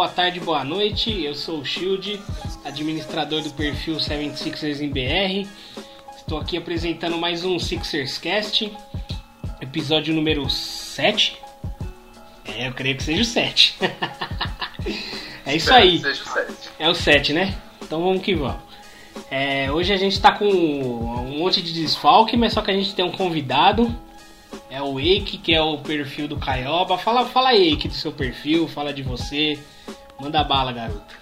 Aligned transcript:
boa 0.00 0.08
tarde, 0.08 0.40
boa 0.40 0.64
noite. 0.64 1.22
Eu 1.22 1.34
sou 1.34 1.58
o 1.58 1.64
Shield, 1.64 2.18
administrador 2.64 3.42
do 3.42 3.50
perfil 3.50 3.96
76ers 3.96 4.80
em 4.80 4.88
BR. 4.88 5.46
Estou 6.16 6.38
aqui 6.38 6.56
apresentando 6.56 7.18
mais 7.18 7.44
um 7.44 7.58
Sixers 7.58 8.16
Cast, 8.16 8.72
episódio 9.60 10.14
número 10.14 10.48
7. 10.48 11.36
É, 12.46 12.68
eu 12.68 12.72
creio 12.72 12.96
que 12.96 13.02
seja 13.02 13.20
o 13.20 13.24
7. 13.26 13.76
é 15.44 15.56
isso 15.56 15.70
aí. 15.70 15.98
Seja 15.98 16.22
o 16.22 16.26
sete. 16.26 16.70
É 16.78 16.88
o 16.88 16.94
7, 16.94 17.32
né? 17.34 17.58
Então 17.82 18.02
vamos 18.02 18.22
que 18.22 18.34
vamos. 18.34 18.62
É, 19.30 19.70
hoje 19.70 19.92
a 19.92 19.98
gente 19.98 20.18
tá 20.18 20.32
com 20.32 20.48
um 20.48 21.38
monte 21.40 21.60
de 21.60 21.74
desfalque, 21.74 22.38
mas 22.38 22.54
só 22.54 22.62
que 22.62 22.70
a 22.70 22.74
gente 22.74 22.94
tem 22.94 23.04
um 23.04 23.12
convidado. 23.12 23.94
É 24.70 24.80
o 24.80 24.98
Eike, 24.98 25.36
que 25.36 25.54
é 25.54 25.60
o 25.60 25.76
perfil 25.78 26.26
do 26.26 26.38
Caioba. 26.38 26.96
Fala, 26.96 27.26
fala 27.26 27.50
aí, 27.50 27.68
Eike, 27.68 27.86
do 27.86 27.94
seu 27.94 28.12
perfil, 28.12 28.66
fala 28.66 28.94
de 28.94 29.02
você. 29.02 29.58
Manda 30.20 30.44
bala, 30.44 30.70
garoto. 30.70 31.16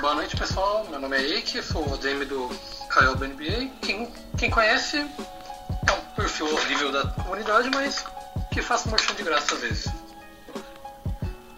Boa 0.00 0.16
noite, 0.16 0.36
pessoal. 0.36 0.84
Meu 0.90 0.98
nome 0.98 1.16
é 1.16 1.22
Eike, 1.22 1.62
sou 1.62 1.88
o 1.92 1.96
DM 1.96 2.24
do 2.24 2.50
Caioba 2.88 3.28
NBA. 3.28 3.70
Quem, 3.82 4.12
quem 4.36 4.50
conhece 4.50 4.98
é 4.98 5.92
um 5.92 6.00
perfil 6.16 6.52
horrível 6.52 6.90
da 6.90 7.06
comunidade, 7.06 7.70
mas 7.70 8.04
que 8.52 8.60
faço 8.60 8.90
merchan 8.90 9.14
de 9.14 9.22
graça 9.22 9.54
às 9.54 9.60
vezes. 9.60 9.86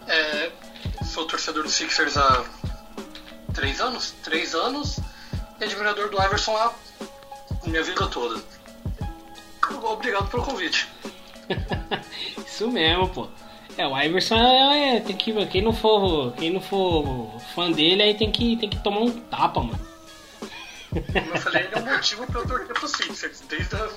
É, 0.07 0.51
sou 1.03 1.25
torcedor 1.25 1.63
do 1.63 1.69
Sixers 1.69 2.15
há 2.17 2.45
três 3.55 3.81
anos, 3.81 4.11
três 4.23 4.53
anos, 4.53 4.99
e 5.59 5.63
admirador 5.63 6.09
do 6.09 6.21
Iverson 6.21 6.55
há 6.55 6.71
minha 7.65 7.81
vida 7.81 8.05
toda. 8.07 8.39
Obrigado 9.83 10.29
pelo 10.29 10.43
convite. 10.43 10.87
Isso 12.45 12.69
mesmo, 12.69 13.09
pô. 13.09 13.27
É, 13.79 13.87
o 13.87 13.97
Iverson 13.97 14.35
é, 14.35 14.97
é, 14.97 14.99
tem 14.99 15.15
que. 15.15 15.45
Quem 15.45 15.61
não 15.61 15.71
for. 15.71 16.33
Quem 16.33 16.51
não 16.51 16.59
for 16.59 17.31
fã 17.55 17.71
dele 17.71 18.03
aí 18.03 18.13
tem 18.13 18.29
que, 18.29 18.57
tem 18.57 18.69
que 18.69 18.77
tomar 18.83 18.99
um 18.99 19.09
tapa, 19.11 19.61
mano. 19.61 19.79
Como 20.89 21.33
eu 21.33 21.37
falei, 21.37 21.63
ele 21.63 21.75
é 21.75 21.77
o 21.79 21.85
motivo 21.85 22.25
pra 22.27 22.41
eu 22.41 22.47
torcer 22.47 22.67
pro 22.73 22.87
Sixers, 22.89 23.41
desde, 23.47 23.75
a- 23.77 23.89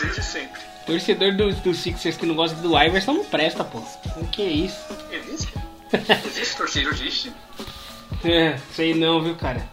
desde 0.00 0.22
sempre. 0.24 0.60
Torcedor 0.86 1.36
do, 1.36 1.52
do 1.52 1.72
Sixers 1.72 2.16
que 2.16 2.26
não 2.26 2.34
gosta 2.34 2.56
do 2.56 2.76
Iverson 2.76 3.12
não 3.12 3.24
presta, 3.24 3.62
pô. 3.62 3.78
O 4.16 4.26
que 4.26 4.42
é 4.42 4.48
isso? 4.48 4.80
Existe? 5.12 5.52
Existe 6.26 6.56
torcida, 6.56 6.90
existe. 6.90 7.32
É, 8.24 8.56
sei 8.74 8.92
não, 8.94 9.22
viu, 9.22 9.36
cara. 9.36 9.68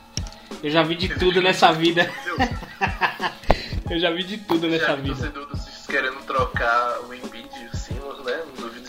Eu 0.62 0.70
já 0.70 0.84
vi 0.84 0.96
de 0.96 1.10
tudo 1.10 1.42
nessa 1.42 1.72
vida. 1.72 2.08
Eu 3.90 3.98
já 4.00 4.12
vi 4.12 4.24
de 4.24 4.38
tudo 4.38 4.68
nessa 4.68 4.88
Já 4.88 4.96
vi 4.96 5.02
vida. 5.04 5.16
torcedor 5.16 5.46
do 5.48 5.58
Sixers 5.58 5.88
querendo 5.88 6.22
trocar 6.26 7.00
o 7.02 7.14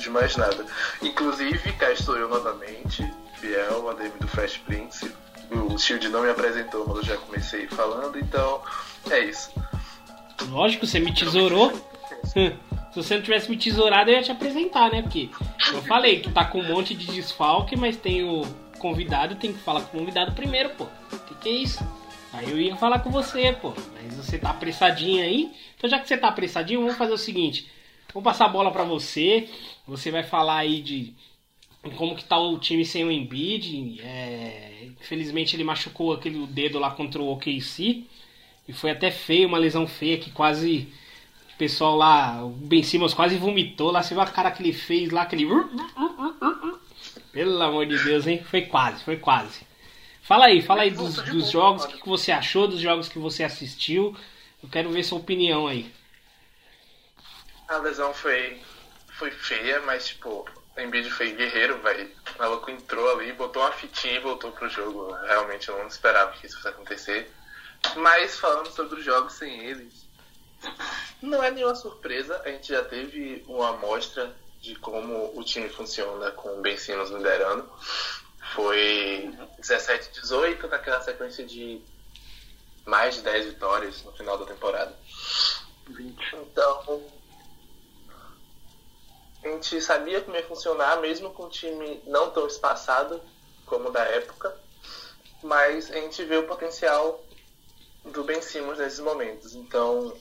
de 0.08 0.12
mais 0.12 0.36
nada. 0.36 0.64
Inclusive, 1.02 1.72
cá 1.74 1.92
estou 1.92 2.16
eu 2.16 2.28
novamente, 2.28 3.08
Biel, 3.40 3.90
ADM 3.90 4.18
do 4.18 4.26
Fresh 4.26 4.56
Prince. 4.58 5.12
O 5.50 5.78
Shield 5.78 6.08
não 6.08 6.22
me 6.22 6.30
apresentou, 6.30 6.86
mas 6.88 6.96
eu 6.98 7.04
já 7.04 7.16
comecei 7.16 7.66
falando, 7.68 8.18
então 8.18 8.60
é 9.10 9.20
isso. 9.20 9.52
Lógico, 10.48 10.86
você 10.86 10.98
me 10.98 11.14
tesourou. 11.14 11.72
Se 12.90 13.02
você 13.02 13.14
não 13.16 13.22
tivesse 13.22 13.50
me 13.50 13.56
tesourado, 13.56 14.10
eu 14.10 14.16
ia 14.16 14.22
te 14.22 14.32
apresentar, 14.32 14.90
né? 14.90 15.02
Porque 15.02 15.28
eu 15.72 15.82
falei 15.82 16.20
que 16.20 16.32
tá 16.32 16.44
com 16.44 16.60
um 16.60 16.66
monte 16.66 16.94
de 16.94 17.06
desfalque, 17.06 17.76
mas 17.76 17.96
tem 17.96 18.24
o 18.24 18.42
convidado, 18.78 19.36
tem 19.36 19.52
que 19.52 19.58
falar 19.58 19.82
com 19.82 19.98
o 19.98 20.00
convidado 20.00 20.32
primeiro, 20.32 20.70
pô. 20.70 20.84
O 21.12 21.18
que, 21.18 21.34
que 21.34 21.48
é 21.48 21.52
isso? 21.52 21.86
Aí 22.32 22.50
eu 22.50 22.58
ia 22.58 22.76
falar 22.76 23.00
com 23.00 23.10
você, 23.10 23.52
pô. 23.52 23.74
Mas 23.94 24.14
você 24.14 24.38
tá 24.38 24.50
apressadinho 24.50 25.22
aí. 25.22 25.52
Então 25.76 25.88
já 25.88 25.98
que 25.98 26.08
você 26.08 26.16
tá 26.16 26.28
apressadinho, 26.28 26.80
vamos 26.80 26.96
fazer 26.96 27.12
o 27.12 27.18
seguinte. 27.18 27.70
Vou 28.12 28.22
passar 28.22 28.46
a 28.46 28.48
bola 28.48 28.70
pra 28.70 28.84
você. 28.84 29.48
Você 29.86 30.10
vai 30.10 30.22
falar 30.22 30.58
aí 30.58 30.80
de 30.80 31.14
como 31.96 32.16
que 32.16 32.24
tá 32.24 32.38
o 32.38 32.58
time 32.58 32.84
sem 32.84 33.04
o 33.04 33.10
Embiid. 33.10 34.00
É, 34.00 34.88
infelizmente 35.00 35.54
ele 35.54 35.64
machucou 35.64 36.12
aquele 36.12 36.46
dedo 36.46 36.78
lá 36.78 36.90
contra 36.90 37.20
o 37.20 37.32
OKC. 37.32 38.04
E 38.66 38.72
foi 38.72 38.90
até 38.90 39.10
feio, 39.10 39.48
uma 39.48 39.58
lesão 39.58 39.86
feia 39.86 40.18
que 40.18 40.30
quase. 40.30 40.88
O 41.54 41.58
pessoal 41.58 41.96
lá, 41.96 42.44
o 42.44 42.50
Ben 42.50 42.82
Simmons 42.82 43.14
quase 43.14 43.36
vomitou 43.36 43.90
lá. 43.90 44.02
Você 44.02 44.14
viu 44.14 44.22
a 44.22 44.26
cara 44.26 44.50
que 44.50 44.62
ele 44.62 44.72
fez 44.72 45.10
lá, 45.10 45.22
aquele. 45.22 45.46
Pelo 47.32 47.62
amor 47.62 47.86
de 47.86 48.02
Deus, 48.02 48.26
hein? 48.26 48.42
Foi 48.42 48.62
quase, 48.62 49.02
foi 49.04 49.16
quase. 49.16 49.66
Fala 50.22 50.46
aí, 50.46 50.60
fala 50.60 50.82
aí 50.82 50.90
dos, 50.90 51.16
dos 51.22 51.50
jogos, 51.50 51.84
o 51.84 51.88
que 51.88 52.00
que 52.00 52.08
você 52.08 52.30
achou 52.30 52.68
dos 52.68 52.80
jogos 52.80 53.08
que 53.08 53.18
você 53.18 53.42
assistiu. 53.42 54.14
Eu 54.62 54.68
quero 54.68 54.90
ver 54.90 55.02
sua 55.02 55.18
opinião 55.18 55.66
aí. 55.66 55.90
A 57.68 57.76
lesão 57.76 58.14
foi, 58.14 58.62
foi 59.18 59.30
feia, 59.30 59.80
mas 59.82 60.06
tipo, 60.06 60.48
o 60.76 60.80
Embiid 60.80 61.10
foi 61.10 61.32
guerreiro, 61.32 61.78
velho. 61.82 62.10
O 62.34 62.38
maluco 62.38 62.70
entrou 62.70 63.12
ali, 63.12 63.32
botou 63.32 63.62
uma 63.62 63.72
fitinha 63.72 64.14
e 64.14 64.20
voltou 64.20 64.52
pro 64.52 64.70
jogo. 64.70 65.12
Realmente 65.12 65.68
eu 65.68 65.76
não 65.76 65.86
esperava 65.86 66.32
que 66.32 66.46
isso 66.46 66.56
fosse 66.56 66.68
acontecer. 66.68 67.30
Mas 67.96 68.38
falando 68.38 68.70
sobre 68.70 68.98
os 68.98 69.04
jogos 69.04 69.34
sem 69.34 69.66
eles, 69.66 70.06
não 71.20 71.42
é 71.42 71.50
nenhuma 71.50 71.74
surpresa. 71.74 72.40
A 72.44 72.48
gente 72.48 72.68
já 72.68 72.82
teve 72.84 73.44
uma 73.46 73.70
amostra 73.70 74.34
de 74.60 74.74
como 74.76 75.38
o 75.38 75.44
time 75.44 75.68
funciona 75.68 76.30
com 76.32 76.58
o 76.58 76.62
Ben 76.62 76.76
Simmons 76.76 77.10
liderando. 77.10 77.70
Foi 78.54 79.30
17-18 79.60 80.68
naquela 80.68 81.02
sequência 81.02 81.44
de 81.44 81.82
mais 82.86 83.16
de 83.16 83.22
10 83.22 83.46
vitórias 83.46 84.02
no 84.04 84.12
final 84.12 84.38
da 84.38 84.46
temporada. 84.46 84.96
Então, 85.90 87.02
a 89.42 89.48
gente 89.48 89.80
sabia 89.80 90.20
como 90.20 90.36
ia 90.36 90.46
funcionar, 90.46 91.00
mesmo 91.00 91.30
com 91.30 91.44
um 91.44 91.48
time 91.48 92.02
não 92.06 92.30
tão 92.30 92.46
espaçado 92.46 93.20
como 93.66 93.88
o 93.88 93.92
da 93.92 94.02
época, 94.04 94.54
mas 95.42 95.90
a 95.90 95.94
gente 95.94 96.24
vê 96.24 96.36
o 96.36 96.46
potencial 96.46 97.24
do 98.04 98.24
Ben 98.24 98.40
Simmons 98.42 98.78
nesses 98.78 99.00
momentos. 99.00 99.54
Então, 99.54 100.16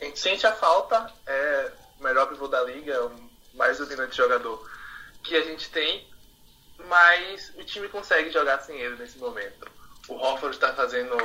a 0.00 0.04
gente 0.04 0.18
sente 0.18 0.46
a 0.46 0.52
falta, 0.52 1.12
é 1.26 1.72
o 1.98 2.02
melhor 2.02 2.28
pivô 2.28 2.48
da 2.48 2.62
liga, 2.62 3.06
o 3.06 3.30
mais 3.54 3.78
dominante 3.78 4.16
jogador 4.16 4.68
que 5.22 5.36
a 5.36 5.42
gente 5.42 5.70
tem, 5.70 6.06
mas 6.88 7.52
o 7.56 7.64
time 7.64 7.88
consegue 7.88 8.30
jogar 8.30 8.60
sem 8.60 8.78
ele 8.78 8.96
nesse 8.96 9.18
momento. 9.18 9.70
O 10.08 10.14
Hofford 10.14 10.56
está 10.56 10.74
fazendo 10.74 11.16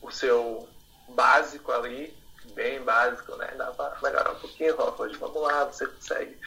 o 0.00 0.10
seu 0.10 0.68
básico 1.08 1.72
ali, 1.72 2.15
bem 2.54 2.82
básico, 2.82 3.36
né? 3.36 3.52
Dá 3.56 3.66
pra 3.72 3.96
melhorar 4.02 4.32
um 4.32 4.40
pouquinho, 4.40 4.80
Hofford. 4.80 5.16
Vamos 5.18 5.42
lá, 5.42 5.64
você 5.64 5.86
consegue. 5.86 6.38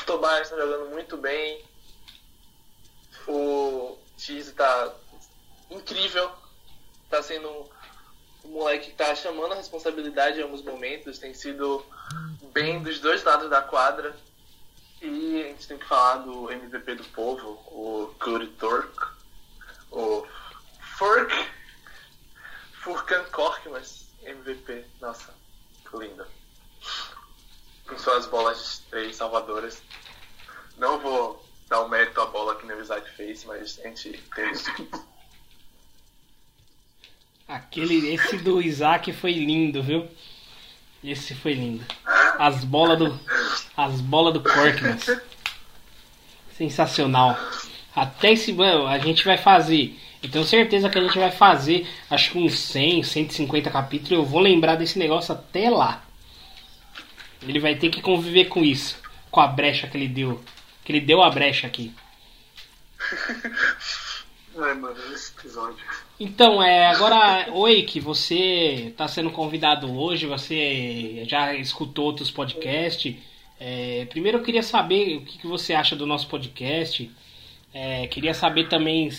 O 0.00 0.04
Tobias 0.04 0.42
está 0.42 0.56
jogando 0.56 0.90
muito 0.90 1.16
bem. 1.16 1.64
O 3.26 3.98
Cheese 4.16 4.52
tá 4.52 4.94
incrível. 5.70 6.30
Tá 7.10 7.22
sendo 7.22 7.48
um 8.44 8.48
moleque 8.48 8.90
que 8.90 8.96
tá 8.96 9.14
chamando 9.14 9.52
a 9.52 9.56
responsabilidade 9.56 10.38
em 10.38 10.42
alguns 10.42 10.62
momentos. 10.62 11.18
Tem 11.18 11.34
sido 11.34 11.84
bem 12.52 12.82
dos 12.82 13.00
dois 13.00 13.22
lados 13.24 13.50
da 13.50 13.62
quadra. 13.62 14.14
E 15.02 15.42
a 15.42 15.48
gente 15.48 15.68
tem 15.68 15.78
que 15.78 15.86
falar 15.86 16.18
do 16.18 16.50
MVP 16.50 16.94
do 16.94 17.04
povo, 17.04 17.50
o 17.66 18.14
Curry 18.18 18.48
Turk. 18.52 19.08
O 19.90 20.26
Furk. 20.96 21.32
Furkan 22.82 23.24
Kork, 23.32 23.68
mas 23.68 24.05
MVP. 24.26 24.84
Nossa, 25.00 25.34
que 25.88 25.96
lindo. 25.96 26.26
Com 27.88 27.98
suas 27.98 28.26
bolas 28.26 28.82
de 28.84 28.90
três 28.90 29.16
salvadoras. 29.16 29.82
Não 30.76 30.98
vou 30.98 31.44
dar 31.68 31.82
o 31.82 31.88
mérito 31.88 32.20
à 32.20 32.26
bola 32.26 32.56
que 32.56 32.66
o 32.66 32.80
Isaac 32.80 33.10
fez, 33.12 33.44
mas 33.44 33.78
a 33.80 33.88
gente 33.88 34.12
teve. 34.34 34.88
Aquele, 37.48 38.12
esse 38.12 38.38
do 38.38 38.60
Isaac 38.60 39.12
foi 39.12 39.32
lindo, 39.32 39.82
viu? 39.82 40.08
Esse 41.02 41.34
foi 41.34 41.54
lindo. 41.54 41.84
As 42.38 42.64
bolas 42.64 42.98
do, 42.98 43.20
as 43.76 44.00
bolas 44.00 44.34
do 44.34 44.42
Corkman. 44.42 44.98
Sensacional. 46.52 47.38
Até 47.94 48.32
esse, 48.32 48.54
a 48.88 48.98
gente 48.98 49.24
vai 49.24 49.38
fazer. 49.38 49.98
Eu 50.22 50.30
tenho 50.30 50.44
certeza 50.44 50.88
que 50.88 50.98
a 50.98 51.02
gente 51.02 51.18
vai 51.18 51.30
fazer, 51.30 51.86
acho 52.10 52.32
que 52.32 52.38
uns 52.38 52.58
100, 52.58 53.02
150 53.02 53.70
capítulos. 53.70 54.12
Eu 54.12 54.24
vou 54.24 54.40
lembrar 54.40 54.76
desse 54.76 54.98
negócio 54.98 55.34
até 55.34 55.70
lá. 55.70 56.04
Ele 57.42 57.60
vai 57.60 57.76
ter 57.76 57.90
que 57.90 58.00
conviver 58.00 58.46
com 58.46 58.64
isso, 58.64 58.98
com 59.30 59.40
a 59.40 59.46
brecha 59.46 59.86
que 59.86 59.96
ele 59.96 60.08
deu. 60.08 60.42
Que 60.84 60.92
ele 60.92 61.00
deu 61.00 61.22
a 61.22 61.30
brecha 61.30 61.66
aqui. 61.66 61.94
Ai, 64.58 64.72
mano, 64.74 64.96
esse 65.12 65.32
episódio. 65.38 65.84
Então, 66.18 66.62
é, 66.62 66.86
agora, 66.86 67.52
oi, 67.52 67.82
que 67.82 68.00
você 68.00 68.88
está 68.88 69.06
sendo 69.06 69.30
convidado 69.30 69.94
hoje, 69.94 70.26
você 70.26 71.24
já 71.28 71.54
escutou 71.54 72.06
outros 72.06 72.30
podcasts. 72.30 73.14
É, 73.60 74.06
primeiro 74.06 74.38
eu 74.38 74.42
queria 74.42 74.62
saber 74.62 75.18
o 75.18 75.20
que, 75.22 75.38
que 75.38 75.46
você 75.46 75.74
acha 75.74 75.94
do 75.94 76.06
nosso 76.06 76.26
podcast. 76.28 77.10
É, 77.74 78.06
queria 78.06 78.32
saber 78.32 78.68
também 78.68 79.10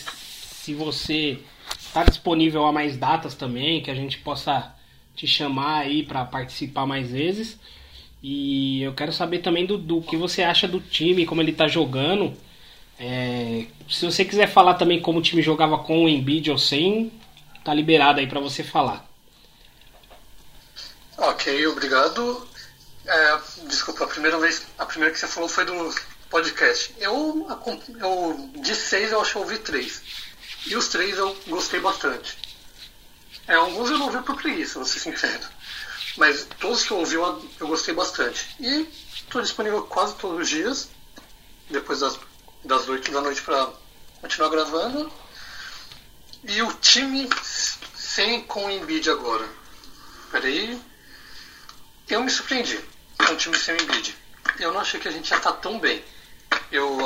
se 0.67 0.73
você 0.73 1.39
está 1.79 2.03
disponível 2.03 2.65
a 2.65 2.73
mais 2.73 2.97
datas 2.97 3.33
também, 3.33 3.81
que 3.81 3.89
a 3.89 3.95
gente 3.95 4.17
possa 4.17 4.75
te 5.15 5.25
chamar 5.25 5.83
aí 5.83 6.03
para 6.03 6.25
participar 6.25 6.85
mais 6.85 7.09
vezes. 7.09 7.57
E 8.21 8.81
eu 8.81 8.93
quero 8.93 9.13
saber 9.13 9.39
também 9.39 9.65
do, 9.65 9.77
do 9.77 10.01
que 10.01 10.17
você 10.17 10.43
acha 10.43 10.67
do 10.67 10.81
time, 10.81 11.25
como 11.25 11.41
ele 11.41 11.51
está 11.51 11.69
jogando. 11.69 12.35
É, 12.99 13.65
se 13.89 14.05
você 14.05 14.25
quiser 14.25 14.47
falar 14.47 14.73
também 14.73 14.99
como 14.99 15.19
o 15.19 15.21
time 15.21 15.41
jogava 15.41 15.77
com 15.77 16.03
o 16.03 16.09
Embiid 16.09 16.51
ou 16.51 16.57
sem, 16.57 17.13
tá 17.63 17.73
liberado 17.73 18.19
aí 18.19 18.27
para 18.27 18.41
você 18.41 18.61
falar. 18.61 19.09
Ok, 21.17 21.65
obrigado. 21.67 22.45
É, 23.05 23.39
desculpa, 23.69 24.03
a 24.03 24.07
primeira 24.07 24.37
vez, 24.37 24.67
a 24.77 24.85
primeira 24.85 25.13
que 25.13 25.19
você 25.19 25.27
falou 25.27 25.47
foi 25.47 25.63
do 25.63 25.95
podcast. 26.29 26.93
Eu, 26.99 27.47
eu 28.01 28.51
de 28.61 28.75
seis 28.75 29.13
eu 29.13 29.21
acho 29.21 29.31
que 29.31 29.37
ouvi 29.37 29.57
três. 29.59 30.01
E 30.69 30.75
os 30.75 30.89
três 30.89 31.17
eu 31.17 31.35
gostei 31.47 31.79
bastante. 31.79 32.37
É, 33.47 33.55
alguns 33.55 33.89
eu 33.89 33.97
não 33.97 34.07
ouvi 34.07 34.21
por 34.21 34.35
preguiça, 34.35 34.75
vou 34.75 34.85
ser 34.85 34.99
sincero. 34.99 35.47
Mas 36.17 36.45
todos 36.59 36.83
que 36.83 36.91
eu 36.91 36.97
ouvi 36.97 37.15
eu, 37.15 37.49
eu 37.59 37.67
gostei 37.67 37.93
bastante. 37.93 38.55
E 38.59 38.89
estou 39.15 39.41
disponível 39.41 39.83
quase 39.83 40.15
todos 40.15 40.41
os 40.41 40.49
dias, 40.49 40.89
depois 41.69 42.01
das, 42.01 42.19
das 42.65 42.89
8 42.89 43.11
da 43.11 43.21
noite 43.21 43.41
para 43.41 43.69
continuar 44.21 44.49
gravando. 44.49 45.11
E 46.43 46.61
o 46.61 46.73
time 46.73 47.29
sem 47.95 48.43
com 48.43 48.65
o 48.65 48.69
Embiid 48.69 49.09
agora. 49.09 49.47
Peraí. 50.31 50.81
Eu 52.09 52.23
me 52.23 52.29
surpreendi 52.29 52.79
com 53.17 53.33
o 53.33 53.37
time 53.37 53.57
sem 53.57 53.75
o 53.75 53.81
Embiid. 53.81 54.15
Eu 54.59 54.73
não 54.73 54.81
achei 54.81 54.99
que 54.99 55.07
a 55.07 55.11
gente 55.11 55.29
ia 55.29 55.37
estar 55.37 55.53
tão 55.53 55.79
bem. 55.79 56.03
Eu, 56.71 56.97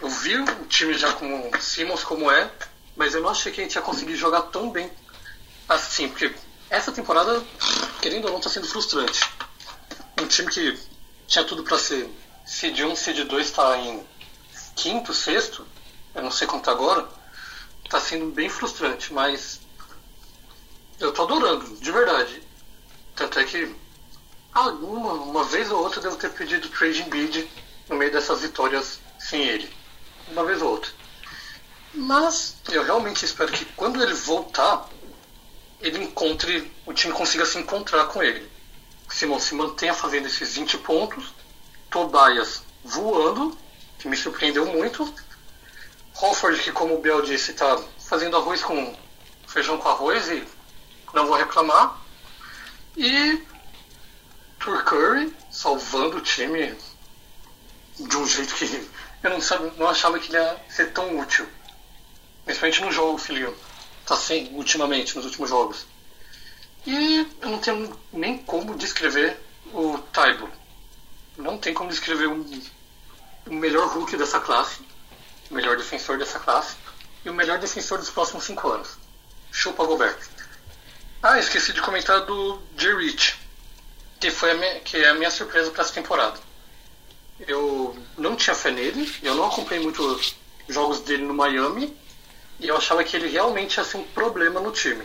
eu 0.00 0.08
vi 0.08 0.36
o 0.36 0.66
time 0.66 0.94
já 0.94 1.12
com 1.14 1.50
o 1.50 1.60
Simmons 1.60 2.04
como 2.04 2.30
é, 2.30 2.50
mas 2.96 3.14
eu 3.14 3.20
não 3.20 3.30
achei 3.30 3.52
que 3.52 3.60
a 3.60 3.64
gente 3.64 3.74
ia 3.74 3.82
conseguir 3.82 4.16
jogar 4.16 4.42
tão 4.42 4.70
bem 4.70 4.90
assim, 5.68 6.08
porque 6.08 6.34
essa 6.70 6.90
temporada, 6.90 7.44
querendo 8.00 8.24
ou 8.24 8.30
não, 8.30 8.38
está 8.38 8.50
sendo 8.50 8.66
frustrante. 8.66 9.20
Um 10.20 10.26
time 10.26 10.50
que 10.50 10.78
tinha 11.26 11.44
tudo 11.44 11.62
para 11.62 11.78
ser 11.78 12.08
seed 12.44 12.80
1, 12.80 12.96
seed 12.96 13.24
2 13.24 13.46
está 13.46 13.76
em 13.78 14.04
quinto, 14.74 15.12
sexto, 15.12 15.66
eu 16.14 16.22
não 16.22 16.30
sei 16.30 16.46
quanto 16.46 16.64
tá 16.64 16.72
agora, 16.72 17.08
está 17.84 18.00
sendo 18.00 18.26
bem 18.32 18.48
frustrante, 18.48 19.12
mas 19.12 19.60
eu 20.98 21.12
tô 21.12 21.22
adorando, 21.22 21.76
de 21.76 21.92
verdade. 21.92 22.42
Tanto 23.14 23.38
é 23.38 23.44
que 23.44 23.74
alguma, 24.52 25.12
uma 25.12 25.44
vez 25.44 25.70
ou 25.70 25.82
outra 25.82 26.00
devo 26.00 26.16
ter 26.16 26.30
pedido 26.30 26.68
trade 26.68 27.02
em 27.02 27.08
bid 27.08 27.48
no 27.88 27.96
meio 27.96 28.12
dessas 28.12 28.40
vitórias 28.40 29.00
sem 29.18 29.42
ele. 29.42 29.70
Uma 30.28 30.44
vez 30.44 30.60
ou 30.62 30.70
outra. 30.70 30.90
Mas 31.96 32.56
eu 32.70 32.84
realmente 32.84 33.24
espero 33.24 33.50
que 33.50 33.64
quando 33.64 34.02
ele 34.02 34.12
voltar, 34.12 34.86
ele 35.80 36.04
encontre, 36.04 36.70
o 36.84 36.92
time 36.92 37.14
consiga 37.14 37.46
se 37.46 37.56
encontrar 37.56 38.04
com 38.08 38.22
ele. 38.22 38.46
O 39.08 39.12
Simon 39.14 39.40
se 39.40 39.54
mantenha 39.54 39.94
fazendo 39.94 40.26
esses 40.26 40.54
20 40.56 40.76
pontos, 40.78 41.32
Tobias 41.88 42.62
voando, 42.84 43.56
que 43.98 44.08
me 44.08 44.16
surpreendeu 44.16 44.66
muito. 44.66 45.10
Hofford, 46.20 46.60
que 46.62 46.70
como 46.70 46.96
o 46.96 47.00
Bel 47.00 47.22
disse, 47.22 47.52
está 47.52 47.82
fazendo 47.98 48.36
arroz 48.36 48.62
com 48.62 48.94
feijão 49.46 49.78
com 49.78 49.88
arroz 49.88 50.28
e 50.28 50.46
não 51.14 51.26
vou 51.26 51.36
reclamar. 51.36 51.98
E 52.94 53.42
Tour 54.58 54.84
Curry 54.84 55.34
salvando 55.50 56.18
o 56.18 56.20
time 56.20 56.76
de 57.98 58.16
um 58.18 58.26
jeito 58.26 58.54
que 58.54 58.86
eu 59.22 59.30
não, 59.30 59.38
não 59.78 59.88
achava 59.88 60.18
que 60.18 60.28
ele 60.28 60.42
ia 60.42 60.62
ser 60.68 60.92
tão 60.92 61.18
útil. 61.18 61.48
Principalmente 62.46 62.80
no 62.80 62.92
jogo 62.92 63.20
ele 63.28 63.54
tá 64.06 64.16
sem 64.16 64.48
ultimamente, 64.54 65.16
nos 65.16 65.24
últimos 65.24 65.50
jogos. 65.50 65.84
E 66.86 67.26
eu 67.42 67.50
não 67.50 67.58
tenho 67.58 67.98
nem 68.12 68.38
como 68.38 68.76
descrever 68.76 69.36
o 69.74 69.98
Taibo. 70.12 70.48
Não 71.36 71.58
tem 71.58 71.74
como 71.74 71.90
descrever 71.90 72.28
o 72.28 72.46
melhor 73.46 73.88
Hulk 73.88 74.16
dessa 74.16 74.38
classe, 74.38 74.80
o 75.50 75.54
melhor 75.54 75.76
defensor 75.76 76.18
dessa 76.18 76.38
classe 76.38 76.76
e 77.24 77.28
o 77.28 77.34
melhor 77.34 77.58
defensor 77.58 77.98
dos 77.98 78.10
próximos 78.10 78.44
cinco 78.44 78.68
anos. 78.68 78.96
Chupa 79.50 79.84
Gobert. 79.84 80.16
Ah, 81.20 81.40
esqueci 81.40 81.72
de 81.72 81.80
comentar 81.80 82.24
do 82.26 82.62
J. 82.76 82.94
Rich, 82.94 83.36
que, 84.20 84.30
foi 84.30 84.54
minha, 84.54 84.78
que 84.80 84.96
é 84.98 85.08
a 85.08 85.14
minha 85.14 85.30
surpresa 85.32 85.72
para 85.72 85.82
essa 85.82 85.92
temporada. 85.92 86.38
Eu 87.40 87.96
não 88.16 88.36
tinha 88.36 88.54
fé 88.54 88.70
nele, 88.70 89.12
eu 89.22 89.34
não 89.34 89.46
acompanhei 89.46 89.82
muito 89.82 90.00
os 90.00 90.36
jogos 90.68 91.00
dele 91.00 91.24
no 91.24 91.34
Miami, 91.34 91.96
e 92.60 92.68
eu 92.68 92.76
achava 92.76 93.04
que 93.04 93.16
ele 93.16 93.28
realmente 93.28 93.76
ia 93.76 93.84
ser 93.84 93.98
um 93.98 94.04
problema 94.04 94.60
no 94.60 94.72
time. 94.72 95.04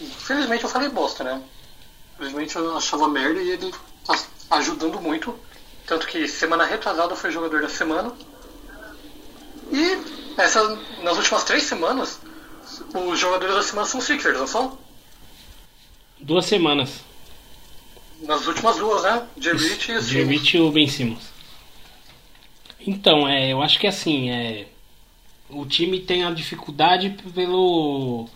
Infelizmente 0.00 0.64
eu 0.64 0.70
falei 0.70 0.88
bosta, 0.88 1.24
né? 1.24 1.42
Infelizmente 2.14 2.56
eu 2.56 2.76
achava 2.76 3.08
merda 3.08 3.40
e 3.40 3.50
ele 3.50 3.72
tá 4.04 4.18
ajudando 4.50 5.00
muito. 5.00 5.38
Tanto 5.86 6.06
que 6.06 6.26
semana 6.28 6.64
retrasada 6.64 7.14
foi 7.14 7.30
jogador 7.30 7.62
da 7.62 7.68
semana. 7.68 8.12
E 9.72 10.40
essa, 10.40 10.76
nas 11.02 11.16
últimas 11.16 11.44
três 11.44 11.62
semanas, 11.62 12.20
os 12.94 13.18
jogadores 13.18 13.54
da 13.54 13.62
semana 13.62 13.86
são 13.86 14.00
Sixers, 14.00 14.38
não 14.38 14.46
são? 14.46 14.78
Duas 16.18 16.46
semanas. 16.46 17.00
Nas 18.20 18.46
últimas 18.46 18.76
duas, 18.76 19.02
né? 19.02 19.26
Jerich 19.38 19.92
e. 19.92 20.00
Jervich 20.00 20.56
e 20.56 20.60
o 20.60 20.70
Ben 20.70 20.88
Simmons. 20.88 21.24
Então, 22.80 23.28
é, 23.28 23.52
eu 23.52 23.62
acho 23.62 23.78
que 23.78 23.86
assim, 23.86 24.30
é, 24.30 24.68
o 25.50 25.64
time 25.64 26.00
tem 26.00 26.24
a 26.24 26.30
dificuldade 26.30 27.10
pelo 27.34 28.28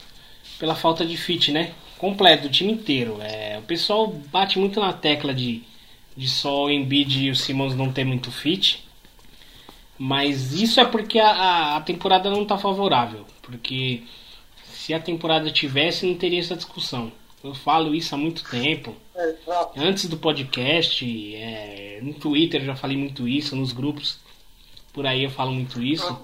pela 0.58 0.74
falta 0.74 1.06
de 1.06 1.16
fit, 1.16 1.50
né? 1.50 1.72
Completo, 1.96 2.44
do 2.44 2.50
time 2.50 2.72
inteiro. 2.72 3.18
É, 3.20 3.58
o 3.58 3.62
pessoal 3.62 4.06
bate 4.06 4.58
muito 4.58 4.78
na 4.78 4.92
tecla 4.92 5.32
de, 5.32 5.62
de 6.14 6.28
só 6.28 6.64
o 6.64 6.70
Embiid 6.70 7.26
e 7.26 7.30
o 7.30 7.36
Simmons 7.36 7.74
não 7.74 7.90
ter 7.90 8.04
muito 8.04 8.30
fit. 8.30 8.86
Mas 9.98 10.52
isso 10.52 10.80
é 10.80 10.84
porque 10.84 11.18
a, 11.18 11.76
a, 11.76 11.80
temporada 11.80 12.30
não 12.30 12.42
está 12.42 12.58
favorável. 12.58 13.26
Porque 13.42 14.02
se 14.70 14.92
a 14.92 15.00
temporada 15.00 15.50
tivesse, 15.50 16.06
não 16.06 16.14
teria 16.14 16.40
essa 16.40 16.56
discussão. 16.56 17.10
Eu 17.42 17.54
falo 17.54 17.94
isso 17.94 18.14
há 18.14 18.18
muito 18.18 18.44
tempo 18.50 18.94
antes 19.76 20.06
do 20.06 20.16
podcast, 20.16 21.04
é, 21.36 22.00
no 22.02 22.14
Twitter 22.14 22.60
eu 22.60 22.66
já 22.66 22.76
falei 22.76 22.96
muito 22.96 23.26
isso, 23.26 23.56
nos 23.56 23.72
grupos 23.72 24.18
por 24.92 25.06
aí 25.06 25.24
eu 25.24 25.30
falo 25.30 25.52
muito 25.52 25.82
isso. 25.82 26.20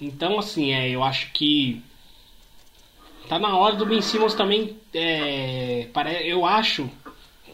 Então, 0.00 0.38
assim, 0.38 0.72
é, 0.72 0.88
eu 0.90 1.02
acho 1.02 1.32
que 1.32 1.82
tá 3.28 3.38
na 3.38 3.56
hora 3.56 3.76
do 3.76 3.86
Ben 3.86 4.00
Simmons 4.00 4.34
também. 4.34 4.76
É, 4.94 5.88
pare- 5.92 6.26
eu 6.26 6.44
acho 6.46 6.88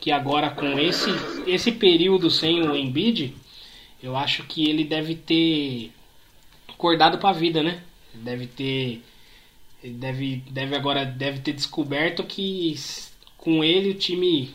que 0.00 0.10
agora 0.10 0.50
com 0.50 0.78
esse, 0.78 1.10
esse 1.46 1.72
período 1.72 2.30
sem 2.30 2.62
o 2.62 2.76
Embiid, 2.76 3.34
eu 4.02 4.16
acho 4.16 4.44
que 4.44 4.68
ele 4.68 4.84
deve 4.84 5.14
ter 5.14 5.92
acordado 6.68 7.18
pra 7.18 7.32
vida, 7.32 7.62
né? 7.62 7.82
Deve 8.14 8.46
ter. 8.46 9.02
Deve, 9.82 10.36
deve 10.50 10.76
agora 10.76 11.04
deve 11.04 11.40
ter 11.40 11.52
descoberto 11.52 12.24
que 12.24 12.74
com 13.36 13.62
ele 13.64 13.90
o 13.90 13.94
time. 13.94 14.54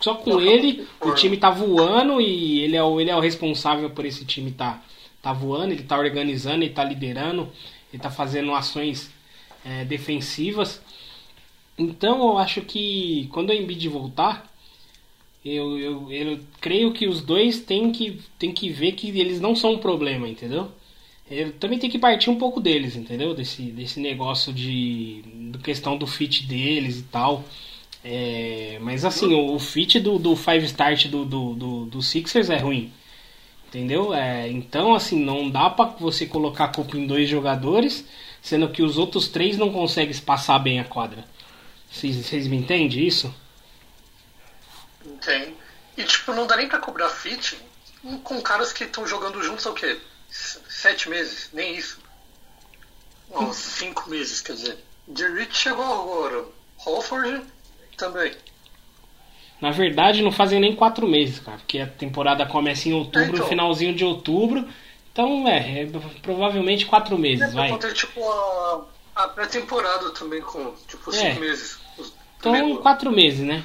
Só 0.00 0.14
com 0.16 0.40
ele 0.40 0.86
o 1.00 1.12
time 1.14 1.36
tá 1.36 1.50
voando 1.50 2.20
e 2.20 2.60
ele 2.60 2.76
é 2.76 2.82
o, 2.82 3.00
ele 3.00 3.10
é 3.10 3.16
o 3.16 3.20
responsável 3.20 3.90
por 3.90 4.04
esse 4.04 4.24
time 4.24 4.50
tá, 4.52 4.82
tá 5.26 5.32
voando, 5.32 5.72
ele 5.72 5.82
tá 5.82 5.98
organizando, 5.98 6.62
ele 6.62 6.72
tá 6.72 6.84
liderando, 6.84 7.48
ele 7.92 8.00
tá 8.00 8.10
fazendo 8.12 8.54
ações 8.54 9.10
é, 9.64 9.84
defensivas. 9.84 10.80
Então 11.76 12.20
eu 12.28 12.38
acho 12.38 12.60
que 12.62 13.28
quando 13.32 13.50
o 13.50 13.52
Embiid 13.52 13.88
voltar, 13.88 14.48
eu, 15.44 15.76
eu, 15.80 16.12
eu 16.12 16.40
creio 16.60 16.92
que 16.92 17.08
os 17.08 17.20
dois 17.22 17.58
têm 17.58 17.90
que, 17.90 18.20
têm 18.38 18.52
que 18.52 18.70
ver 18.70 18.92
que 18.92 19.08
eles 19.18 19.40
não 19.40 19.56
são 19.56 19.72
um 19.72 19.78
problema, 19.78 20.28
entendeu? 20.28 20.70
Eu 21.28 21.52
também 21.54 21.80
tem 21.80 21.90
que 21.90 21.98
partir 21.98 22.30
um 22.30 22.38
pouco 22.38 22.60
deles, 22.60 22.94
entendeu? 22.94 23.34
Desse, 23.34 23.62
desse 23.62 23.98
negócio 23.98 24.52
de, 24.52 25.22
de 25.50 25.58
questão 25.58 25.98
do 25.98 26.06
fit 26.06 26.46
deles 26.46 27.00
e 27.00 27.02
tal. 27.02 27.44
É, 28.04 28.78
mas 28.80 29.04
assim, 29.04 29.34
o, 29.34 29.56
o 29.56 29.58
fit 29.58 29.98
do, 29.98 30.20
do 30.20 30.36
five 30.36 30.64
start 30.66 31.08
do, 31.08 31.24
do, 31.24 31.54
do, 31.54 31.84
do 31.86 32.00
Sixers 32.00 32.48
é 32.48 32.58
ruim. 32.58 32.92
Entendeu? 33.68 34.14
É, 34.14 34.48
então, 34.48 34.94
assim, 34.94 35.18
não 35.18 35.50
dá 35.50 35.68
pra 35.68 35.86
você 35.86 36.26
colocar 36.26 36.64
a 36.66 36.72
culpa 36.72 36.96
em 36.96 37.06
dois 37.06 37.28
jogadores, 37.28 38.04
sendo 38.40 38.68
que 38.68 38.82
os 38.82 38.96
outros 38.96 39.28
três 39.28 39.58
não 39.58 39.72
conseguem 39.72 40.10
espaçar 40.10 40.62
bem 40.62 40.80
a 40.80 40.84
quadra. 40.84 41.24
Vocês 41.90 42.46
me 42.46 42.56
entendem 42.56 43.06
isso? 43.06 43.34
Tem. 45.24 45.56
E 45.96 46.04
tipo, 46.04 46.32
não 46.32 46.46
dá 46.46 46.56
nem 46.56 46.68
pra 46.68 46.78
cobrar 46.78 47.08
fit 47.08 47.58
com 48.22 48.40
caras 48.40 48.72
que 48.72 48.84
estão 48.84 49.06
jogando 49.06 49.42
juntos 49.42 49.66
há 49.66 49.70
o 49.70 49.74
quê? 49.74 49.98
Sete 50.30 51.08
meses? 51.08 51.50
Nem 51.52 51.76
isso. 51.76 51.98
Ou 53.30 53.52
cinco 53.52 54.08
meses, 54.08 54.40
quer 54.40 54.54
dizer. 54.54 54.78
Derrick 55.06 55.56
chegou 55.56 55.84
agora. 55.84 56.44
Holford 56.76 57.44
também. 57.96 58.34
Na 59.60 59.70
verdade, 59.70 60.22
não 60.22 60.30
fazem 60.32 60.60
nem 60.60 60.74
quatro 60.74 61.06
meses, 61.08 61.38
cara. 61.40 61.56
Porque 61.58 61.78
a 61.78 61.86
temporada 61.86 62.44
começa 62.46 62.88
em 62.88 62.92
outubro, 62.92 63.22
É, 63.22 63.36
então. 63.36 63.46
finalzinho 63.48 63.94
de 63.94 64.04
outubro. 64.04 64.68
Então, 65.12 65.48
é, 65.48 65.82
é 65.82 65.88
provavelmente 66.20 66.84
quatro 66.84 67.16
meses, 67.16 67.48
É, 67.48 67.54
vai. 67.54 67.68
por 67.68 67.76
conta, 67.80 67.92
tipo, 67.94 68.20
a, 68.28 68.84
a 69.16 69.28
pré-temporada 69.28 70.10
também 70.10 70.42
com, 70.42 70.74
tipo, 70.86 71.10
É. 71.10 71.14
cinco 71.14 71.40
meses. 71.40 71.78
Os- 71.96 72.12
Então, 72.38 72.76
quatro 72.76 73.10
meses, 73.10 73.40
né? 73.40 73.64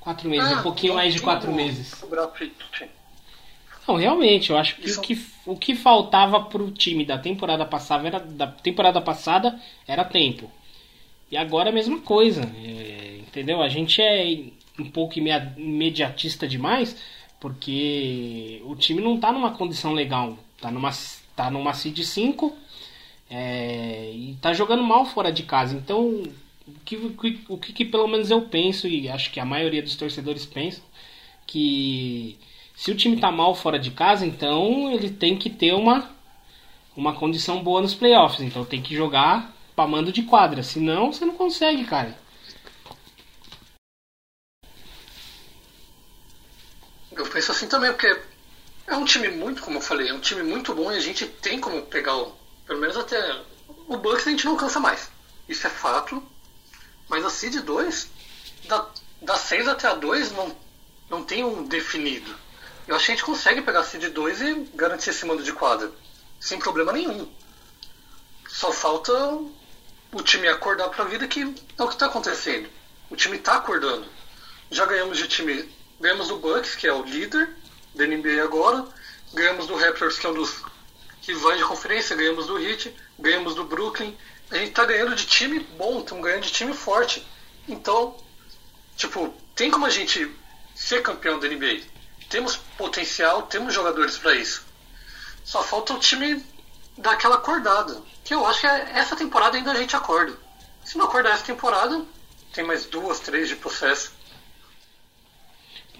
Quatro 0.00 0.28
meses, 0.28 0.52
Ah, 0.52 0.60
um 0.60 0.62
pouquinho 0.62 0.92
não 0.92 1.00
mais 1.00 1.14
de 1.14 1.20
quatro 1.22 1.52
meses. 1.54 1.94
Não, 3.86 3.96
realmente, 3.96 4.50
eu 4.50 4.58
acho 4.58 4.76
que 4.76 4.86
Isso- 4.86 4.98
o 5.00 5.02
que, 5.02 5.26
o 5.46 5.56
que 5.56 5.74
faltava 5.74 6.42
pro 6.42 6.70
time 6.70 7.04
da 7.04 7.16
temporada 7.16 7.64
passada 7.64 8.06
era, 8.06 8.20
da 8.20 8.46
temporada 8.46 9.00
passada 9.00 9.58
era 9.86 10.04
tempo. 10.04 10.50
E 11.30 11.36
agora 11.36 11.70
é 11.70 11.72
a 11.72 11.74
mesma 11.74 11.98
coisa. 12.00 12.42
é, 12.42 13.18
entendeu? 13.20 13.62
A 13.62 13.68
gente 13.68 14.00
é 14.02 14.44
um 14.78 14.90
pouco 14.90 15.18
imediatista 15.18 16.46
demais, 16.46 16.96
porque 17.40 18.62
o 18.64 18.74
time 18.74 19.00
não 19.00 19.18
tá 19.18 19.32
numa 19.32 19.52
condição 19.52 19.92
legal. 19.92 20.38
Tá 20.60 20.70
numa, 20.70 20.90
tá 21.36 21.50
numa 21.50 21.72
seed 21.72 21.98
5 21.98 22.56
é, 23.30 24.12
e 24.14 24.36
tá 24.40 24.52
jogando 24.52 24.82
mal 24.82 25.04
fora 25.04 25.32
de 25.32 25.42
casa. 25.42 25.76
Então, 25.76 26.22
o 26.66 26.80
que, 26.84 26.96
o 26.96 27.10
que, 27.10 27.40
o 27.48 27.58
que, 27.58 27.84
pelo 27.84 28.08
menos 28.08 28.30
eu 28.30 28.42
penso, 28.42 28.88
e 28.88 29.08
acho 29.08 29.30
que 29.30 29.40
a 29.40 29.44
maioria 29.44 29.82
dos 29.82 29.96
torcedores 29.96 30.44
pensam, 30.44 30.82
que 31.46 32.38
se 32.74 32.90
o 32.90 32.96
time 32.96 33.16
tá 33.16 33.30
mal 33.30 33.54
fora 33.54 33.78
de 33.78 33.90
casa, 33.90 34.26
então 34.26 34.92
ele 34.92 35.10
tem 35.10 35.36
que 35.36 35.50
ter 35.50 35.74
uma, 35.74 36.10
uma 36.96 37.12
condição 37.12 37.62
boa 37.62 37.80
nos 37.80 37.94
playoffs. 37.94 38.40
Então 38.40 38.64
tem 38.64 38.82
que 38.82 38.94
jogar 38.94 39.54
pra 39.74 39.86
mando 39.86 40.12
de 40.12 40.22
quadra. 40.22 40.62
Senão 40.62 41.12
você 41.12 41.24
não 41.24 41.34
consegue, 41.34 41.84
cara. 41.84 42.16
Eu 47.18 47.26
penso 47.26 47.50
assim 47.50 47.66
também, 47.66 47.90
porque 47.92 48.16
é 48.86 48.96
um 48.96 49.04
time 49.04 49.28
muito, 49.28 49.60
como 49.60 49.78
eu 49.78 49.82
falei, 49.82 50.08
é 50.08 50.14
um 50.14 50.20
time 50.20 50.40
muito 50.42 50.72
bom 50.72 50.92
e 50.92 50.96
a 50.96 51.00
gente 51.00 51.26
tem 51.26 51.60
como 51.60 51.82
pegar 51.82 52.16
o. 52.16 52.32
Pelo 52.64 52.80
menos 52.80 52.96
até. 52.96 53.42
O 53.88 53.96
Bucks 53.96 54.26
a 54.26 54.30
gente 54.30 54.44
não 54.44 54.56
cansa 54.56 54.78
mais. 54.78 55.10
Isso 55.48 55.66
é 55.66 55.70
fato. 55.70 56.22
Mas 57.08 57.24
a 57.24 57.30
Seed 57.30 57.56
2, 57.56 58.08
da, 58.68 58.88
da 59.20 59.36
6 59.36 59.66
até 59.66 59.88
a 59.88 59.94
2, 59.94 60.30
não, 60.32 60.56
não 61.10 61.24
tem 61.24 61.42
um 61.42 61.66
definido. 61.66 62.34
Eu 62.86 62.94
acho 62.94 63.06
que 63.06 63.12
a 63.12 63.14
gente 63.16 63.24
consegue 63.24 63.62
pegar 63.62 63.80
a 63.80 63.84
Seed 63.84 64.12
2 64.12 64.40
e 64.40 64.54
garantir 64.74 65.10
esse 65.10 65.26
mando 65.26 65.42
de 65.42 65.52
quadra. 65.52 65.90
Sem 66.38 66.60
problema 66.60 66.92
nenhum. 66.92 67.28
Só 68.48 68.70
falta 68.70 69.12
o 70.12 70.22
time 70.22 70.46
acordar 70.46 70.88
pra 70.90 71.04
vida 71.04 71.26
que 71.26 71.42
é 71.76 71.82
o 71.82 71.88
que 71.88 71.96
tá 71.96 72.06
acontecendo. 72.06 72.68
O 73.10 73.16
time 73.16 73.38
tá 73.38 73.56
acordando. 73.56 74.06
Já 74.70 74.86
ganhamos 74.86 75.18
de 75.18 75.26
time. 75.26 75.77
Ganhamos 76.00 76.28
do 76.28 76.36
Bucks, 76.38 76.74
que 76.76 76.86
é 76.86 76.92
o 76.92 77.02
líder 77.02 77.50
da 77.94 78.06
NBA 78.06 78.42
agora. 78.42 78.86
Ganhamos 79.34 79.66
do 79.66 79.76
Raptors, 79.76 80.18
que 80.18 80.26
é 80.26 80.30
um 80.30 80.34
dos 80.34 80.62
rivais 81.22 81.58
de 81.58 81.64
conferência. 81.64 82.16
Ganhamos 82.16 82.46
do 82.46 82.58
Heat. 82.58 82.94
Ganhamos 83.18 83.54
do 83.54 83.64
Brooklyn. 83.64 84.16
A 84.50 84.56
gente 84.56 84.72
tá 84.72 84.84
ganhando 84.84 85.14
de 85.14 85.26
time 85.26 85.60
bom, 85.76 86.00
estamos 86.00 86.24
ganhando 86.24 86.42
de 86.44 86.52
time 86.52 86.72
forte. 86.72 87.26
Então, 87.66 88.16
tipo, 88.96 89.34
tem 89.54 89.70
como 89.70 89.84
a 89.86 89.90
gente 89.90 90.30
ser 90.74 91.02
campeão 91.02 91.38
da 91.38 91.48
NBA. 91.48 91.82
Temos 92.30 92.56
potencial, 92.56 93.42
temos 93.42 93.74
jogadores 93.74 94.16
para 94.16 94.34
isso. 94.34 94.64
Só 95.44 95.62
falta 95.62 95.94
o 95.94 95.98
time 95.98 96.44
dar 96.96 97.12
aquela 97.12 97.36
acordada. 97.36 98.00
Que 98.24 98.34
eu 98.34 98.46
acho 98.46 98.60
que 98.60 98.66
é- 98.66 98.92
essa 98.94 99.16
temporada 99.16 99.56
ainda 99.56 99.72
a 99.72 99.74
gente 99.74 99.96
acorda. 99.96 100.38
Se 100.84 100.96
não 100.96 101.06
acordar 101.06 101.34
essa 101.34 101.44
temporada, 101.44 102.04
tem 102.52 102.64
mais 102.64 102.86
duas, 102.86 103.20
três 103.20 103.48
de 103.48 103.56
processo. 103.56 104.12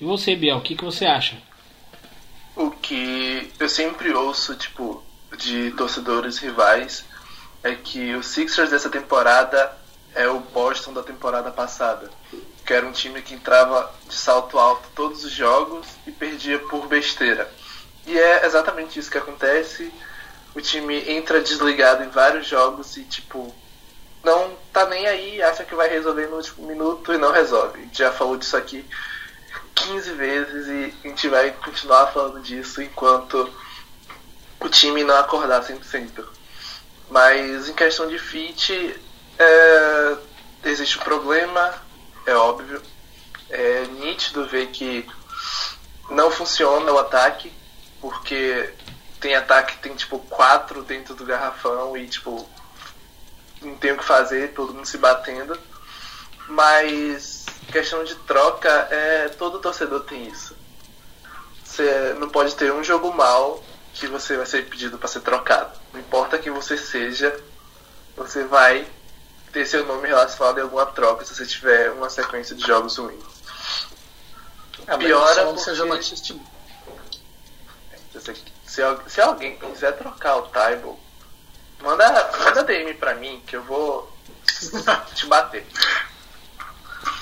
E 0.00 0.04
você, 0.04 0.36
Biel, 0.36 0.58
o 0.58 0.60
que, 0.60 0.76
que 0.76 0.84
você 0.84 1.06
acha? 1.06 1.36
O 2.54 2.70
que 2.70 3.52
eu 3.58 3.68
sempre 3.68 4.12
ouço, 4.12 4.54
tipo, 4.54 5.02
de 5.36 5.72
torcedores 5.72 6.38
rivais 6.38 7.04
é 7.62 7.74
que 7.74 8.14
o 8.14 8.22
Sixers 8.22 8.70
dessa 8.70 8.88
temporada 8.88 9.76
é 10.14 10.28
o 10.28 10.38
Boston 10.38 10.92
da 10.92 11.02
temporada 11.02 11.50
passada. 11.50 12.10
Que 12.64 12.74
era 12.74 12.86
um 12.86 12.92
time 12.92 13.22
que 13.22 13.34
entrava 13.34 13.92
de 14.06 14.14
salto 14.14 14.58
alto 14.58 14.88
todos 14.94 15.24
os 15.24 15.32
jogos 15.32 15.86
e 16.06 16.12
perdia 16.12 16.58
por 16.58 16.86
besteira. 16.86 17.50
E 18.06 18.16
é 18.16 18.46
exatamente 18.46 18.98
isso 18.98 19.10
que 19.10 19.18
acontece. 19.18 19.92
O 20.54 20.60
time 20.60 21.10
entra 21.10 21.40
desligado 21.40 22.04
em 22.04 22.08
vários 22.08 22.46
jogos 22.46 22.96
e, 22.96 23.04
tipo, 23.04 23.52
não 24.22 24.56
tá 24.72 24.86
nem 24.86 25.06
aí, 25.06 25.42
acha 25.42 25.64
que 25.64 25.74
vai 25.74 25.88
resolver 25.88 26.26
no 26.26 26.36
último 26.36 26.66
minuto 26.66 27.12
e 27.12 27.18
não 27.18 27.32
resolve. 27.32 27.88
Já 27.92 28.12
falou 28.12 28.36
disso 28.36 28.56
aqui 28.56 28.84
15 29.86 30.12
vezes 30.12 30.66
e 30.66 30.94
a 31.04 31.08
gente 31.08 31.28
vai 31.28 31.50
continuar 31.52 32.08
falando 32.08 32.40
disso 32.42 32.82
enquanto 32.82 33.50
o 34.60 34.68
time 34.68 35.04
não 35.04 35.16
acordar 35.16 35.62
100%. 35.62 36.24
Mas 37.10 37.68
em 37.68 37.74
questão 37.74 38.06
de 38.08 38.18
fit, 38.18 39.00
é, 39.38 40.16
existe 40.64 40.98
um 40.98 41.02
problema, 41.02 41.74
é 42.26 42.34
óbvio. 42.34 42.82
É 43.48 43.86
nítido 44.00 44.46
ver 44.46 44.68
que 44.68 45.08
não 46.10 46.30
funciona 46.30 46.92
o 46.92 46.98
ataque, 46.98 47.52
porque 48.00 48.72
tem 49.20 49.34
ataque 49.34 49.76
que 49.76 49.82
tem 49.82 49.94
tipo 49.94 50.18
quatro 50.18 50.82
dentro 50.82 51.14
do 51.14 51.24
garrafão 51.24 51.96
e 51.96 52.06
tipo 52.06 52.48
não 53.62 53.76
tem 53.76 53.92
o 53.92 53.98
que 53.98 54.04
fazer, 54.04 54.52
todo 54.52 54.74
mundo 54.74 54.86
se 54.86 54.98
batendo. 54.98 55.58
Mas 56.48 57.37
questão 57.70 58.02
de 58.04 58.14
troca, 58.16 58.68
é, 58.90 59.28
todo 59.30 59.58
torcedor 59.58 60.00
tem 60.04 60.26
isso. 60.26 60.56
Você 61.64 62.14
não 62.18 62.28
pode 62.28 62.54
ter 62.54 62.72
um 62.72 62.82
jogo 62.82 63.12
mal 63.12 63.62
que 63.94 64.06
você 64.06 64.36
vai 64.36 64.46
ser 64.46 64.68
pedido 64.68 64.98
para 64.98 65.08
ser 65.08 65.20
trocado. 65.20 65.78
Não 65.92 66.00
importa 66.00 66.38
quem 66.38 66.52
você 66.52 66.76
seja, 66.76 67.38
você 68.16 68.44
vai 68.44 68.86
ter 69.52 69.66
seu 69.66 69.84
nome 69.86 70.08
relacionado 70.08 70.58
em 70.58 70.62
alguma 70.62 70.86
troca 70.86 71.24
se 71.24 71.34
você 71.34 71.46
tiver 71.46 71.90
uma 71.90 72.10
sequência 72.10 72.54
de 72.54 72.66
jogos 72.66 72.96
ruins. 72.96 73.22
É, 74.86 74.96
Piora 74.96 75.44
porque- 75.44 75.60
seja. 75.62 75.84
Se, 78.12 78.34
se 78.66 78.82
se 79.06 79.20
alguém 79.20 79.56
quiser 79.58 79.92
trocar 79.96 80.36
o 80.36 80.42
Taibo, 80.48 80.98
manda, 81.80 82.32
manda 82.38 82.64
DM 82.64 82.94
pra 82.94 83.14
mim 83.14 83.42
que 83.46 83.56
eu 83.56 83.62
vou 83.62 84.10
te 85.14 85.26
bater. 85.26 85.66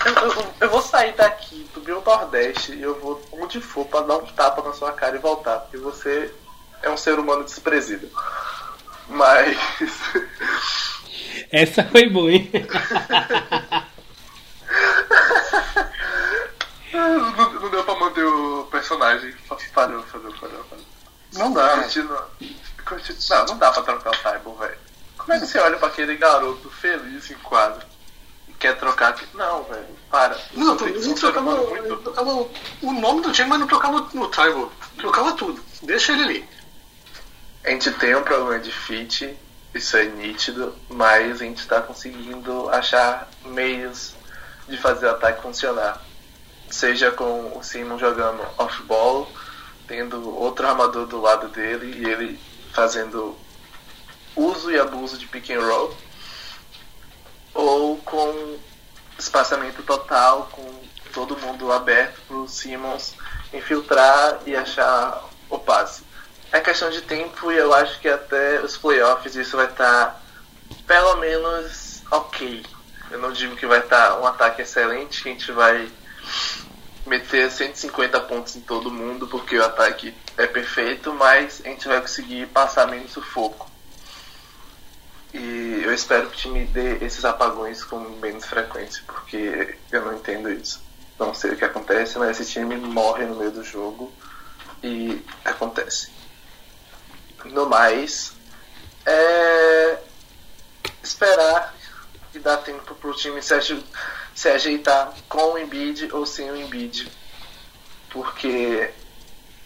Eu, 0.04 0.12
eu- 0.30 0.54
eu 0.60 0.70
vou 0.70 0.80
sair 0.82 1.12
daqui 1.14 1.68
do 1.74 1.80
meu 1.82 2.00
Nordeste 2.02 2.72
e 2.72 2.82
eu 2.82 2.98
vou 3.00 3.20
onde 3.32 3.60
for 3.60 3.84
pra 3.86 4.00
dar 4.02 4.16
um 4.16 4.26
tapa 4.26 4.62
na 4.62 4.72
sua 4.72 4.92
cara 4.92 5.16
e 5.16 5.20
voltar, 5.20 5.58
porque 5.60 5.76
você 5.76 6.32
é 6.82 6.88
um 6.90 6.96
ser 6.96 7.18
humano 7.18 7.44
desprezível. 7.44 8.10
Mas. 9.08 9.56
Essa 11.52 11.84
foi 11.84 12.08
boa, 12.08 12.30
hein? 12.32 12.50
não, 16.92 17.30
não 17.60 17.70
deu 17.70 17.84
pra 17.84 17.94
manter 17.96 18.24
o 18.24 18.64
personagem. 18.70 19.34
Parou, 19.74 20.02
parou, 20.04 20.32
parou, 20.40 20.64
parou. 20.64 20.84
Não 21.34 21.52
dá? 21.52 21.82
Continua. 21.82 22.30
Continua. 22.84 23.18
Não, 23.30 23.46
não 23.46 23.58
dá 23.58 23.70
pra 23.72 23.82
trocar 23.82 24.10
o 24.10 24.18
Taibo, 24.22 24.54
velho. 24.54 24.78
Como 25.18 25.32
é 25.32 25.38
que 25.40 25.46
você 25.46 25.58
olha 25.58 25.76
pra 25.76 25.88
aquele 25.88 26.16
garoto 26.16 26.70
feliz 26.70 27.30
em 27.30 27.34
quadro 27.38 27.84
quer 28.58 28.76
trocar 28.78 29.10
aqui? 29.10 29.26
Não, 29.34 29.62
velho, 29.64 29.86
para. 30.10 30.38
Não, 30.54 30.76
humano 31.40 31.68
muito- 31.68 31.96
trocava 31.98 32.30
o 32.32 32.92
nome 32.92 33.22
do 33.22 33.32
time, 33.32 33.48
mas 33.48 33.60
não 33.60 33.66
trocava 33.66 34.08
no 34.12 34.28
Tribal. 34.28 34.72
Trocava 34.96 35.32
tudo. 35.32 35.62
Deixa 35.82 36.12
ele 36.12 36.22
ali. 36.22 36.48
A 37.64 37.70
gente 37.70 37.90
tem 37.92 38.14
um 38.14 38.22
problema 38.22 38.60
de 38.60 38.70
fit, 38.70 39.36
isso 39.74 39.96
é 39.96 40.04
nítido, 40.04 40.74
mas 40.88 41.40
a 41.40 41.44
gente 41.44 41.58
está 41.58 41.82
conseguindo 41.82 42.68
achar 42.70 43.28
meios 43.44 44.14
de 44.68 44.76
fazer 44.76 45.06
o 45.06 45.10
ataque 45.10 45.42
funcionar. 45.42 46.00
Seja 46.70 47.10
com 47.10 47.58
o 47.58 47.62
Simon 47.62 47.98
jogando 47.98 48.42
off-ball, 48.58 49.30
tendo 49.86 50.34
outro 50.36 50.66
armador 50.66 51.06
do 51.06 51.20
lado 51.20 51.48
dele 51.48 52.00
e 52.00 52.08
ele 52.08 52.40
fazendo 52.72 53.36
uso 54.34 54.70
e 54.70 54.78
abuso 54.78 55.16
de 55.18 55.26
pick 55.26 55.50
and 55.50 55.60
roll, 55.60 55.96
ou 57.54 57.95
com 58.06 58.58
espaçamento 59.18 59.82
total, 59.82 60.48
com 60.52 60.64
todo 61.12 61.36
mundo 61.36 61.70
aberto 61.72 62.20
para 62.26 62.36
o 62.36 62.48
Simmons 62.48 63.14
infiltrar 63.52 64.38
e 64.46 64.56
achar 64.56 65.22
o 65.50 65.58
passe. 65.58 66.02
É 66.52 66.60
questão 66.60 66.88
de 66.90 67.02
tempo 67.02 67.50
e 67.50 67.56
eu 67.56 67.74
acho 67.74 68.00
que 68.00 68.08
até 68.08 68.60
os 68.60 68.76
playoffs 68.76 69.34
isso 69.34 69.56
vai 69.56 69.66
estar 69.66 70.22
pelo 70.86 71.16
menos 71.16 72.02
ok. 72.10 72.64
Eu 73.10 73.18
não 73.18 73.32
digo 73.32 73.56
que 73.56 73.66
vai 73.66 73.80
estar 73.80 74.18
um 74.20 74.26
ataque 74.26 74.62
excelente, 74.62 75.22
que 75.22 75.28
a 75.28 75.32
gente 75.32 75.52
vai 75.52 75.90
meter 77.04 77.50
150 77.50 78.20
pontos 78.20 78.56
em 78.56 78.60
todo 78.60 78.90
mundo 78.90 79.26
porque 79.26 79.56
o 79.56 79.64
ataque 79.64 80.14
é 80.36 80.46
perfeito, 80.46 81.12
mas 81.12 81.60
a 81.64 81.68
gente 81.68 81.86
vai 81.86 82.00
conseguir 82.00 82.46
passar 82.46 82.86
menos 82.86 83.12
sufoco. 83.12 83.70
E 85.34 85.82
eu 85.84 85.92
espero 85.92 86.28
que 86.30 86.34
o 86.34 86.38
time 86.38 86.64
dê 86.66 87.04
esses 87.04 87.24
apagões 87.24 87.84
com 87.84 87.98
menos 87.98 88.44
frequência, 88.44 89.02
porque 89.06 89.76
eu 89.90 90.04
não 90.04 90.14
entendo 90.14 90.50
isso. 90.50 90.80
Não 91.18 91.34
sei 91.34 91.52
o 91.52 91.56
que 91.56 91.64
acontece, 91.64 92.18
mas 92.18 92.38
esse 92.38 92.52
time 92.52 92.76
morre 92.76 93.24
no 93.24 93.36
meio 93.36 93.50
do 93.50 93.64
jogo 93.64 94.12
e 94.82 95.22
acontece. 95.44 96.10
No 97.44 97.66
mais, 97.66 98.32
é 99.04 99.98
esperar 101.02 101.74
e 102.34 102.38
dar 102.38 102.58
tempo 102.58 102.94
pro 102.96 103.14
time 103.14 103.40
se, 103.42 103.54
se 104.34 104.48
ajeitar 104.48 105.14
com 105.28 105.54
o 105.54 105.58
Embiid 105.58 106.12
ou 106.12 106.26
sem 106.26 106.50
o 106.50 106.56
Embiid. 106.56 107.10
Porque 108.10 108.90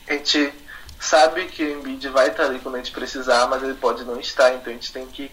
a 0.06 0.12
gente 0.12 0.52
sabe 1.00 1.46
que 1.46 1.64
o 1.64 1.78
Embiid 1.78 2.08
vai 2.08 2.28
estar 2.28 2.44
ali 2.44 2.60
quando 2.60 2.76
a 2.76 2.78
gente 2.78 2.92
precisar, 2.92 3.46
mas 3.48 3.62
ele 3.62 3.74
pode 3.74 4.04
não 4.04 4.20
estar, 4.20 4.54
então 4.54 4.70
a 4.70 4.74
gente 4.74 4.92
tem 4.92 5.06
que 5.06 5.30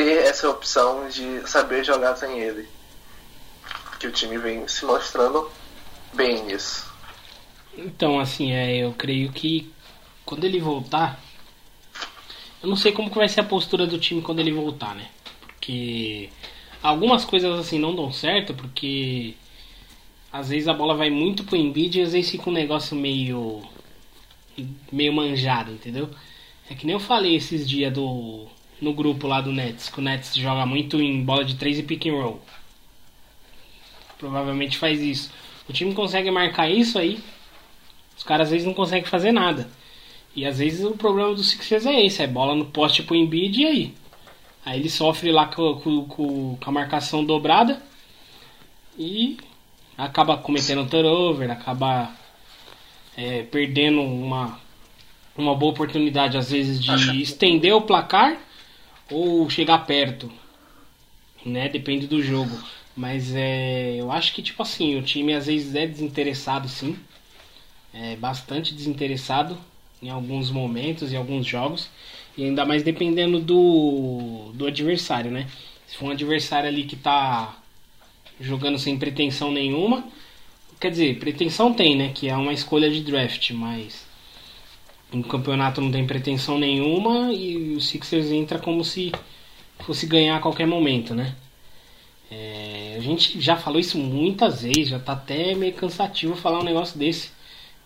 ter 0.00 0.24
essa 0.24 0.48
opção 0.48 1.08
de 1.08 1.46
saber 1.46 1.84
jogar 1.84 2.16
sem 2.16 2.40
ele. 2.40 2.66
Que 3.98 4.06
o 4.06 4.12
time 4.12 4.38
vem 4.38 4.66
se 4.66 4.86
mostrando 4.86 5.50
bem 6.14 6.42
nisso. 6.44 6.90
Então, 7.76 8.18
assim, 8.18 8.52
é, 8.52 8.78
eu 8.78 8.94
creio 8.94 9.30
que 9.30 9.70
quando 10.24 10.44
ele 10.44 10.58
voltar. 10.58 11.20
Eu 12.62 12.68
não 12.68 12.76
sei 12.76 12.92
como 12.92 13.10
que 13.10 13.18
vai 13.18 13.28
ser 13.28 13.40
a 13.40 13.44
postura 13.44 13.86
do 13.86 13.98
time 13.98 14.22
quando 14.22 14.40
ele 14.40 14.52
voltar, 14.52 14.94
né? 14.94 15.08
Porque 15.46 16.30
algumas 16.82 17.24
coisas 17.24 17.58
assim 17.58 17.78
não 17.78 17.94
dão 17.94 18.10
certo, 18.10 18.54
porque 18.54 19.34
às 20.32 20.48
vezes 20.48 20.66
a 20.66 20.74
bola 20.74 20.94
vai 20.94 21.10
muito 21.10 21.44
pro 21.44 21.56
Embiid 21.56 21.98
e 21.98 22.02
às 22.02 22.12
vezes 22.12 22.30
fica 22.30 22.48
um 22.48 22.54
negócio 22.54 22.96
meio. 22.96 23.62
meio 24.90 25.12
manjado, 25.12 25.72
entendeu? 25.72 26.08
É 26.70 26.74
que 26.74 26.86
nem 26.86 26.94
eu 26.94 27.00
falei 27.00 27.36
esses 27.36 27.68
dias 27.68 27.92
do. 27.92 28.48
No 28.80 28.92
grupo 28.94 29.26
lá 29.26 29.40
do 29.40 29.52
Nets, 29.52 29.88
que 29.88 29.98
o 29.98 30.02
Nets 30.02 30.34
joga 30.34 30.64
muito 30.66 31.00
em 31.00 31.22
bola 31.22 31.44
de 31.44 31.54
3 31.56 31.78
e 31.80 31.82
pick 31.82 32.06
and 32.06 32.12
roll. 32.12 32.40
Provavelmente 34.18 34.76
faz 34.78 35.00
isso. 35.00 35.30
O 35.68 35.72
time 35.72 35.94
consegue 35.94 36.30
marcar 36.30 36.68
isso 36.70 36.98
aí, 36.98 37.20
os 38.16 38.22
caras 38.24 38.48
às 38.48 38.52
vezes 38.52 38.66
não 38.66 38.74
conseguem 38.74 39.04
fazer 39.04 39.32
nada. 39.32 39.70
E 40.34 40.44
às 40.46 40.58
vezes 40.58 40.84
o 40.84 40.92
problema 40.92 41.34
do 41.34 41.42
Sixers 41.42 41.86
é 41.86 42.04
esse, 42.04 42.22
é 42.22 42.26
bola 42.26 42.54
no 42.54 42.66
poste 42.66 43.02
pro 43.02 43.16
Embiid 43.16 43.60
e 43.62 43.66
aí? 43.66 43.94
Aí 44.64 44.78
ele 44.78 44.90
sofre 44.90 45.32
lá 45.32 45.46
com, 45.46 45.74
com, 45.80 46.04
com- 46.06 46.58
a 46.64 46.70
marcação 46.70 47.24
dobrada 47.24 47.82
e 48.98 49.38
acaba 49.96 50.36
cometendo 50.36 50.82
um 50.82 50.86
turnover, 50.86 51.50
acaba 51.50 52.12
é, 53.16 53.42
perdendo 53.44 54.02
uma, 54.02 54.60
uma 55.36 55.54
boa 55.54 55.72
oportunidade 55.72 56.36
às 56.36 56.50
vezes 56.50 56.78
de 56.82 57.22
estender 57.22 57.74
o 57.74 57.82
placar 57.82 58.36
ou 59.10 59.48
chegar 59.50 59.78
perto, 59.86 60.30
né? 61.44 61.68
Depende 61.68 62.06
do 62.06 62.22
jogo. 62.22 62.56
Mas 62.96 63.34
é, 63.34 63.96
eu 63.96 64.10
acho 64.10 64.34
que 64.34 64.42
tipo 64.42 64.62
assim, 64.62 64.98
o 64.98 65.02
time 65.02 65.32
às 65.32 65.46
vezes 65.46 65.74
é 65.74 65.86
desinteressado 65.86 66.68
sim 66.68 66.98
é, 67.92 68.16
bastante 68.16 68.74
desinteressado 68.74 69.58
em 70.02 70.08
alguns 70.08 70.50
momentos, 70.50 71.12
em 71.12 71.16
alguns 71.16 71.46
jogos. 71.46 71.88
E 72.36 72.44
ainda 72.44 72.64
mais 72.64 72.82
dependendo 72.82 73.40
do, 73.40 74.52
do 74.54 74.66
adversário, 74.66 75.30
né? 75.30 75.46
Se 75.86 75.96
for 75.96 76.06
um 76.06 76.10
adversário 76.10 76.68
ali 76.68 76.84
que 76.84 76.96
tá 76.96 77.58
jogando 78.40 78.78
sem 78.78 78.98
pretensão 78.98 79.50
nenhuma, 79.50 80.04
quer 80.78 80.90
dizer, 80.90 81.18
pretensão 81.18 81.74
tem, 81.74 81.96
né? 81.96 82.12
Que 82.14 82.28
é 82.28 82.36
uma 82.36 82.52
escolha 82.52 82.90
de 82.90 83.02
draft, 83.02 83.50
mas 83.50 84.06
no 85.12 85.24
campeonato 85.24 85.80
não 85.80 85.90
tem 85.90 86.06
pretensão 86.06 86.58
nenhuma 86.58 87.32
e 87.32 87.74
o 87.74 87.80
Sixers 87.80 88.30
entra 88.30 88.58
como 88.58 88.84
se 88.84 89.12
fosse 89.80 90.06
ganhar 90.06 90.36
a 90.36 90.40
qualquer 90.40 90.66
momento, 90.66 91.14
né? 91.14 91.34
É, 92.30 92.94
a 92.96 93.00
gente 93.00 93.40
já 93.40 93.56
falou 93.56 93.80
isso 93.80 93.98
muitas 93.98 94.62
vezes, 94.62 94.88
já 94.88 95.00
tá 95.00 95.12
até 95.14 95.54
meio 95.54 95.72
cansativo 95.74 96.36
falar 96.36 96.60
um 96.60 96.64
negócio 96.64 96.98
desse. 96.98 97.32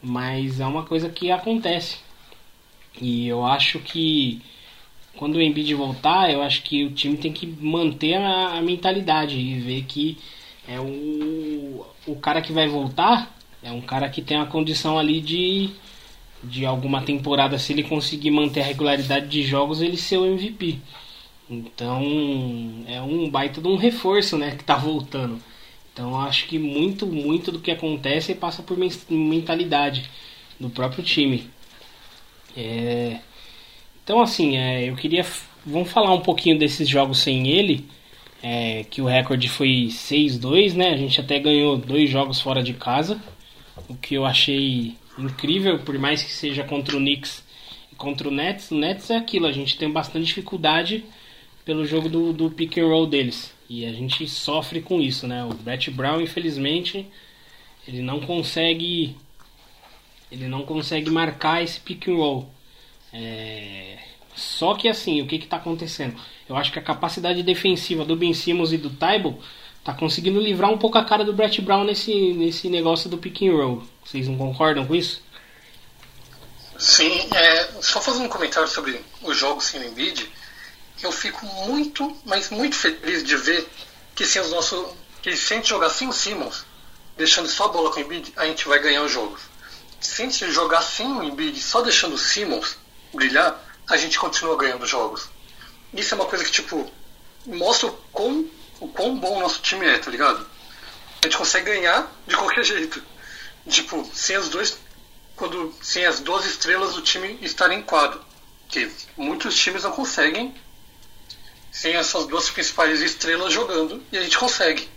Mas 0.02 0.60
é 0.60 0.66
uma 0.66 0.84
coisa 0.84 1.08
que 1.08 1.30
acontece. 1.30 1.98
E 3.00 3.26
eu 3.26 3.44
acho 3.44 3.78
que 3.78 4.42
quando 5.16 5.36
o 5.36 5.42
Embiid 5.42 5.74
voltar, 5.74 6.30
eu 6.30 6.42
acho 6.42 6.62
que 6.62 6.84
o 6.84 6.90
time 6.90 7.16
tem 7.16 7.32
que 7.32 7.46
manter 7.46 8.14
a, 8.16 8.58
a 8.58 8.62
mentalidade 8.62 9.38
e 9.38 9.60
ver 9.60 9.84
que 9.84 10.18
é 10.68 10.78
o, 10.78 11.86
o 12.06 12.16
cara 12.16 12.42
que 12.42 12.52
vai 12.52 12.66
voltar 12.66 13.34
é 13.62 13.70
um 13.72 13.80
cara 13.80 14.08
que 14.10 14.20
tem 14.20 14.36
a 14.38 14.46
condição 14.46 14.98
ali 14.98 15.20
de 15.20 15.70
de 16.44 16.66
alguma 16.66 17.02
temporada 17.02 17.58
se 17.58 17.72
ele 17.72 17.82
conseguir 17.84 18.30
manter 18.30 18.60
a 18.62 18.64
regularidade 18.64 19.28
de 19.28 19.42
jogos 19.42 19.80
ele 19.82 19.96
ser 19.96 20.18
o 20.18 20.26
MVP. 20.26 20.78
Então 21.50 22.02
é 22.86 23.00
um 23.02 23.28
baita 23.30 23.60
de 23.60 23.68
um 23.68 23.76
reforço, 23.76 24.38
né, 24.38 24.56
que 24.56 24.64
tá 24.64 24.76
voltando. 24.76 25.40
Então 25.92 26.20
acho 26.20 26.46
que 26.46 26.58
muito, 26.58 27.06
muito 27.06 27.52
do 27.52 27.60
que 27.60 27.70
acontece 27.70 28.34
passa 28.34 28.62
por 28.62 28.76
men- 28.78 28.90
mentalidade 29.10 30.10
do 30.60 30.70
próprio 30.70 31.04
time. 31.04 31.50
É, 32.56 33.20
Então 34.02 34.20
assim, 34.20 34.56
é, 34.56 34.88
eu 34.90 34.96
queria. 34.96 35.24
Vamos 35.66 35.90
falar 35.92 36.12
um 36.14 36.20
pouquinho 36.20 36.58
desses 36.58 36.88
jogos 36.88 37.18
sem 37.18 37.48
ele. 37.48 37.86
é, 38.42 38.84
que 38.84 39.02
o 39.02 39.06
recorde 39.06 39.48
foi 39.48 39.88
6-2, 39.90 40.74
né? 40.74 40.90
A 40.90 40.96
gente 40.98 41.20
até 41.20 41.38
ganhou 41.40 41.76
dois 41.78 42.10
jogos 42.10 42.40
fora 42.40 42.62
de 42.62 42.74
casa. 42.74 43.20
O 43.88 43.96
que 43.96 44.14
eu 44.16 44.24
achei 44.26 44.98
incrível, 45.18 45.78
por 45.80 45.98
mais 45.98 46.22
que 46.22 46.30
seja 46.30 46.64
contra 46.64 46.96
o 46.96 47.00
Knicks 47.00 47.44
e 47.92 47.94
contra 47.94 48.28
o 48.28 48.30
Nets. 48.30 48.70
O 48.70 48.74
Nets 48.74 49.10
é 49.10 49.16
aquilo, 49.16 49.46
a 49.46 49.52
gente 49.52 49.76
tem 49.76 49.90
bastante 49.90 50.26
dificuldade 50.26 51.04
pelo 51.64 51.86
jogo 51.86 52.08
do, 52.08 52.32
do 52.32 52.50
pick 52.50 52.78
and 52.78 52.86
roll 52.86 53.06
deles. 53.06 53.54
E 53.68 53.86
a 53.86 53.92
gente 53.92 54.28
sofre 54.28 54.80
com 54.82 55.00
isso, 55.00 55.26
né? 55.26 55.44
O 55.44 55.54
Brett 55.54 55.90
Brown, 55.90 56.20
infelizmente, 56.20 57.06
ele 57.88 58.02
não 58.02 58.20
consegue. 58.20 59.16
Ele 60.30 60.48
não 60.48 60.62
consegue 60.62 61.10
marcar 61.10 61.62
esse 61.62 61.80
pick 61.80 62.08
and 62.08 62.16
roll. 62.16 62.50
É, 63.12 63.98
Só 64.34 64.74
que 64.74 64.88
assim, 64.88 65.22
o 65.22 65.26
que 65.26 65.36
está 65.36 65.56
acontecendo? 65.56 66.16
Eu 66.48 66.56
acho 66.56 66.72
que 66.72 66.78
a 66.78 66.82
capacidade 66.82 67.42
defensiva 67.42 68.04
do 68.04 68.16
Ben 68.16 68.34
Simmons 68.34 68.72
e 68.72 68.76
do 68.76 68.90
Tybalt 68.90 69.36
tá 69.84 69.92
conseguindo 69.92 70.40
livrar 70.40 70.70
um 70.70 70.78
pouco 70.78 70.96
a 70.96 71.04
cara 71.04 71.24
do 71.24 71.32
Brett 71.34 71.60
Brown 71.60 71.84
nesse, 71.84 72.32
nesse 72.32 72.70
negócio 72.70 73.10
do 73.10 73.18
pick 73.18 73.42
and 73.42 73.52
roll. 73.52 73.82
Vocês 74.04 74.26
não 74.26 74.38
concordam 74.38 74.86
com 74.86 74.94
isso? 74.94 75.22
Sim, 76.78 77.28
é, 77.32 77.68
só 77.82 78.00
fazendo 78.00 78.24
um 78.24 78.28
comentário 78.28 78.68
sobre 78.68 79.00
o 79.22 79.32
jogo 79.32 79.60
sem 79.60 79.80
o 79.80 79.84
Embiid, 79.84 80.28
eu 81.02 81.12
fico 81.12 81.44
muito, 81.66 82.16
mas 82.24 82.50
muito 82.50 82.74
feliz 82.74 83.22
de 83.22 83.36
ver 83.36 83.68
que 84.14 84.24
sem 84.24 84.40
os 84.40 84.50
nossos, 84.50 84.90
que 85.22 85.36
se 85.36 85.52
a 85.52 85.56
gente 85.56 85.68
jogar 85.68 85.90
sem 85.90 86.08
o 86.08 86.12
Simmons, 86.12 86.64
deixando 87.16 87.48
só 87.48 87.66
a 87.66 87.68
bola 87.68 87.90
com 87.90 88.00
o 88.00 88.02
Embiid, 88.02 88.32
a 88.36 88.46
gente 88.46 88.66
vai 88.66 88.78
ganhar 88.80 89.02
os 89.02 89.12
jogos. 89.12 89.42
Se 90.00 90.22
a 90.22 90.24
gente 90.24 90.50
jogar 90.50 90.82
sem 90.82 91.06
o 91.06 91.22
Embiid, 91.22 91.60
só 91.60 91.82
deixando 91.82 92.14
o 92.14 92.18
Simmons 92.18 92.76
brilhar, 93.12 93.62
a 93.88 93.96
gente 93.96 94.18
continua 94.18 94.56
ganhando 94.56 94.86
jogos. 94.86 95.28
Isso 95.92 96.14
é 96.14 96.16
uma 96.16 96.26
coisa 96.26 96.44
que, 96.44 96.50
tipo, 96.50 96.90
mostra 97.46 97.88
o 97.88 97.92
quão, 98.12 98.46
o 98.84 98.88
quão 98.88 99.18
bom 99.18 99.38
o 99.38 99.40
nosso 99.40 99.60
time 99.60 99.86
é, 99.86 99.98
tá 99.98 100.10
ligado? 100.10 100.46
A 101.22 101.26
gente 101.26 101.38
consegue 101.38 101.70
ganhar 101.70 102.06
de 102.26 102.36
qualquer 102.36 102.64
jeito. 102.64 103.02
Tipo, 103.66 104.08
sem 104.12 104.36
os 104.36 104.48
dois 104.50 104.78
quando 105.34 105.74
sem 105.82 106.04
as 106.06 106.20
duas 106.20 106.44
estrelas 106.44 106.94
do 106.94 107.02
time 107.02 107.38
estarem 107.40 107.78
em 107.78 107.82
quadro. 107.82 108.22
Que 108.68 108.90
muitos 109.16 109.56
times 109.56 109.82
não 109.82 109.90
conseguem 109.90 110.54
sem 111.72 111.96
as 111.96 112.06
suas 112.06 112.26
duas 112.26 112.50
principais 112.50 113.00
estrelas 113.00 113.52
jogando 113.52 114.02
e 114.12 114.18
a 114.18 114.22
gente 114.22 114.38
consegue. 114.38 114.88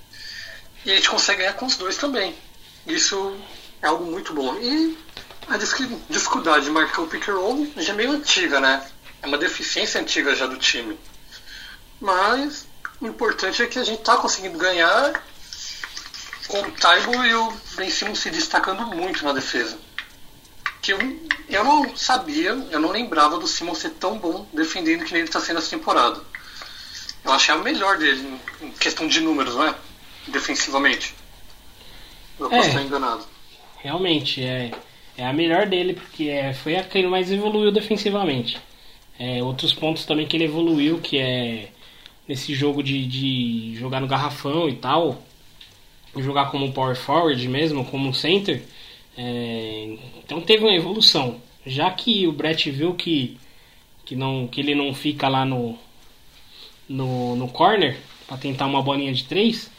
E 0.86 0.92
a 0.92 0.96
gente 0.96 1.10
consegue 1.10 1.40
ganhar 1.40 1.54
com 1.54 1.66
os 1.66 1.78
dois 1.78 1.98
também. 1.98 2.36
Isso 2.86 3.36
é 3.82 3.88
algo 3.88 4.06
muito 4.06 4.34
bom. 4.34 4.56
E 4.60 4.98
a 5.48 5.58
dificuldade 5.58 6.66
de 6.66 6.72
marcar 6.72 7.02
o 7.02 7.08
pick 7.08 7.28
and 7.30 7.36
roll 7.36 7.68
já 7.78 7.94
é 7.94 7.96
meio 7.96 8.12
antiga, 8.12 8.60
né? 8.60 8.86
É 9.22 9.28
uma 9.28 9.38
deficiência 9.38 10.00
antiga 10.00 10.36
já 10.36 10.46
do 10.46 10.58
time. 10.58 11.00
Mas 12.00 12.67
o 13.02 13.08
importante 13.08 13.62
é 13.62 13.68
que 13.68 13.80
a 13.80 13.84
gente 13.84 14.02
tá 14.02 14.18
conseguindo 14.18 14.58
ganhar 14.58 15.24
com 16.48 16.62
o 16.62 16.72
Taibo 16.72 17.24
e 17.26 17.34
o 17.34 17.54
Ben 17.76 17.90
Simmons 17.90 18.20
se 18.20 18.30
destacando 18.30 18.86
muito 18.88 19.24
na 19.24 19.34
defesa 19.34 19.78
que 20.88 20.94
eu, 20.94 21.00
eu 21.50 21.64
não 21.66 21.98
sabia, 21.98 22.52
eu 22.72 22.80
não 22.80 22.92
lembrava 22.92 23.38
do 23.38 23.46
Simon 23.48 23.76
ser 23.76 23.90
tão 23.92 24.18
bom 24.18 24.48
defendendo 24.54 25.04
que 25.04 25.12
nem 25.12 25.22
ele 25.22 25.30
está 25.30 25.42
sendo 25.42 25.58
essa 25.60 25.70
temporada. 25.70 26.22
Eu 27.26 27.32
achei 27.34 27.54
a 27.54 27.58
melhor 27.58 27.98
dele 27.98 28.40
em 28.62 28.72
questão 28.72 29.06
de 29.06 29.20
números, 29.20 29.56
não 29.56 29.68
é? 29.68 29.76
Defensivamente. 30.28 31.14
Eu 32.40 32.50
posso 32.50 32.68
É. 32.68 32.68
estar 32.70 32.82
enganado. 32.84 33.26
Realmente, 33.80 34.42
é, 34.42 34.72
é 35.18 35.26
a 35.26 35.34
melhor 35.34 35.66
dele, 35.66 35.94
porque 35.94 36.30
é, 36.30 36.54
foi 36.54 36.78
a 36.78 36.84
que 36.86 36.98
ele 36.98 37.08
mais 37.08 37.30
evoluiu 37.32 37.72
defensivamente. 37.72 38.58
É, 39.20 39.44
outros 39.44 39.74
pontos 39.74 40.06
também 40.06 40.26
que 40.26 40.38
ele 40.38 40.46
evoluiu, 40.46 41.02
que 41.02 41.18
é 41.20 41.70
nesse 42.28 42.54
jogo 42.54 42.84
de, 42.84 43.06
de 43.06 43.76
jogar 43.76 44.02
no 44.02 44.08
garrafão 44.08 44.68
e 44.68 44.76
tal. 44.76 45.22
jogar 46.16 46.52
como 46.52 46.72
power 46.74 46.96
forward 46.96 47.48
mesmo, 47.48 47.86
como 47.86 48.14
center. 48.14 48.64
É, 49.18 49.98
então 50.24 50.42
teve 50.42 50.64
uma 50.64 50.76
evolução. 50.76 51.42
Já 51.66 51.90
que 51.92 52.28
o 52.28 52.32
Brett 52.32 52.70
viu 52.72 52.94
que, 52.94 53.38
que, 54.06 54.16
não, 54.16 54.48
que 54.48 54.62
ele 54.62 54.76
não 54.76 54.94
fica 54.94 55.28
lá 55.28 55.46
no, 55.46 55.78
no, 56.88 57.36
no 57.36 57.48
corner 57.48 57.98
para 58.28 58.38
tentar 58.38 58.66
uma 58.66 58.82
bolinha 58.82 59.14
de 59.14 59.24
três, 59.24 59.72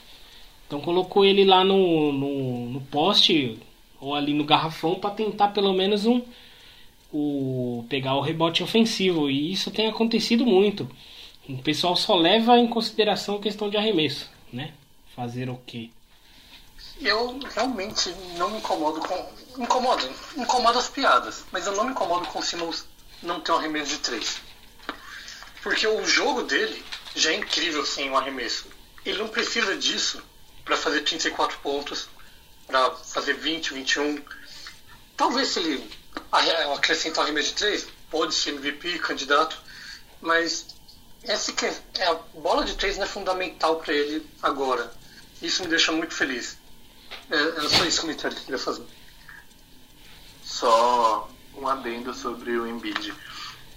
então 0.66 0.80
colocou 0.80 1.24
ele 1.24 1.44
lá 1.44 1.64
no, 1.64 2.12
no, 2.12 2.66
no 2.70 2.80
poste 2.82 3.58
ou 4.00 4.14
ali 4.14 4.32
no 4.32 4.44
garrafão 4.44 4.96
para 4.96 5.10
tentar 5.10 5.48
pelo 5.48 5.72
menos 5.72 6.06
um 6.06 6.22
o 7.12 7.86
pegar 7.88 8.14
o 8.16 8.20
rebote 8.20 8.62
ofensivo 8.62 9.30
e 9.30 9.52
isso 9.52 9.70
tem 9.70 9.86
acontecido 9.86 10.44
muito. 10.44 10.88
O 11.48 11.62
pessoal 11.62 11.96
só 11.96 12.14
leva 12.14 12.58
em 12.58 12.68
consideração 12.68 13.36
a 13.36 13.40
questão 13.40 13.70
de 13.70 13.76
arremesso, 13.78 14.30
né? 14.52 14.74
Fazer 15.16 15.48
o 15.48 15.56
quê? 15.66 15.90
Eu 17.00 17.38
realmente 17.54 18.10
não 18.36 18.50
me 18.50 18.58
incomodo 18.58 19.00
com. 19.00 19.38
Incomodo, 19.62 20.08
incomodo 20.36 20.78
as 20.78 20.88
piadas, 20.88 21.44
mas 21.50 21.66
eu 21.66 21.74
não 21.74 21.84
me 21.84 21.92
incomodo 21.92 22.26
com 22.28 22.38
o 22.38 22.42
Simmons 22.42 22.84
não 23.22 23.40
ter 23.40 23.52
um 23.52 23.56
arremesso 23.56 23.92
de 23.92 23.98
três. 23.98 24.40
Porque 25.62 25.86
o 25.86 26.06
jogo 26.06 26.42
dele 26.42 26.84
já 27.16 27.32
é 27.32 27.36
incrível 27.36 27.84
sem 27.84 28.10
um 28.10 28.16
arremesso. 28.16 28.66
Ele 29.04 29.18
não 29.18 29.28
precisa 29.28 29.76
disso 29.76 30.22
para 30.64 30.76
fazer 30.76 31.00
34 31.00 31.58
pontos, 31.60 32.08
para 32.66 32.90
fazer 32.90 33.32
20, 33.32 33.72
21. 33.72 34.22
Talvez 35.16 35.48
se 35.48 35.60
ele 35.60 35.90
acrescentar 36.74 37.22
um 37.22 37.24
arremesso 37.24 37.48
de 37.48 37.54
três, 37.54 37.88
pode 38.10 38.34
ser 38.34 38.50
MVP, 38.50 38.98
candidato, 38.98 39.60
mas 40.20 40.77
essa 41.24 41.52
que 41.52 41.66
é, 41.66 41.74
é 41.98 42.06
a 42.06 42.14
bola 42.34 42.64
de 42.64 42.76
três 42.76 42.96
não 42.96 43.04
é 43.04 43.08
fundamental 43.08 43.76
para 43.76 43.92
ele 43.92 44.26
agora. 44.42 44.92
Isso 45.42 45.62
me 45.62 45.68
deixa 45.68 45.92
muito 45.92 46.14
feliz. 46.14 46.58
É, 47.30 47.36
era 47.36 47.68
só 47.68 48.00
comentário 48.00 48.36
que 48.36 48.42
eu 48.42 48.46
queria 48.46 48.58
fazer. 48.58 48.84
Só 50.42 51.30
um 51.54 51.68
adendo 51.68 52.14
sobre 52.14 52.52
o 52.52 52.66
Embiid. 52.66 53.12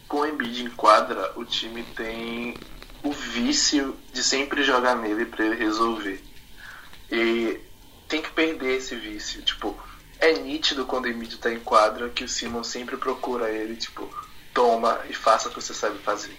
Com 0.07 0.21
o 0.21 0.25
Embiid 0.25 0.63
em 0.63 0.69
quadra, 0.69 1.31
o 1.35 1.45
time 1.45 1.83
tem 1.83 2.57
o 3.03 3.11
vício 3.11 3.97
de 4.13 4.23
sempre 4.23 4.63
jogar 4.63 4.95
nele 4.95 5.25
para 5.25 5.45
ele 5.45 5.55
resolver. 5.55 6.23
E 7.11 7.59
tem 8.07 8.21
que 8.21 8.31
perder 8.31 8.77
esse 8.77 8.95
vício. 8.95 9.41
Tipo, 9.41 9.77
é 10.19 10.33
nítido 10.33 10.85
quando 10.85 11.05
o 11.05 11.09
Embiid 11.09 11.37
tá 11.37 11.51
em 11.51 11.59
quadra 11.59 12.09
que 12.09 12.23
o 12.23 12.29
Simon 12.29 12.63
sempre 12.63 12.97
procura 12.97 13.49
ele, 13.49 13.75
tipo, 13.75 14.07
toma 14.53 15.01
e 15.09 15.13
faça 15.13 15.49
o 15.49 15.51
que 15.51 15.61
você 15.61 15.73
sabe 15.73 15.97
fazer. 15.99 16.37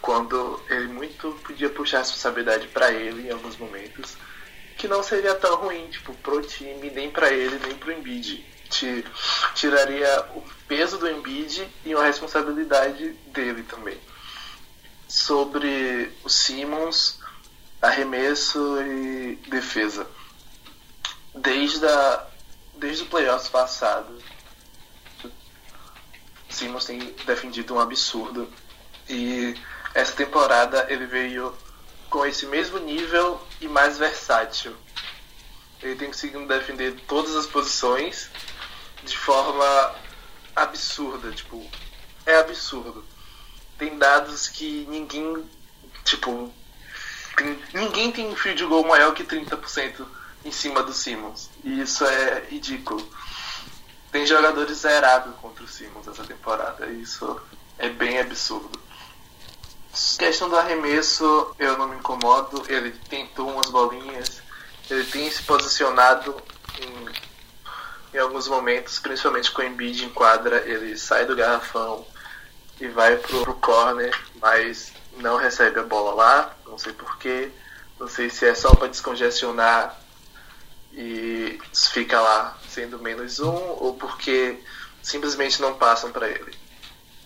Quando 0.00 0.60
ele 0.70 0.88
muito 0.88 1.32
podia 1.44 1.68
puxar 1.68 1.98
a 1.98 2.00
responsabilidade 2.00 2.68
para 2.68 2.90
ele 2.92 3.28
em 3.28 3.30
alguns 3.32 3.56
momentos, 3.56 4.16
que 4.78 4.88
não 4.88 5.02
seria 5.02 5.34
tão 5.34 5.56
ruim, 5.56 5.88
tipo, 5.88 6.14
pro 6.14 6.40
time, 6.42 6.90
nem 6.90 7.10
para 7.10 7.30
ele, 7.30 7.58
nem 7.58 7.76
pro 7.76 7.92
Embiid. 7.92 8.44
Ti- 8.70 9.04
Tiraria 9.54 10.26
o 10.36 10.42
peso 10.68 10.96
do 10.96 11.08
Embiid 11.10 11.68
e 11.84 11.94
uma 11.94 12.04
responsabilidade 12.04 13.10
dele 13.26 13.62
também. 13.64 14.00
Sobre 15.08 16.10
o 16.24 16.28
Simmons, 16.30 17.20
arremesso 17.82 18.80
e 18.82 19.36
defesa. 19.48 20.06
Desde, 21.34 21.84
a, 21.84 22.26
desde 22.76 23.02
o 23.02 23.06
playoffs 23.06 23.48
passado, 23.50 24.16
o 25.24 26.52
Simmons 26.52 26.84
tem 26.84 26.98
defendido 27.26 27.74
um 27.74 27.80
absurdo. 27.80 28.48
E 29.08 29.54
essa 29.94 30.12
temporada 30.12 30.86
ele 30.88 31.06
veio 31.06 31.54
com 32.08 32.24
esse 32.26 32.46
mesmo 32.46 32.78
nível 32.78 33.40
e 33.60 33.68
mais 33.68 33.98
versátil. 33.98 34.76
Ele 35.82 35.96
tem 35.96 36.08
conseguido 36.08 36.46
defender 36.46 37.00
todas 37.06 37.34
as 37.36 37.46
posições 37.46 38.30
de 39.02 39.16
forma 39.16 39.94
absurda, 40.54 41.30
tipo, 41.32 41.64
é 42.26 42.36
absurdo. 42.36 43.04
Tem 43.78 43.96
dados 43.96 44.48
que 44.48 44.86
ninguém, 44.90 45.48
tipo, 46.04 46.52
ninguém 47.72 48.12
tem 48.12 48.28
um 48.28 48.36
field 48.36 48.64
goal 48.66 48.84
maior 48.84 49.14
que 49.14 49.24
30% 49.24 50.06
em 50.44 50.52
cima 50.52 50.82
do 50.82 50.92
Simmons. 50.92 51.50
E 51.64 51.80
isso 51.80 52.04
é 52.04 52.46
ridículo. 52.50 53.08
Tem 54.12 54.26
jogadores 54.26 54.78
zerados 54.78 55.34
contra 55.36 55.64
o 55.64 55.68
Simmons 55.68 56.06
essa 56.06 56.24
temporada. 56.24 56.86
E 56.86 57.02
isso 57.02 57.40
é 57.78 57.88
bem 57.88 58.18
absurdo. 58.18 58.78
Questão 60.18 60.48
do 60.48 60.56
arremesso, 60.56 61.54
eu 61.58 61.76
não 61.76 61.88
me 61.88 61.96
incomodo. 61.96 62.64
Ele 62.68 62.92
tentou 63.08 63.50
umas 63.50 63.68
bolinhas. 63.70 64.40
Ele 64.88 65.04
tem 65.04 65.30
se 65.30 65.42
posicionado 65.42 66.40
em, 66.80 68.16
em 68.16 68.20
alguns 68.20 68.46
momentos, 68.48 68.98
principalmente 68.98 69.50
com 69.50 69.62
o 69.62 69.64
Embiid 69.64 70.04
em 70.04 70.10
quadra. 70.10 70.58
Ele 70.68 70.96
sai 70.96 71.26
do 71.26 71.34
garrafão 71.34 72.06
e 72.80 72.88
vai 72.88 73.16
pro, 73.16 73.42
pro 73.42 73.54
corner, 73.54 74.16
mas 74.40 74.92
não 75.16 75.36
recebe 75.36 75.80
a 75.80 75.84
bola 75.84 76.14
lá. 76.14 76.56
Não 76.66 76.78
sei 76.78 76.92
porquê. 76.92 77.50
Não 77.98 78.08
sei 78.08 78.30
se 78.30 78.46
é 78.46 78.54
só 78.54 78.74
para 78.74 78.88
descongestionar 78.88 79.98
e 80.92 81.60
fica 81.72 82.20
lá 82.20 82.56
sendo 82.68 82.98
menos 82.98 83.38
um 83.40 83.54
ou 83.54 83.94
porque 83.94 84.58
simplesmente 85.02 85.60
não 85.60 85.74
passam 85.74 86.10
para 86.10 86.28
ele. 86.28 86.54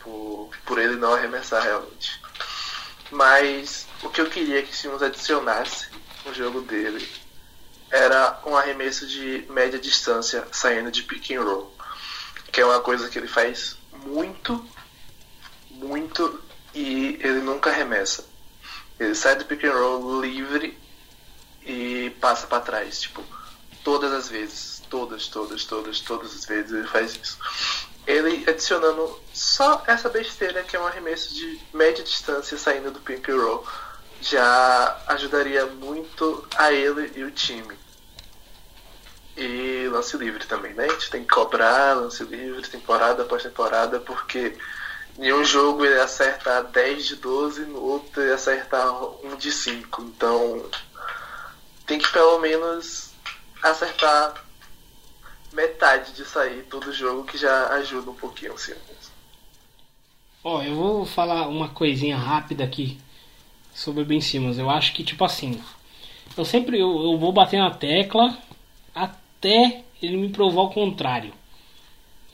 Por, 0.01 0.51
por 0.65 0.79
ele 0.79 0.97
não 0.97 1.15
arremessar 1.15 1.63
realmente. 1.63 2.24
Mas 3.11 3.87
o 4.03 4.09
que 4.09 4.21
eu 4.21 4.29
queria 4.29 4.63
que 4.63 4.75
Simmons 4.75 5.03
adicionasse 5.03 5.89
no 6.25 6.35
jogo 6.35 6.61
dele 6.63 7.07
era 7.91 8.41
um 8.45 8.57
arremesso 8.57 9.07
de 9.07 9.47
média 9.51 9.79
distância 9.79 10.47
saindo 10.51 10.91
de 10.91 11.03
pick 11.03 11.31
and 11.33 11.43
roll. 11.43 11.77
Que 12.51 12.61
é 12.61 12.65
uma 12.65 12.81
coisa 12.81 13.09
que 13.09 13.19
ele 13.19 13.29
faz 13.29 13.77
muito, 14.05 14.65
muito 15.71 16.43
e 16.75 17.19
ele 17.23 17.41
nunca 17.41 17.71
arremessa. 17.71 18.25
Ele 18.99 19.15
sai 19.15 19.37
do 19.37 19.45
pick 19.45 19.65
and 19.65 19.73
roll 19.73 20.21
livre 20.21 20.79
e 21.65 22.11
passa 22.21 22.47
para 22.47 22.61
trás, 22.61 23.01
tipo, 23.01 23.25
todas 23.83 24.13
as 24.13 24.29
vezes, 24.29 24.83
todas, 24.91 25.29
todas, 25.29 25.65
todas, 25.65 26.01
todas 26.01 26.35
as 26.35 26.45
vezes 26.45 26.73
ele 26.73 26.87
faz 26.87 27.15
isso. 27.15 27.39
Ele 28.07 28.45
adicionando 28.49 29.19
só 29.33 29.83
essa 29.87 30.09
besteira 30.09 30.63
que 30.63 30.77
é 30.77 30.81
um 30.81 30.87
arremesso 30.87 31.35
de 31.35 31.61
média 31.73 32.05
distância 32.05 32.59
saindo 32.59 32.91
do 32.91 33.01
pick 33.01 33.29
and 33.29 33.37
roll 33.37 33.67
já 34.21 35.03
ajudaria 35.09 35.67
muito 35.67 36.47
a 36.57 36.73
ele 36.73 37.13
e 37.15 37.25
o 37.25 37.31
time. 37.31 37.77
E 39.37 39.89
lance 39.91 40.17
livre 40.17 40.47
também, 40.47 40.73
né? 40.75 40.85
A 40.85 40.93
gente 40.93 41.11
tem 41.11 41.23
que 41.23 41.35
cobrar 41.35 41.95
lance 41.95 42.23
livre 42.25 42.67
temporada 42.69 43.23
após 43.23 43.43
temporada, 43.43 43.99
porque 44.01 44.57
em 45.19 45.33
um 45.33 45.45
jogo 45.45 45.85
ele 45.85 46.01
acerta 46.01 46.63
10 46.63 47.07
de 47.07 47.17
12, 47.17 47.63
no 47.63 47.83
outro 47.83 48.23
ele 48.23 48.33
acerta 48.33 48.93
1 48.93 49.37
de 49.37 49.51
5. 49.51 50.03
Então 50.03 50.71
tem 51.87 51.99
que 51.99 52.11
pelo 52.13 52.39
menos 52.39 53.11
acertar 53.63 54.44
metade 55.55 56.13
disso 56.13 56.39
aí 56.39 56.63
todo 56.69 56.93
jogo 56.93 57.25
que 57.25 57.39
já 57.39 57.69
ajuda 57.75 58.11
um 58.11 58.15
pouquinho 58.15 58.59
Simmons. 58.59 59.13
Ó, 60.43 60.63
eu 60.63 60.75
vou 60.75 61.07
falar 61.07 61.49
uma 61.49 61.69
coisinha 61.69 62.17
rápida 62.17 62.65
aqui 62.65 62.99
sobre 63.75 64.03
o 64.03 64.07
Ben 64.07 64.21
Simmons. 64.21 64.59
Eu 64.59 64.69
acho 64.69 64.93
que, 64.93 65.03
tipo 65.03 65.25
assim, 65.25 65.59
eu 66.37 66.45
sempre 66.45 66.79
eu, 66.79 67.03
eu 67.03 67.19
vou 67.19 67.33
bater 67.33 67.59
na 67.59 67.71
tecla 67.71 68.37
até 68.95 69.83
ele 70.03 70.17
me 70.17 70.29
provar 70.29 70.63
o 70.63 70.71
contrário. 70.71 71.33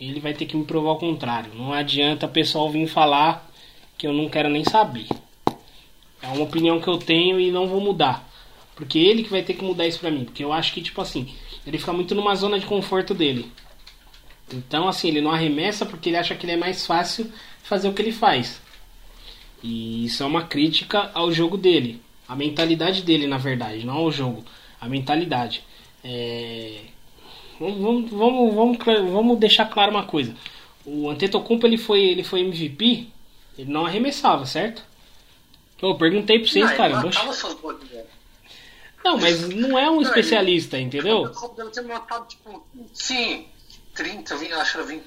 Ele 0.01 0.19
vai 0.19 0.33
ter 0.35 0.47
que 0.47 0.57
me 0.57 0.65
provar 0.65 0.93
o 0.93 0.99
contrário. 0.99 1.55
Não 1.55 1.73
adianta 1.73 2.27
o 2.27 2.31
pessoal 2.31 2.71
vir 2.71 2.89
falar 2.89 3.49
que 3.97 4.07
eu 4.07 4.13
não 4.13 4.29
quero 4.29 4.49
nem 4.49 4.65
saber. 4.65 5.07
É 6.23 6.27
uma 6.29 6.43
opinião 6.43 6.81
que 6.81 6.89
eu 6.89 6.99
tenho 6.99 7.39
e 7.39 7.51
não 7.51 7.69
vou 7.69 7.81
mudar. 7.81 8.29
Porque 8.75 8.99
ele 8.99 9.23
que 9.23 9.31
vai 9.31 9.43
ter 9.43 9.55
que 9.55 9.63
mudar 9.63 9.87
isso 9.87 10.01
pra 10.01 10.11
mim. 10.11 10.25
Porque 10.25 10.43
eu 10.43 10.53
acho 10.53 10.73
que, 10.73 10.81
tipo 10.81 11.01
assim, 11.01 11.35
ele 11.67 11.79
fica 11.79 11.93
muito 11.93 12.15
numa 12.15 12.35
zona 12.35 12.59
de 12.59 12.67
conforto 12.67 13.15
dele. 13.15 13.51
Então, 14.53 14.89
assim, 14.89 15.09
ele 15.09 15.21
não 15.21 15.31
arremessa 15.31 15.87
porque 15.87 16.09
ele 16.09 16.17
acha 16.17 16.35
que 16.35 16.45
ele 16.45 16.53
é 16.53 16.57
mais 16.57 16.87
fácil 16.87 17.31
fazer 17.63 17.89
o 17.89 17.93
que 17.93 18.03
ele 18.03 18.13
faz. 18.13 18.61
E 19.63 20.05
isso 20.07 20.23
é 20.23 20.27
uma 20.27 20.45
crítica 20.45 21.11
ao 21.15 21.31
jogo 21.33 21.57
dele. 21.57 22.01
A 22.27 22.35
mentalidade 22.35 23.03
dele, 23.03 23.27
na 23.27 23.39
verdade, 23.39 23.85
não 23.85 23.97
ao 23.99 24.11
jogo. 24.11 24.45
A 24.81 24.89
mentalidade. 24.89 25.63
É... 26.03 26.81
Vamos, 27.59 28.11
vamos, 28.11 28.55
vamos, 28.55 28.79
vamos 29.13 29.39
deixar 29.39 29.67
claro 29.67 29.91
uma 29.91 30.05
coisa. 30.05 30.35
O 30.85 31.11
Antetokounmpo 31.11 31.67
ele 31.67 31.77
foi, 31.77 32.01
ele 32.01 32.25
foi 32.25 32.41
MVP, 32.41 33.07
ele 33.59 33.71
não 33.71 33.85
arremessava, 33.85 34.47
certo? 34.47 34.83
Eu 35.83 35.95
perguntei 35.95 36.39
pra 36.39 36.49
vocês, 36.49 36.65
Não, 36.65 36.71
ele 36.71 36.77
cara. 36.77 36.97
matava 37.03 37.33
suas 37.33 37.55
bolinhas. 37.55 37.80
Não, 39.05 39.17
mas 39.17 39.41
não 39.49 39.79
é 39.79 39.91
um 39.91 39.97
Não, 39.97 40.03
especialista, 40.03 40.79
entendeu? 40.79 41.23
O 41.23 41.31
Copo 41.33 41.57
deve 41.57 41.71
ter 41.71 41.83
matado, 41.83 42.27
tipo, 42.27 42.67
sim, 42.93 43.49
30, 43.95 44.37
20, 44.37 44.53
acho 44.53 44.73
que 44.73 44.79
era 44.79 44.87
20, 44.87 45.05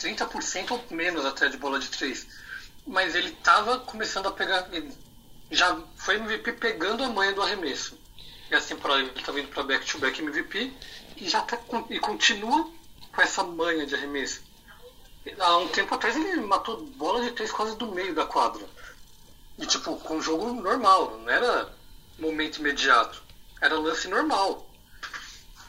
30% 0.00 0.70
ou 0.72 0.84
menos 0.90 1.24
até 1.24 1.48
de 1.48 1.56
bola 1.56 1.78
de 1.78 1.88
3. 1.88 2.26
Mas 2.86 3.14
ele 3.14 3.30
tava 3.42 3.80
começando 3.80 4.26
a 4.26 4.32
pegar. 4.32 4.68
Ele 4.72 4.92
já 5.50 5.80
foi 5.96 6.16
MVP 6.16 6.52
pegando 6.52 7.04
a 7.04 7.08
manha 7.08 7.32
do 7.32 7.42
arremesso. 7.42 7.98
E 8.50 8.54
essa 8.54 8.68
temporada 8.68 9.00
ele 9.00 9.10
tá 9.10 9.32
vindo 9.32 9.48
pra 9.48 9.62
back-to-back 9.62 10.20
MVP 10.20 10.72
e 11.16 11.28
já 11.28 11.40
tá 11.42 11.58
e 11.90 11.98
continua 11.98 12.70
com 13.12 13.22
essa 13.22 13.42
manha 13.42 13.86
de 13.86 13.94
arremesso. 13.94 14.42
Há 15.38 15.56
um 15.58 15.68
tempo 15.68 15.94
atrás 15.94 16.14
ele 16.14 16.40
matou 16.42 16.84
bola 16.96 17.22
de 17.22 17.32
três 17.32 17.50
quase 17.50 17.76
do 17.76 17.90
meio 17.92 18.14
da 18.14 18.24
quadra. 18.24 18.64
E 19.58 19.66
tipo, 19.66 19.96
com 19.96 20.16
um 20.16 20.22
jogo 20.22 20.52
normal, 20.52 21.18
não 21.18 21.28
era 21.28 21.72
momento 22.18 22.58
imediato. 22.58 23.25
Era 23.60 23.78
lance 23.78 24.08
normal. 24.08 24.68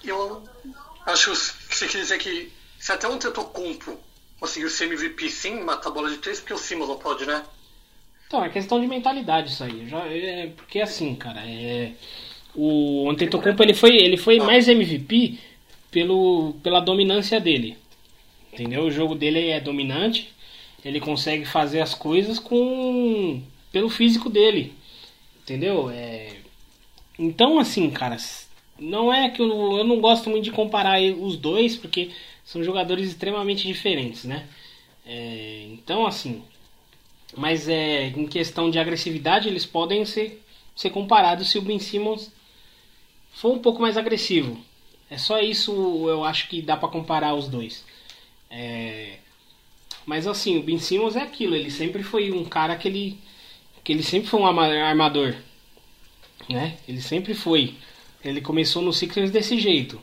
Eu 0.04 0.44
acho 1.06 1.32
que 1.32 1.76
você 1.76 1.88
quer 1.88 2.00
dizer 2.00 2.18
que 2.18 2.52
se 2.80 2.92
até 2.92 3.08
um 3.08 3.14
Antetokounmpo 3.14 3.98
conseguiu 4.40 4.70
ser 4.70 4.86
MVP 4.86 5.30
sim, 5.30 5.62
matar 5.62 5.90
bola 5.90 6.10
de 6.10 6.18
três, 6.18 6.40
porque 6.40 6.54
o 6.54 6.88
não 6.88 6.98
pode, 6.98 7.26
né? 7.26 7.44
Então, 8.28 8.44
é 8.44 8.50
questão 8.50 8.80
de 8.80 8.88
mentalidade 8.88 9.52
isso 9.52 9.64
aí. 9.64 9.88
Já, 9.88 10.06
é, 10.06 10.48
porque 10.48 10.82
assim, 10.82 11.16
cara, 11.16 11.42
é, 11.46 11.94
o 12.54 13.10
Antetokounmpo 13.10 13.64
ele 13.64 13.74
foi, 13.74 13.96
ele 13.96 14.18
foi 14.18 14.40
mais 14.40 14.68
MVP 14.68 15.40
pelo, 15.90 16.56
pela 16.62 16.80
dominância 16.80 17.40
dele. 17.40 17.78
Entendeu? 18.52 18.84
O 18.84 18.92
jogo 18.92 19.16
dele 19.16 19.50
é 19.50 19.60
dominante. 19.60 20.34
Ele 20.84 21.00
consegue 21.00 21.46
fazer 21.46 21.82
as 21.82 21.94
coisas 21.94 22.40
com 22.40 23.42
pelo 23.72 23.90
físico 23.90 24.30
dele. 24.30 24.74
Entendeu? 25.44 25.90
É, 25.90 26.37
então, 27.18 27.60
assim, 27.60 27.90
cara, 27.90 28.18
não 28.80 29.12
é 29.12 29.30
que 29.30 29.42
eu, 29.42 29.78
eu 29.78 29.84
não 29.84 30.00
gosto 30.00 30.30
muito 30.30 30.44
de 30.44 30.52
comparar 30.52 31.02
os 31.02 31.38
dois, 31.38 31.76
porque 31.76 32.12
são 32.44 32.64
jogadores 32.64 33.10
extremamente 33.10 33.68
diferentes, 33.68 34.24
né? 34.24 34.48
É, 35.06 35.68
então, 35.72 36.06
assim, 36.06 36.44
mas 37.36 37.68
é, 37.68 38.08
em 38.08 38.28
questão 38.28 38.70
de 38.70 38.80
agressividade, 38.80 39.48
eles 39.48 39.66
podem 39.66 40.06
ser, 40.06 40.44
ser 40.76 40.90
comparados 40.92 41.50
se 41.50 41.58
o 41.58 41.62
Ben 41.62 41.80
Simmons 41.80 42.32
for 43.34 43.54
um 43.54 43.60
pouco 43.60 43.82
mais 43.82 43.98
agressivo. 43.98 44.60
É 45.10 45.18
só 45.18 45.40
isso 45.40 45.72
eu 46.10 46.24
acho 46.24 46.50
que 46.50 46.62
dá 46.62 46.76
pra 46.76 46.90
comparar 46.90 47.34
os 47.34 47.48
dois. 47.48 47.86
É, 48.50 49.18
mas 50.06 50.28
assim, 50.28 50.58
o 50.58 50.64
Ben 50.64 50.80
Simmons 50.80 51.16
é 51.16 51.22
aquilo, 51.22 51.56
ele 51.56 51.72
sempre 51.72 52.04
foi 52.04 52.32
um 52.32 52.46
cara 52.46 52.76
que 52.76 52.88
ele, 52.88 53.20
que 53.84 53.92
ele 53.92 54.04
sempre 54.04 54.30
foi 54.30 54.40
um 54.40 54.46
armador. 54.48 55.36
Né? 56.50 56.78
Ele 56.88 57.02
sempre 57.02 57.34
foi. 57.34 57.76
Ele 58.24 58.42
começou 58.42 58.82
no 58.82 58.94
Sixers 58.94 59.32
desse 59.32 59.60
jeito. 59.60 60.02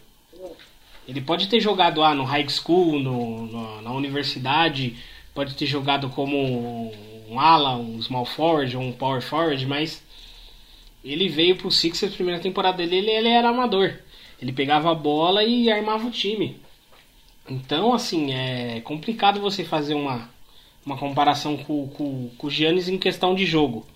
Ele 1.06 1.20
pode 1.20 1.48
ter 1.48 1.60
jogado 1.60 2.00
lá 2.00 2.14
no 2.14 2.24
high 2.24 2.48
school, 2.48 2.98
no, 2.98 3.46
no- 3.46 3.82
na 3.82 3.92
universidade, 3.92 4.96
pode 5.34 5.54
ter 5.54 5.66
jogado 5.66 6.08
como 6.10 6.92
um 7.28 7.38
ala, 7.40 7.76
um 7.76 8.00
small 8.00 8.24
forward 8.24 8.76
ou 8.76 8.82
um 8.82 8.92
power 8.92 9.20
forward, 9.20 9.66
mas 9.66 10.02
ele 11.04 11.28
veio 11.28 11.56
pro 11.56 11.70
Sixers, 11.70 12.14
primeira 12.14 12.40
temporada 12.40 12.78
dele, 12.78 12.96
ele, 12.96 13.10
ele 13.10 13.28
era 13.28 13.48
amador. 13.50 13.98
Ele 14.40 14.52
pegava 14.52 14.90
a 14.90 14.94
bola 14.94 15.44
e 15.44 15.70
armava 15.70 16.06
o 16.06 16.10
time. 16.10 16.58
Então, 17.48 17.92
assim, 17.92 18.32
é 18.32 18.80
complicado 18.80 19.40
você 19.40 19.64
fazer 19.64 19.94
uma, 19.94 20.30
uma 20.84 20.96
comparação 20.96 21.56
com, 21.58 21.86
com, 21.88 22.30
com 22.38 22.46
o 22.46 22.50
Giannis 22.50 22.88
em 22.88 22.96
questão 22.98 23.34
de 23.34 23.44
jogo, 23.44 23.86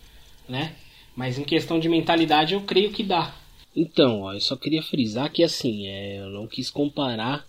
né? 0.47 0.75
Mas 1.19 1.37
em 1.37 1.43
questão 1.43 1.81
de 1.81 1.89
mentalidade 1.89 2.55
eu 2.55 2.61
creio 2.61 2.93
que 2.93 3.03
dá. 3.03 3.35
Então, 3.75 4.21
ó, 4.21 4.35
eu 4.35 4.41
só 4.41 4.55
queria 4.55 4.85
frisar 4.85 5.33
que 5.33 5.43
assim, 5.43 5.89
é, 5.89 6.21
eu 6.21 6.31
não 6.31 6.47
quis 6.47 6.71
comparar 6.71 7.45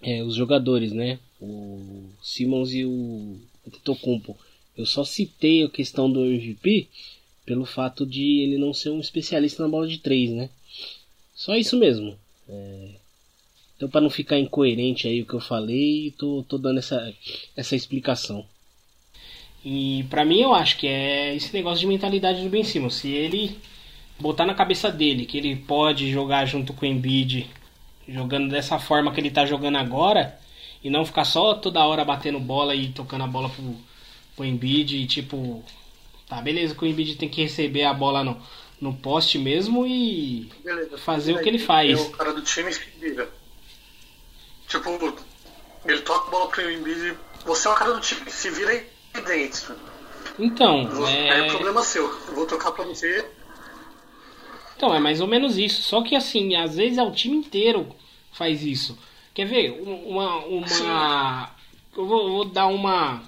é, 0.00 0.22
os 0.24 0.34
jogadores, 0.34 0.90
né? 0.90 1.18
O 1.38 2.08
Simmons 2.22 2.72
e 2.72 2.86
o 2.86 3.36
Antetokounmpo. 3.66 4.34
Eu 4.74 4.86
só 4.86 5.04
citei 5.04 5.64
a 5.64 5.68
questão 5.68 6.10
do 6.10 6.24
MVP 6.24 6.88
pelo 7.44 7.66
fato 7.66 8.06
de 8.06 8.40
ele 8.40 8.56
não 8.56 8.72
ser 8.72 8.88
um 8.88 9.00
especialista 9.00 9.62
na 9.62 9.68
bola 9.68 9.86
de 9.86 9.98
três, 9.98 10.30
né? 10.30 10.48
Só 11.34 11.54
isso 11.56 11.76
mesmo. 11.76 12.18
É, 12.48 12.88
Então, 13.76 13.90
para 13.90 14.00
não 14.00 14.08
ficar 14.08 14.38
incoerente 14.38 15.06
aí 15.06 15.20
o 15.20 15.26
que 15.26 15.34
eu 15.34 15.40
falei, 15.40 16.14
tô, 16.16 16.42
tô 16.48 16.56
dando 16.56 16.78
essa, 16.78 17.14
essa 17.54 17.76
explicação. 17.76 18.46
E 19.70 20.04
pra 20.08 20.24
mim 20.24 20.40
eu 20.40 20.54
acho 20.54 20.78
que 20.78 20.86
é 20.86 21.34
esse 21.36 21.52
negócio 21.52 21.80
de 21.80 21.86
mentalidade 21.86 22.42
do 22.42 22.48
Ben 22.48 22.64
Simmons. 22.64 22.94
Se 22.94 23.12
ele 23.12 23.60
botar 24.18 24.46
na 24.46 24.54
cabeça 24.54 24.90
dele 24.90 25.26
que 25.26 25.36
ele 25.36 25.56
pode 25.56 26.10
jogar 26.10 26.46
junto 26.46 26.72
com 26.72 26.86
o 26.86 26.88
Embiid, 26.88 27.50
jogando 28.08 28.48
dessa 28.48 28.78
forma 28.78 29.12
que 29.12 29.20
ele 29.20 29.30
tá 29.30 29.44
jogando 29.44 29.76
agora, 29.76 30.40
e 30.82 30.88
não 30.88 31.04
ficar 31.04 31.26
só 31.26 31.52
toda 31.52 31.84
hora 31.84 32.02
batendo 32.02 32.40
bola 32.40 32.74
e 32.74 32.88
tocando 32.88 33.24
a 33.24 33.26
bola 33.26 33.50
pro, 33.50 33.76
pro 34.34 34.44
Embiid 34.46 34.96
e 34.96 35.06
tipo, 35.06 35.62
tá 36.26 36.40
beleza 36.40 36.74
que 36.74 36.82
o 36.82 36.86
Embiid 36.86 37.16
tem 37.16 37.28
que 37.28 37.42
receber 37.42 37.84
a 37.84 37.92
bola 37.92 38.24
no, 38.24 38.40
no 38.80 38.94
poste 38.94 39.36
mesmo 39.38 39.86
e 39.86 40.48
Beleza. 40.64 40.96
fazer 40.96 41.34
o 41.34 41.42
que 41.42 41.48
ele 41.50 41.58
É 41.58 41.66
faz. 41.66 42.00
o 42.00 42.10
cara 42.12 42.32
do 42.32 42.40
time 42.40 42.72
se 42.72 42.80
vira. 42.98 43.28
Tipo, 44.66 45.14
ele 45.84 46.00
toca 46.00 46.28
a 46.28 46.30
bola 46.30 46.48
pro 46.48 46.70
Embiid, 46.72 47.18
você 47.44 47.68
é 47.68 47.70
o 47.70 47.74
cara 47.74 47.92
do 47.92 48.00
time, 48.00 48.30
se 48.30 48.48
vira 48.48 48.70
aí 48.70 48.86
dentro. 49.20 49.74
Então, 50.38 50.88
Aí 51.06 51.28
é 51.28 51.46
é, 51.46 51.48
problema 51.50 51.82
seu. 51.82 52.04
Eu 52.04 52.34
vou 52.34 52.46
tocar 52.46 52.72
pra 52.72 52.84
você. 52.84 53.24
Então, 54.76 54.94
é 54.94 55.00
mais 55.00 55.20
ou 55.20 55.26
menos 55.26 55.58
isso. 55.58 55.82
Só 55.82 56.02
que 56.02 56.14
assim, 56.14 56.54
às 56.54 56.76
vezes 56.76 56.98
é 56.98 57.02
o 57.02 57.10
time 57.10 57.36
inteiro 57.36 57.88
faz 58.32 58.62
isso. 58.62 58.96
Quer 59.34 59.46
ver? 59.46 59.72
Um- 59.82 60.08
Uma. 60.10 60.36
uma 60.46 61.50
eu, 61.96 62.06
vou, 62.06 62.30
vou 62.30 62.44
dar 62.44 62.66
uma. 62.68 63.22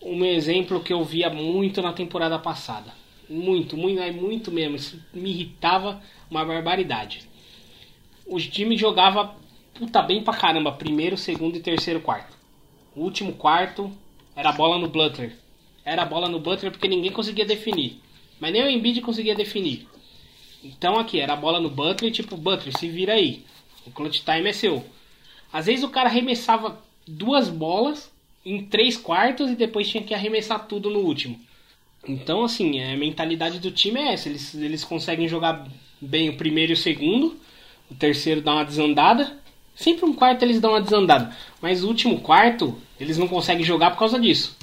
Um 0.00 0.24
exemplo 0.24 0.80
que 0.80 0.92
eu 0.92 1.02
via 1.04 1.28
muito 1.28 1.82
na 1.82 1.92
temporada 1.92 2.38
passada. 2.38 2.94
Muito, 3.28 3.76
muito, 3.76 4.00
muito 4.14 4.52
mesmo. 4.52 4.76
Isso 4.76 5.02
me 5.12 5.30
irritava 5.30 6.00
uma 6.30 6.44
barbaridade. 6.44 7.28
O 8.24 8.38
time 8.38 8.76
jogava 8.76 9.34
puta 9.74 10.00
bem 10.02 10.22
pra 10.22 10.34
caramba. 10.34 10.70
Primeiro, 10.70 11.16
segundo 11.16 11.56
e 11.56 11.60
terceiro 11.60 12.00
quarto. 12.00 12.36
O 12.94 13.02
último 13.02 13.32
quarto 13.32 13.92
era 14.38 14.50
a 14.50 14.52
bola 14.52 14.78
no 14.78 14.88
Butler. 14.88 15.32
Era 15.84 16.02
a 16.02 16.04
bola 16.04 16.28
no 16.28 16.38
Butler 16.38 16.70
porque 16.70 16.86
ninguém 16.86 17.10
conseguia 17.10 17.44
definir. 17.44 18.00
Mas 18.38 18.52
nem 18.52 18.62
o 18.62 18.70
Embiid 18.70 19.00
conseguia 19.00 19.34
definir. 19.34 19.88
Então 20.62 20.96
aqui, 20.96 21.18
era 21.18 21.32
a 21.32 21.36
bola 21.36 21.58
no 21.58 21.68
Butler, 21.68 22.12
tipo, 22.12 22.36
Butler, 22.36 22.72
se 22.78 22.88
vira 22.88 23.14
aí. 23.14 23.42
O 23.84 23.90
clutch 23.90 24.20
time 24.20 24.48
é 24.48 24.52
seu. 24.52 24.84
Às 25.52 25.66
vezes 25.66 25.84
o 25.84 25.88
cara 25.88 26.08
arremessava 26.08 26.80
duas 27.04 27.48
bolas 27.48 28.12
em 28.46 28.64
três 28.64 28.96
quartos 28.96 29.50
e 29.50 29.56
depois 29.56 29.90
tinha 29.90 30.04
que 30.04 30.14
arremessar 30.14 30.68
tudo 30.68 30.88
no 30.88 31.00
último. 31.00 31.40
Então, 32.06 32.44
assim, 32.44 32.80
a 32.80 32.96
mentalidade 32.96 33.58
do 33.58 33.72
time 33.72 33.98
é 33.98 34.12
essa. 34.12 34.28
Eles, 34.28 34.54
eles 34.54 34.84
conseguem 34.84 35.26
jogar 35.26 35.66
bem 36.00 36.28
o 36.28 36.36
primeiro 36.36 36.70
e 36.70 36.74
o 36.74 36.76
segundo. 36.76 37.36
O 37.90 37.94
terceiro 37.96 38.40
dá 38.40 38.52
uma 38.52 38.64
desandada. 38.64 39.36
Sempre 39.74 40.04
um 40.04 40.14
quarto 40.14 40.44
eles 40.44 40.60
dão 40.60 40.70
uma 40.70 40.80
desandada. 40.80 41.36
Mas 41.60 41.82
o 41.82 41.88
último 41.88 42.20
quarto, 42.20 42.80
eles 43.00 43.18
não 43.18 43.28
conseguem 43.28 43.64
jogar 43.64 43.90
por 43.90 43.98
causa 43.98 44.18
disso. 44.18 44.56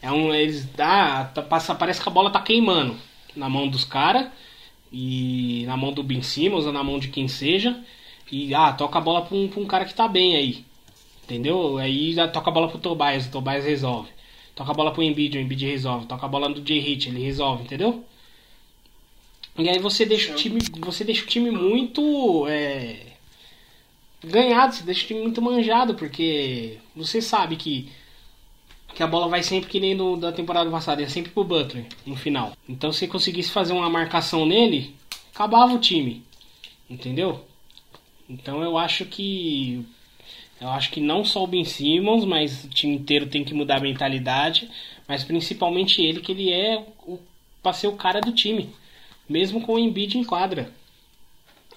É 0.00 0.10
um, 0.10 0.34
eles 0.34 0.66
dá, 0.66 1.24
tá- 1.24 1.42
passa, 1.42 1.74
parece 1.74 2.02
que 2.02 2.08
a 2.08 2.12
bola 2.12 2.30
tá 2.30 2.40
queimando 2.40 2.96
na 3.34 3.48
mão 3.48 3.68
dos 3.68 3.84
caras 3.84 4.28
e 4.92 5.64
na 5.66 5.76
mão 5.76 5.92
do 5.92 6.02
Ben 6.02 6.22
Simmons 6.22 6.66
ou 6.66 6.72
na 6.72 6.84
mão 6.84 6.98
de 6.98 7.08
quem 7.08 7.26
seja 7.26 7.78
e 8.30 8.54
ah, 8.54 8.72
toca 8.72 8.98
a 8.98 9.00
bola 9.00 9.22
pra 9.22 9.36
um, 9.36 9.50
um 9.56 9.66
cara 9.66 9.84
que 9.84 9.94
tá 9.94 10.06
bem 10.08 10.36
aí. 10.36 10.64
Entendeu? 11.24 11.78
Aí 11.78 12.14
toca 12.32 12.50
a 12.50 12.52
bola 12.52 12.68
pro 12.68 12.78
Tobias, 12.78 13.26
o 13.26 13.30
Tobias 13.30 13.64
resolve. 13.64 14.10
Toca 14.54 14.70
a 14.70 14.74
bola 14.74 14.92
pro 14.92 15.02
Embiid, 15.02 15.36
o 15.36 15.40
Embiid 15.40 15.66
resolve. 15.66 16.06
Toca 16.06 16.26
a 16.26 16.28
bola 16.28 16.48
do 16.48 16.60
J 16.60 16.78
Hit, 16.78 17.08
ele 17.08 17.22
resolve, 17.22 17.64
entendeu? 17.64 18.04
E 19.56 19.68
aí 19.68 19.78
você 19.78 20.04
deixa 20.04 20.32
o 20.32 20.36
time, 20.36 20.60
você 20.80 21.04
deixa 21.04 21.24
o 21.24 21.26
time 21.26 21.50
muito 21.50 22.46
é, 22.48 23.13
ganhado, 24.24 24.74
você 24.74 24.82
deixa 24.82 25.04
o 25.04 25.06
time 25.06 25.22
muito 25.22 25.42
manjado, 25.42 25.94
porque 25.94 26.78
você 26.94 27.20
sabe 27.20 27.56
que 27.56 27.90
que 28.94 29.02
a 29.02 29.08
bola 29.08 29.26
vai 29.26 29.42
sempre 29.42 29.68
que 29.68 29.80
nem 29.80 29.92
no, 29.92 30.16
da 30.16 30.30
temporada 30.30 30.70
passada, 30.70 31.02
é 31.02 31.08
sempre 31.08 31.32
pro 31.32 31.42
Butler 31.42 31.84
no 32.06 32.14
final. 32.14 32.52
Então 32.68 32.92
se 32.92 33.08
conseguisse 33.08 33.50
fazer 33.50 33.72
uma 33.72 33.90
marcação 33.90 34.46
nele, 34.46 34.94
acabava 35.34 35.74
o 35.74 35.80
time. 35.80 36.22
Entendeu? 36.88 37.44
Então 38.30 38.62
eu 38.62 38.78
acho 38.78 39.04
que 39.04 39.84
eu 40.60 40.68
acho 40.68 40.90
que 40.92 41.00
não 41.00 41.24
só 41.24 41.42
o 41.42 41.46
Ben 41.46 41.64
Simmons, 41.64 42.24
mas 42.24 42.64
o 42.64 42.68
time 42.68 42.94
inteiro 42.94 43.26
tem 43.26 43.42
que 43.42 43.52
mudar 43.52 43.78
a 43.78 43.82
mentalidade, 43.82 44.70
mas 45.08 45.24
principalmente 45.24 46.00
ele 46.00 46.20
que 46.20 46.30
ele 46.30 46.52
é 46.52 46.86
o 47.04 47.18
para 47.62 47.72
ser 47.72 47.88
o 47.88 47.96
cara 47.96 48.20
do 48.20 48.30
time, 48.30 48.70
mesmo 49.26 49.62
com 49.62 49.72
o 49.74 49.78
Embiid 49.78 50.18
em 50.18 50.24
quadra. 50.24 50.70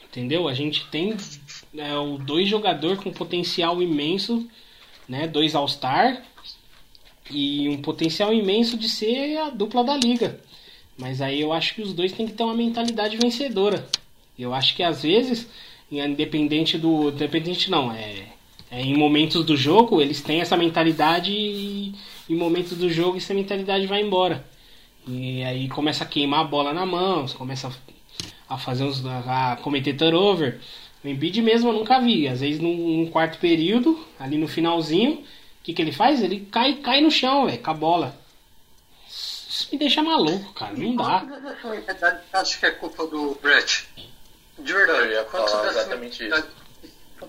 Entendeu? 0.09 0.47
A 0.47 0.53
gente 0.53 0.85
tem 0.87 1.15
é, 1.77 1.95
o 1.97 2.17
dois 2.17 2.47
jogadores 2.47 2.99
com 2.99 3.11
potencial 3.11 3.81
imenso, 3.81 4.47
né? 5.07 5.27
Dois 5.27 5.55
All-Star 5.55 6.23
e 7.29 7.67
um 7.69 7.81
potencial 7.81 8.33
imenso 8.33 8.77
de 8.77 8.89
ser 8.89 9.37
a 9.37 9.49
dupla 9.49 9.83
da 9.83 9.95
liga. 9.95 10.39
Mas 10.97 11.21
aí 11.21 11.41
eu 11.41 11.53
acho 11.53 11.75
que 11.75 11.81
os 11.81 11.93
dois 11.93 12.11
têm 12.11 12.25
que 12.25 12.33
ter 12.33 12.43
uma 12.43 12.55
mentalidade 12.55 13.17
vencedora. 13.17 13.87
Eu 14.37 14.53
acho 14.53 14.75
que 14.75 14.83
às 14.83 15.03
vezes, 15.03 15.47
independente 15.91 16.77
do. 16.77 17.09
Independente 17.09 17.69
não, 17.69 17.91
é, 17.91 18.25
é 18.71 18.81
em 18.81 18.95
momentos 18.95 19.45
do 19.45 19.55
jogo, 19.55 20.01
eles 20.01 20.21
têm 20.21 20.41
essa 20.41 20.57
mentalidade 20.57 21.31
e 21.31 21.93
em 22.29 22.35
momentos 22.35 22.77
do 22.77 22.89
jogo 22.89 23.17
essa 23.17 23.33
mentalidade 23.33 23.85
vai 23.87 24.01
embora. 24.01 24.45
E 25.07 25.43
aí 25.43 25.69
começa 25.69 26.03
a 26.03 26.07
queimar 26.07 26.41
a 26.41 26.43
bola 26.43 26.73
na 26.73 26.85
mão, 26.85 27.25
começa 27.27 27.67
a 27.67 27.71
fazer 28.55 28.83
uns. 28.83 29.03
a 29.05 29.57
cometer 29.61 29.93
turnover. 29.93 30.59
O 31.03 31.07
Embiid 31.07 31.41
mesmo 31.41 31.69
eu 31.69 31.73
nunca 31.73 31.99
vi. 31.99 32.27
Às 32.27 32.41
vezes 32.41 32.59
num, 32.59 32.75
num 32.75 33.09
quarto 33.09 33.37
período, 33.39 33.99
ali 34.19 34.37
no 34.37 34.47
finalzinho, 34.47 35.15
o 35.15 35.63
que, 35.63 35.73
que 35.73 35.81
ele 35.81 35.91
faz? 35.91 36.21
Ele 36.21 36.47
cai, 36.51 36.75
cai 36.75 37.01
no 37.01 37.11
chão, 37.11 37.45
velho, 37.45 37.61
com 37.61 37.71
a 37.71 37.73
bola. 37.73 38.17
Isso 39.09 39.69
me 39.71 39.79
deixa 39.79 40.03
maluco, 40.03 40.53
cara. 40.53 40.73
Não 40.73 40.95
dá. 40.95 41.25
Acho 42.33 42.59
que 42.59 42.65
é 42.65 42.71
culpa 42.71 43.07
do 43.07 43.35
Brett. 43.41 43.87
De 44.59 44.73
verdade. 44.73 45.07
Eu 45.07 45.11
ia 45.11 45.23
Quanto 45.23 45.49
falar 45.49 45.63
dessa 45.63 45.79
exatamente 45.79 46.23
mentalidade 46.23 46.53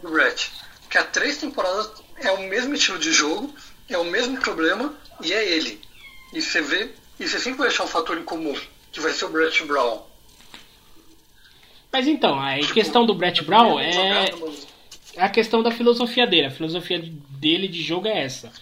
do 0.02 0.10
Brett. 0.10 0.52
Que 0.90 0.98
há 0.98 1.04
três 1.04 1.38
temporadas 1.38 1.90
é 2.16 2.30
o 2.32 2.48
mesmo 2.48 2.74
estilo 2.74 2.98
de 2.98 3.12
jogo, 3.12 3.54
é 3.88 3.96
o 3.98 4.04
mesmo 4.04 4.38
problema 4.38 4.94
e 5.22 5.32
é 5.32 5.48
ele. 5.48 5.80
E 6.32 6.42
você 6.42 6.60
vê, 6.60 6.90
e 7.18 7.26
você 7.26 7.38
sempre 7.38 7.58
vai 7.58 7.68
achar 7.68 7.84
um 7.84 7.88
fator 7.88 8.18
em 8.18 8.24
comum, 8.24 8.58
que 8.92 9.00
vai 9.00 9.12
ser 9.12 9.24
o 9.26 9.30
Brett 9.30 9.64
Brown. 9.64 10.02
Mas 11.92 12.06
então, 12.06 12.38
a 12.38 12.58
questão 12.72 13.04
do 13.06 13.14
Brett 13.14 13.42
Brown 13.44 13.78
é. 13.80 14.30
É 15.16 15.22
a 15.22 15.28
questão 15.28 15.62
da 15.62 15.70
filosofia 15.70 16.26
dele. 16.26 16.46
A 16.46 16.50
filosofia 16.50 17.02
dele 17.30 17.66
de 17.66 17.82
jogo 17.82 18.06
é 18.06 18.22
essa. 18.22 18.52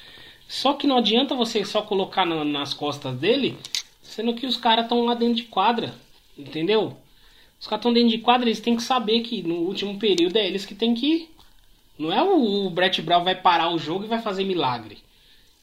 Só 0.48 0.72
que 0.74 0.86
não 0.86 0.96
adianta 0.98 1.34
você 1.34 1.64
só 1.64 1.82
colocar 1.82 2.24
na- 2.24 2.44
nas 2.44 2.72
costas 2.72 3.14
dele, 3.18 3.58
sendo 4.02 4.32
que 4.34 4.46
os 4.46 4.56
caras 4.56 4.84
estão 4.84 5.04
lá 5.04 5.14
dentro 5.14 5.34
de 5.34 5.42
quadra. 5.42 5.94
Entendeu? 6.38 6.96
Os 7.60 7.66
caras 7.66 7.80
estão 7.80 7.92
dentro 7.92 8.10
de 8.10 8.18
quadra, 8.18 8.46
eles 8.48 8.60
têm 8.60 8.76
que 8.76 8.82
saber 8.82 9.20
que 9.20 9.42
no 9.42 9.56
último 9.56 9.98
período 9.98 10.36
é 10.36 10.46
eles 10.46 10.64
que 10.64 10.74
tem 10.74 10.94
que 10.94 11.06
ir. 11.06 11.30
Não 11.98 12.12
é 12.12 12.22
o, 12.22 12.66
o 12.66 12.70
Brett 12.70 13.02
Brown 13.02 13.24
vai 13.24 13.34
parar 13.34 13.70
o 13.74 13.78
jogo 13.78 14.04
e 14.04 14.08
vai 14.08 14.20
fazer 14.22 14.44
milagre. 14.44 14.98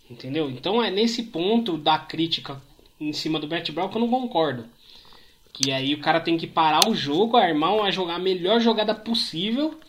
Entendeu? 0.09 0.49
Então 0.49 0.83
é 0.83 0.91
nesse 0.91 1.23
ponto 1.23 1.77
da 1.77 1.97
crítica 1.97 2.61
em 2.99 3.13
cima 3.13 3.39
do 3.39 3.47
Brett 3.47 3.71
Brown 3.71 3.87
que 3.89 3.95
eu 3.97 4.01
não 4.01 4.09
concordo. 4.09 4.65
Que 5.53 5.71
aí 5.71 5.93
o 5.93 5.99
cara 5.99 6.19
tem 6.19 6.35
que 6.35 6.47
parar 6.47 6.89
o 6.89 6.95
jogo, 6.95 7.37
armar 7.37 7.75
uma 7.75 7.91
jogar 7.91 8.15
a 8.15 8.19
melhor 8.19 8.59
jogada 8.59 8.95
possível 8.95 9.79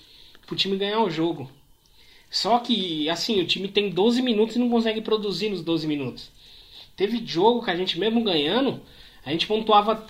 pro 0.46 0.54
time 0.54 0.76
ganhar 0.76 1.00
o 1.02 1.10
jogo. 1.10 1.50
Só 2.30 2.58
que, 2.58 3.08
assim, 3.08 3.40
o 3.40 3.46
time 3.46 3.66
tem 3.68 3.88
12 3.90 4.20
minutos 4.20 4.56
e 4.56 4.58
não 4.58 4.68
consegue 4.68 5.00
produzir 5.00 5.48
nos 5.48 5.62
12 5.62 5.86
minutos. 5.86 6.30
Teve 6.96 7.24
jogo 7.24 7.64
que 7.64 7.70
a 7.70 7.76
gente, 7.76 7.98
mesmo 7.98 8.22
ganhando, 8.22 8.80
a 9.24 9.30
gente 9.30 9.46
pontuava, 9.46 10.06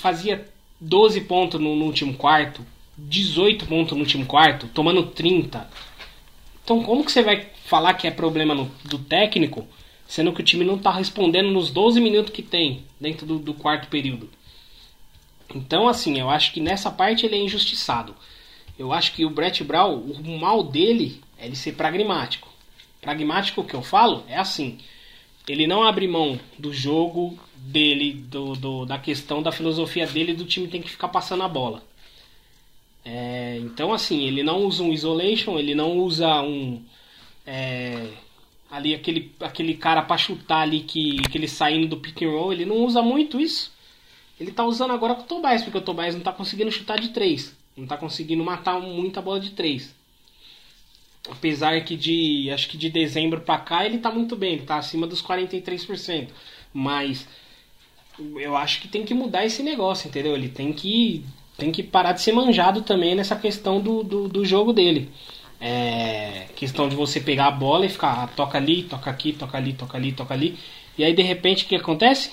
fazia 0.00 0.46
12 0.80 1.20
pontos 1.22 1.60
no, 1.60 1.76
no 1.76 1.84
último 1.84 2.14
quarto, 2.14 2.66
18 2.98 3.66
pontos 3.66 3.92
no 3.92 4.00
último 4.00 4.26
quarto, 4.26 4.66
tomando 4.68 5.04
30. 5.04 5.70
Então, 6.64 6.82
como 6.82 7.04
que 7.04 7.12
você 7.12 7.22
vai 7.22 7.46
falar 7.66 7.94
que 7.94 8.08
é 8.08 8.10
problema 8.10 8.54
no- 8.54 8.70
do 8.84 8.98
técnico, 8.98 9.66
sendo 10.08 10.32
que 10.32 10.40
o 10.40 10.44
time 10.44 10.64
não 10.64 10.78
tá 10.78 10.90
respondendo 10.90 11.50
nos 11.50 11.70
12 11.70 12.00
minutos 12.00 12.32
que 12.32 12.42
tem 12.42 12.84
dentro 13.00 13.24
do, 13.26 13.38
do 13.38 13.54
quarto 13.54 13.88
período? 13.88 14.28
Então, 15.54 15.88
assim, 15.88 16.18
eu 16.18 16.28
acho 16.28 16.52
que 16.52 16.60
nessa 16.60 16.90
parte 16.90 17.24
ele 17.26 17.36
é 17.36 17.40
injustiçado. 17.40 18.14
Eu 18.78 18.92
acho 18.92 19.12
que 19.12 19.24
o 19.24 19.30
Brett 19.30 19.62
Brown, 19.64 19.94
o 19.96 20.38
mal 20.38 20.62
dele 20.62 21.20
é 21.38 21.46
ele 21.46 21.56
ser 21.56 21.72
pragmático. 21.72 22.48
Pragmático 23.00 23.64
que 23.64 23.74
eu 23.74 23.82
falo 23.82 24.24
é 24.28 24.36
assim: 24.36 24.78
ele 25.48 25.66
não 25.66 25.82
abre 25.84 26.06
mão 26.08 26.38
do 26.58 26.72
jogo 26.72 27.38
dele, 27.56 28.12
do, 28.12 28.54
do- 28.54 28.84
da 28.86 28.98
questão 28.98 29.42
da 29.42 29.52
filosofia 29.52 30.06
dele 30.06 30.34
do 30.34 30.44
time 30.44 30.68
tem 30.68 30.82
que 30.82 30.90
ficar 30.90 31.08
passando 31.08 31.42
a 31.44 31.48
bola. 31.48 31.82
É, 33.04 33.58
então, 33.60 33.92
assim, 33.92 34.24
ele 34.24 34.42
não 34.42 34.64
usa 34.64 34.82
um 34.82 34.92
isolation, 34.92 35.58
ele 35.58 35.74
não 35.74 35.96
usa 35.98 36.42
um. 36.42 36.82
é, 37.46 38.08
ali 38.70 38.94
aquele, 38.94 39.32
aquele 39.40 39.74
cara 39.76 40.02
pra 40.02 40.18
chutar 40.18 40.62
ali 40.62 40.80
que, 40.80 41.16
que 41.30 41.38
ele 41.38 41.46
saindo 41.48 41.86
do 41.88 41.96
pick 41.98 42.22
and 42.22 42.30
roll, 42.30 42.52
ele 42.52 42.64
não 42.64 42.84
usa 42.84 43.00
muito 43.02 43.40
isso. 43.40 43.72
Ele 44.38 44.52
tá 44.52 44.64
usando 44.64 44.92
agora 44.92 45.14
com 45.14 45.22
o 45.22 45.24
Tobias, 45.24 45.62
porque 45.62 45.78
o 45.78 45.82
Tobias 45.82 46.14
não 46.14 46.22
tá 46.22 46.32
conseguindo 46.32 46.70
chutar 46.70 47.00
de 47.00 47.08
3. 47.08 47.56
Não 47.76 47.86
tá 47.86 47.96
conseguindo 47.96 48.44
matar 48.44 48.80
muita 48.80 49.22
bola 49.22 49.40
de 49.40 49.50
3. 49.50 49.94
Apesar 51.30 51.80
que 51.82 51.96
de. 51.96 52.50
Acho 52.50 52.68
que 52.68 52.76
de 52.76 52.88
dezembro 52.88 53.40
pra 53.40 53.58
cá 53.58 53.84
ele 53.84 53.98
tá 53.98 54.10
muito 54.10 54.36
bem, 54.36 54.54
ele 54.54 54.66
tá 54.66 54.76
acima 54.76 55.06
dos 55.06 55.22
43%. 55.22 56.28
Mas 56.72 57.26
eu 58.38 58.56
acho 58.56 58.80
que 58.80 58.88
tem 58.88 59.04
que 59.04 59.14
mudar 59.14 59.44
esse 59.44 59.62
negócio, 59.62 60.08
entendeu? 60.08 60.34
Ele 60.34 60.48
tem 60.48 60.72
que. 60.72 61.24
Tem 61.56 61.72
que 61.72 61.82
parar 61.82 62.12
de 62.12 62.20
ser 62.20 62.32
manjado 62.32 62.82
também 62.82 63.14
nessa 63.14 63.34
questão 63.34 63.80
do, 63.80 64.02
do, 64.02 64.28
do 64.28 64.44
jogo 64.44 64.74
dele. 64.74 65.10
É, 65.58 66.48
questão 66.54 66.86
de 66.86 66.94
você 66.94 67.18
pegar 67.18 67.46
a 67.46 67.50
bola 67.50 67.86
e 67.86 67.88
ficar, 67.88 68.24
ah, 68.24 68.26
toca 68.26 68.58
ali, 68.58 68.82
toca 68.82 69.10
aqui, 69.10 69.32
toca 69.32 69.56
ali, 69.56 69.72
toca 69.72 69.96
ali, 69.96 70.12
toca 70.12 70.34
ali. 70.34 70.58
E 70.98 71.04
aí 71.04 71.14
de 71.14 71.22
repente 71.22 71.64
o 71.64 71.68
que 71.68 71.76
acontece? 71.76 72.30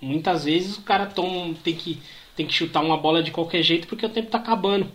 Muitas 0.00 0.44
vezes 0.44 0.76
o 0.76 0.82
cara 0.82 1.06
toma, 1.06 1.54
tem, 1.62 1.74
que, 1.74 2.00
tem 2.36 2.46
que 2.46 2.54
chutar 2.54 2.82
uma 2.82 2.96
bola 2.96 3.22
de 3.22 3.30
qualquer 3.30 3.62
jeito 3.62 3.88
porque 3.88 4.06
o 4.06 4.10
tempo 4.10 4.30
tá 4.30 4.38
acabando. 4.38 4.90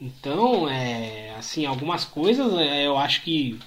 Então, 0.00 0.68
é, 0.68 1.34
assim, 1.38 1.66
algumas 1.66 2.04
coisas 2.04 2.54
é, 2.58 2.86
eu 2.86 2.96
acho 2.96 3.22
que, 3.22 3.58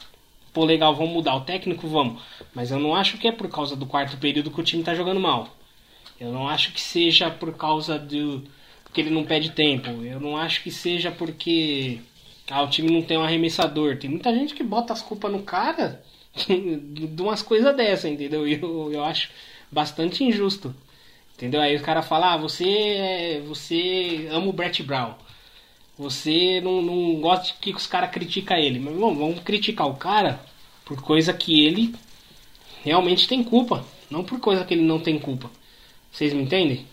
pô, 0.51 0.65
legal, 0.65 0.95
vamos 0.95 1.13
mudar 1.13 1.35
o 1.35 1.41
técnico, 1.41 1.87
vamos. 1.87 2.21
Mas 2.55 2.71
eu 2.71 2.79
não 2.79 2.95
acho 2.95 3.17
que 3.17 3.27
é 3.27 3.31
por 3.31 3.47
causa 3.49 3.75
do 3.75 3.85
quarto 3.85 4.17
período 4.17 4.49
que 4.49 4.59
o 4.59 4.63
time 4.63 4.83
tá 4.83 4.95
jogando 4.95 5.19
mal. 5.19 5.55
Eu 6.19 6.31
não 6.31 6.47
acho 6.47 6.71
que 6.71 6.81
seja 6.81 7.29
por 7.29 7.55
causa 7.55 7.99
do 7.99 8.43
que 8.93 9.01
ele 9.01 9.09
não 9.09 9.25
pede 9.25 9.51
tempo. 9.51 9.89
Eu 10.03 10.19
não 10.19 10.37
acho 10.37 10.63
que 10.63 10.71
seja 10.71 11.11
porque 11.11 11.99
ah, 12.49 12.61
o 12.63 12.69
time 12.69 12.89
não 12.91 13.01
tem 13.01 13.17
um 13.17 13.23
arremessador. 13.23 13.97
Tem 13.97 14.09
muita 14.09 14.33
gente 14.33 14.53
que 14.53 14.63
bota 14.63 14.93
as 14.93 15.01
culpas 15.01 15.31
no 15.31 15.41
cara 15.43 16.03
de 16.47 17.21
umas 17.21 17.41
coisas 17.41 17.75
dessa, 17.75 18.07
entendeu? 18.09 18.47
Eu, 18.47 18.91
eu 18.91 19.03
acho 19.03 19.29
bastante 19.73 20.23
injusto. 20.23 20.73
Entendeu? 21.35 21.59
Aí 21.59 21.75
o 21.75 21.81
cara 21.81 22.01
fala, 22.01 22.33
ah, 22.33 22.37
você, 22.37 22.69
é- 22.69 23.41
você 23.45 24.27
ama 24.31 24.47
o 24.47 24.53
Brett 24.53 24.81
Brown. 24.83 25.15
Você 25.97 26.61
não, 26.61 26.81
não 26.81 27.19
gosta 27.19 27.53
que 27.59 27.71
os 27.71 27.87
caras 27.87 28.11
criticam 28.11 28.57
ele. 28.57 28.79
Mas 28.79 28.93
irmão, 28.93 29.15
vamos 29.15 29.41
criticar 29.41 29.87
o 29.87 29.95
cara 29.95 30.39
por 30.85 31.01
coisa 31.01 31.33
que 31.33 31.65
ele 31.65 31.95
realmente 32.83 33.27
tem 33.27 33.43
culpa. 33.43 33.85
Não 34.09 34.23
por 34.23 34.39
coisa 34.39 34.63
que 34.63 34.73
ele 34.73 34.83
não 34.83 34.99
tem 34.99 35.19
culpa. 35.19 35.49
Vocês 36.11 36.33
me 36.33 36.43
entendem? 36.43 36.87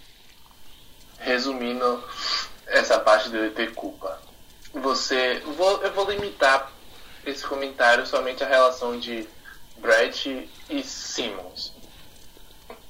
Resumindo 1.19 2.03
essa 2.67 2.99
parte 2.99 3.29
dele 3.29 3.51
ter 3.51 3.75
culpa. 3.75 4.21
Você. 4.73 5.43
Vou, 5.57 5.83
eu 5.83 5.93
vou 5.93 6.11
limitar 6.11 6.73
esse 7.27 7.45
comentário 7.47 8.07
somente 8.07 8.43
à 8.43 8.49
relação 8.49 8.99
de 8.99 9.27
Brett 9.79 10.49
e 10.71 10.83
Simmons. 10.83 11.73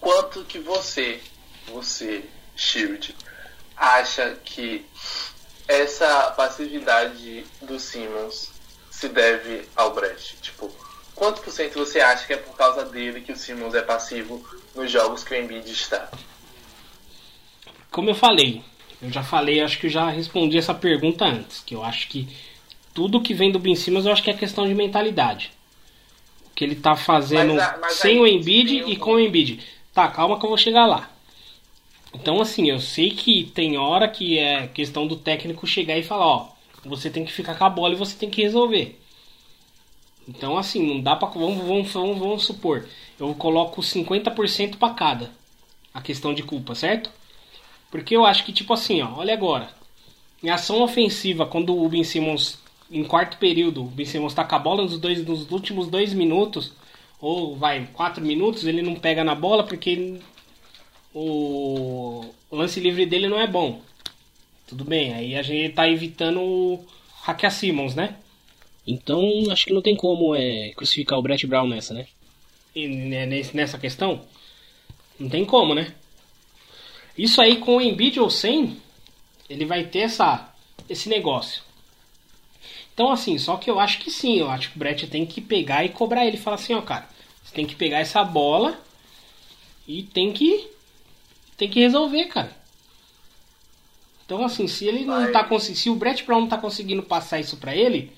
Quanto 0.01 0.45
que 0.45 0.59
você, 0.59 1.21
você, 1.67 2.25
Shield, 2.57 3.15
acha 3.77 4.37
que 4.45 4.85
essa 5.69 6.31
passividade 6.31 7.45
do 7.63 7.79
Simmons 7.79 8.51
se 8.91 9.09
deve 9.09 9.69
ao 9.77 9.95
Brett? 9.95 10.37
Tipo, 10.41 10.71
quanto 11.15 11.43
por 11.43 11.53
cento 11.53 11.79
você 11.79 12.01
acha 12.01 12.27
que 12.27 12.33
é 12.33 12.37
por 12.37 12.57
causa 12.57 12.85
dele 12.85 13.21
que 13.21 13.33
o 13.33 13.37
Simmons 13.37 13.75
é 13.75 13.83
passivo 13.83 14.45
nos 14.75 14.91
jogos 14.91 15.23
que 15.23 15.35
o 15.35 15.37
Embiid 15.37 15.71
está? 15.71 16.11
Como 17.91 18.09
eu 18.09 18.15
falei, 18.15 18.63
eu 19.03 19.11
já 19.11 19.23
falei, 19.23 19.61
acho 19.61 19.79
que 19.79 19.87
eu 19.87 19.91
já 19.91 20.09
respondi 20.09 20.57
essa 20.57 20.75
pergunta 20.75 21.25
antes, 21.25 21.61
que 21.61 21.75
eu 21.75 21.85
acho 21.85 22.09
que 22.09 22.29
tudo 22.95 23.23
que 23.23 23.35
vem 23.35 23.53
do 23.53 23.59
Ben 23.59 23.75
Simmons 23.75 24.07
eu 24.07 24.13
acho 24.13 24.23
que 24.23 24.31
é 24.31 24.35
questão 24.35 24.67
de 24.67 24.75
mentalidade. 24.75 25.53
O 26.47 26.51
que 26.55 26.65
ele 26.65 26.77
tá 26.77 26.97
fazendo 26.97 27.55
Mas 27.55 27.81
mas 27.81 27.93
sem 27.95 28.13
aí 28.13 28.21
o 28.21 28.27
Embiid 28.27 28.91
e 28.91 28.97
com 28.97 29.15
o 29.15 29.21
Embiid. 29.21 29.61
Tá, 30.01 30.09
calma 30.09 30.39
que 30.39 30.47
eu 30.47 30.49
vou 30.49 30.57
chegar 30.57 30.87
lá. 30.87 31.11
Então 32.15 32.41
assim, 32.41 32.71
eu 32.71 32.81
sei 32.81 33.11
que 33.11 33.45
tem 33.45 33.77
hora 33.77 34.09
que 34.09 34.39
é 34.39 34.67
questão 34.67 35.07
do 35.07 35.15
técnico 35.15 35.67
chegar 35.67 35.99
e 35.99 36.03
falar, 36.03 36.27
ó, 36.27 36.49
você 36.87 37.11
tem 37.11 37.23
que 37.23 37.31
ficar 37.31 37.55
com 37.55 37.65
a 37.67 37.69
bola 37.69 37.93
e 37.93 37.99
você 37.99 38.17
tem 38.17 38.31
que 38.31 38.41
resolver. 38.41 38.99
Então 40.27 40.57
assim, 40.57 40.87
não 40.87 41.03
dá 41.03 41.15
pra. 41.15 41.29
Vamos, 41.29 41.59
vamos, 41.67 41.93
vamos, 41.93 42.19
vamos 42.19 42.45
supor, 42.47 42.89
eu 43.19 43.35
coloco 43.35 43.83
50% 43.83 44.79
pra 44.79 44.89
cada. 44.95 45.31
A 45.93 46.01
questão 46.01 46.33
de 46.33 46.43
culpa, 46.43 46.75
certo? 46.75 47.11
Porque 47.91 48.17
eu 48.17 48.25
acho 48.25 48.43
que, 48.47 48.55
tipo 48.55 48.73
assim, 48.73 49.03
ó, 49.03 49.19
olha 49.19 49.35
agora. 49.35 49.69
Em 50.43 50.49
ação 50.49 50.81
ofensiva, 50.81 51.45
quando 51.45 51.77
o 51.77 51.87
Ben 51.91 52.05
Simmons, 52.05 52.59
em 52.91 53.05
quarto 53.05 53.37
período, 53.37 53.83
o 53.83 53.87
Ben 53.87 54.07
Simmons 54.07 54.33
tá 54.33 54.45
com 54.45 54.55
a 54.57 54.59
bola 54.59 54.83
nos, 54.83 54.99
dois, 54.99 55.23
nos 55.27 55.51
últimos 55.51 55.89
dois 55.89 56.15
minutos, 56.15 56.73
ou 57.21 57.57
vai, 57.57 57.87
quatro 57.93 58.25
minutos, 58.25 58.65
ele 58.65 58.83
não 58.83 58.95
pega 58.95 59.23
na 59.23 59.35
bola 59.35 59.65
porque 59.65 60.19
o, 61.15 62.25
lance 62.51 62.81
livre 62.81 63.05
dele 63.07 63.29
não 63.29 63.39
é 63.39 63.47
bom. 63.47 63.83
Tudo 64.67 64.85
bem, 64.85 65.13
aí 65.13 65.37
a 65.37 65.43
gente 65.43 65.75
tá 65.75 65.89
evitando 65.89 66.41
o 66.41 66.85
hackear 67.23 67.53
Simmons, 67.53 67.95
né? 67.95 68.17
Então, 68.87 69.23
acho 69.51 69.67
que 69.67 69.73
não 69.73 69.83
tem 69.83 69.97
como 69.97 70.35
é, 70.35 70.71
crucificar 70.71 71.19
o 71.19 71.23
Brett 71.23 71.47
Brown 71.47 71.69
nessa, 71.69 71.93
né? 71.93 72.07
E, 72.75 72.87
né, 72.87 73.27
nessa 73.53 73.79
questão, 73.79 74.23
não 75.19 75.29
tem 75.29 75.45
como, 75.45 75.75
né? 75.75 75.93
Isso 77.19 77.41
aí 77.41 77.57
com 77.57 77.77
o 77.77 77.81
Embiid 77.81 78.19
ou 78.21 78.31
sem, 78.31 78.77
ele 79.49 79.65
vai 79.67 79.85
ter 79.85 80.01
essa, 80.01 80.55
esse 80.89 81.09
negócio. 81.09 81.63
Então 82.95 83.11
assim, 83.11 83.39
só 83.39 83.57
que 83.57 83.71
eu 83.71 83.79
acho 83.81 83.99
que 83.99 84.11
sim, 84.11 84.39
eu 84.39 84.51
acho 84.51 84.71
que 84.71 84.77
o 84.77 84.79
Brett 84.79 85.07
tem 85.07 85.25
que 85.25 85.41
pegar 85.41 85.85
e 85.85 85.89
cobrar 85.89 86.27
ele. 86.27 86.37
Falar 86.37 86.57
assim, 86.57 86.75
ó 86.75 86.83
cara, 86.83 87.09
você 87.43 87.55
tem 87.55 87.67
que 87.67 87.75
pegar 87.75 87.99
essa 87.99 88.23
bola 88.23 88.79
e 89.87 90.03
tem 90.03 90.33
que 90.33 90.69
tem 91.57 91.69
que 91.69 91.81
resolver, 91.81 92.25
cara. 92.27 92.57
Então, 94.25 94.45
assim, 94.45 94.67
se 94.69 94.87
ele 94.87 95.05
não 95.05 95.31
tá 95.33 95.43
conseguindo. 95.45 95.79
Se 95.79 95.91
o 95.91 95.95
Brett 95.97 96.25
Brown 96.25 96.43
não 96.43 96.49
tá 96.49 96.57
conseguindo 96.57 97.03
passar 97.03 97.41
isso 97.41 97.57
pra 97.57 97.75
ele, 97.75 98.13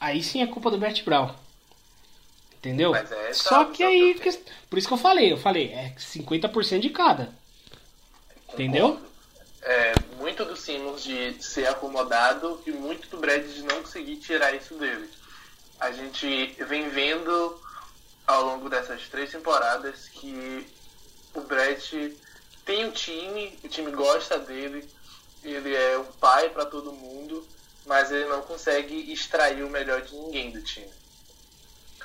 aí 0.00 0.22
sim 0.22 0.40
é 0.40 0.46
culpa 0.46 0.70
do 0.70 0.78
Brett 0.78 1.02
Brown. 1.02 1.34
Entendeu? 2.56 2.94
É 2.94 3.32
Só 3.34 3.62
a 3.62 3.64
que 3.66 3.84
visão 3.84 3.88
aí. 3.88 4.38
Por 4.70 4.78
isso 4.78 4.88
que 4.88 4.94
eu 4.94 4.98
falei, 4.98 5.32
eu 5.32 5.36
falei, 5.36 5.72
é 5.72 5.92
50% 5.98 6.78
de 6.78 6.90
cada. 6.90 7.34
Entendeu? 8.52 8.98
É, 9.60 9.92
muito 10.16 10.44
do 10.44 10.56
Simmons 10.56 11.02
de 11.02 11.42
ser 11.42 11.66
acomodado 11.66 12.62
e 12.64 12.70
muito 12.70 13.08
do 13.08 13.18
Brad 13.18 13.44
de 13.44 13.62
não 13.62 13.82
conseguir 13.82 14.16
tirar 14.16 14.54
isso 14.54 14.74
dele. 14.74 15.10
A 15.80 15.90
gente 15.90 16.56
vem 16.66 16.88
vendo 16.88 17.60
ao 18.26 18.44
longo 18.44 18.68
dessas 18.68 19.08
três 19.08 19.30
temporadas 19.30 20.08
que 20.08 20.66
o 21.34 21.40
Brett 21.40 22.16
tem 22.64 22.84
um 22.84 22.90
time, 22.90 23.58
o 23.64 23.68
time 23.68 23.90
gosta 23.90 24.38
dele, 24.38 24.88
ele 25.42 25.74
é 25.74 25.98
um 25.98 26.04
pai 26.04 26.50
para 26.50 26.66
todo 26.66 26.92
mundo, 26.92 27.46
mas 27.86 28.12
ele 28.12 28.26
não 28.26 28.42
consegue 28.42 29.10
extrair 29.12 29.62
o 29.64 29.70
melhor 29.70 30.02
de 30.02 30.14
ninguém 30.14 30.50
do 30.50 30.60
time. 30.62 30.90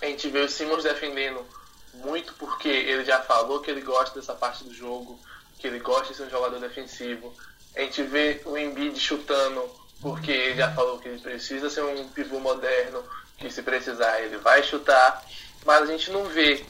A 0.01 0.05
gente 0.05 0.29
vê 0.29 0.39
o 0.39 0.49
Simmons 0.49 0.83
defendendo 0.83 1.45
muito 1.95 2.33
porque 2.35 2.69
ele 2.69 3.03
já 3.03 3.21
falou 3.21 3.59
que 3.59 3.69
ele 3.69 3.81
gosta 3.81 4.17
dessa 4.17 4.33
parte 4.33 4.63
do 4.63 4.73
jogo, 4.73 5.19
que 5.63 5.67
ele 5.67 5.79
gosta 5.79 6.09
de 6.09 6.15
ser 6.15 6.23
um 6.23 6.29
jogador 6.29 6.59
defensivo. 6.59 7.33
A 7.73 7.79
gente 7.79 8.03
vê 8.03 8.41
o 8.43 8.57
Embiid 8.57 8.99
chutando 8.99 9.63
porque 10.01 10.29
ele 10.29 10.57
já 10.57 10.69
falou 10.73 10.99
que 10.99 11.07
ele 11.07 11.21
precisa 11.21 11.69
ser 11.69 11.81
um 11.85 12.05
pivô 12.09 12.37
moderno, 12.41 13.01
que 13.37 13.49
se 13.49 13.61
precisar 13.63 14.19
ele 14.19 14.35
vai 14.39 14.61
chutar, 14.61 15.23
mas 15.65 15.83
a 15.83 15.85
gente 15.85 16.11
não 16.11 16.25
vê 16.25 16.65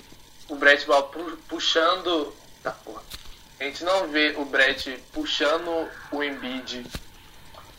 o 0.47 0.55
Brett 0.55 0.85
Ball 0.85 1.07
pu- 1.07 1.37
puxando. 1.49 2.31
Tá, 2.61 2.69
porra. 2.85 3.01
A 3.59 3.63
gente 3.63 3.83
não 3.83 4.09
vê 4.09 4.35
o 4.37 4.45
Brett 4.45 4.91
puxando 5.11 5.89
o 6.11 6.23
Embiid 6.23 6.85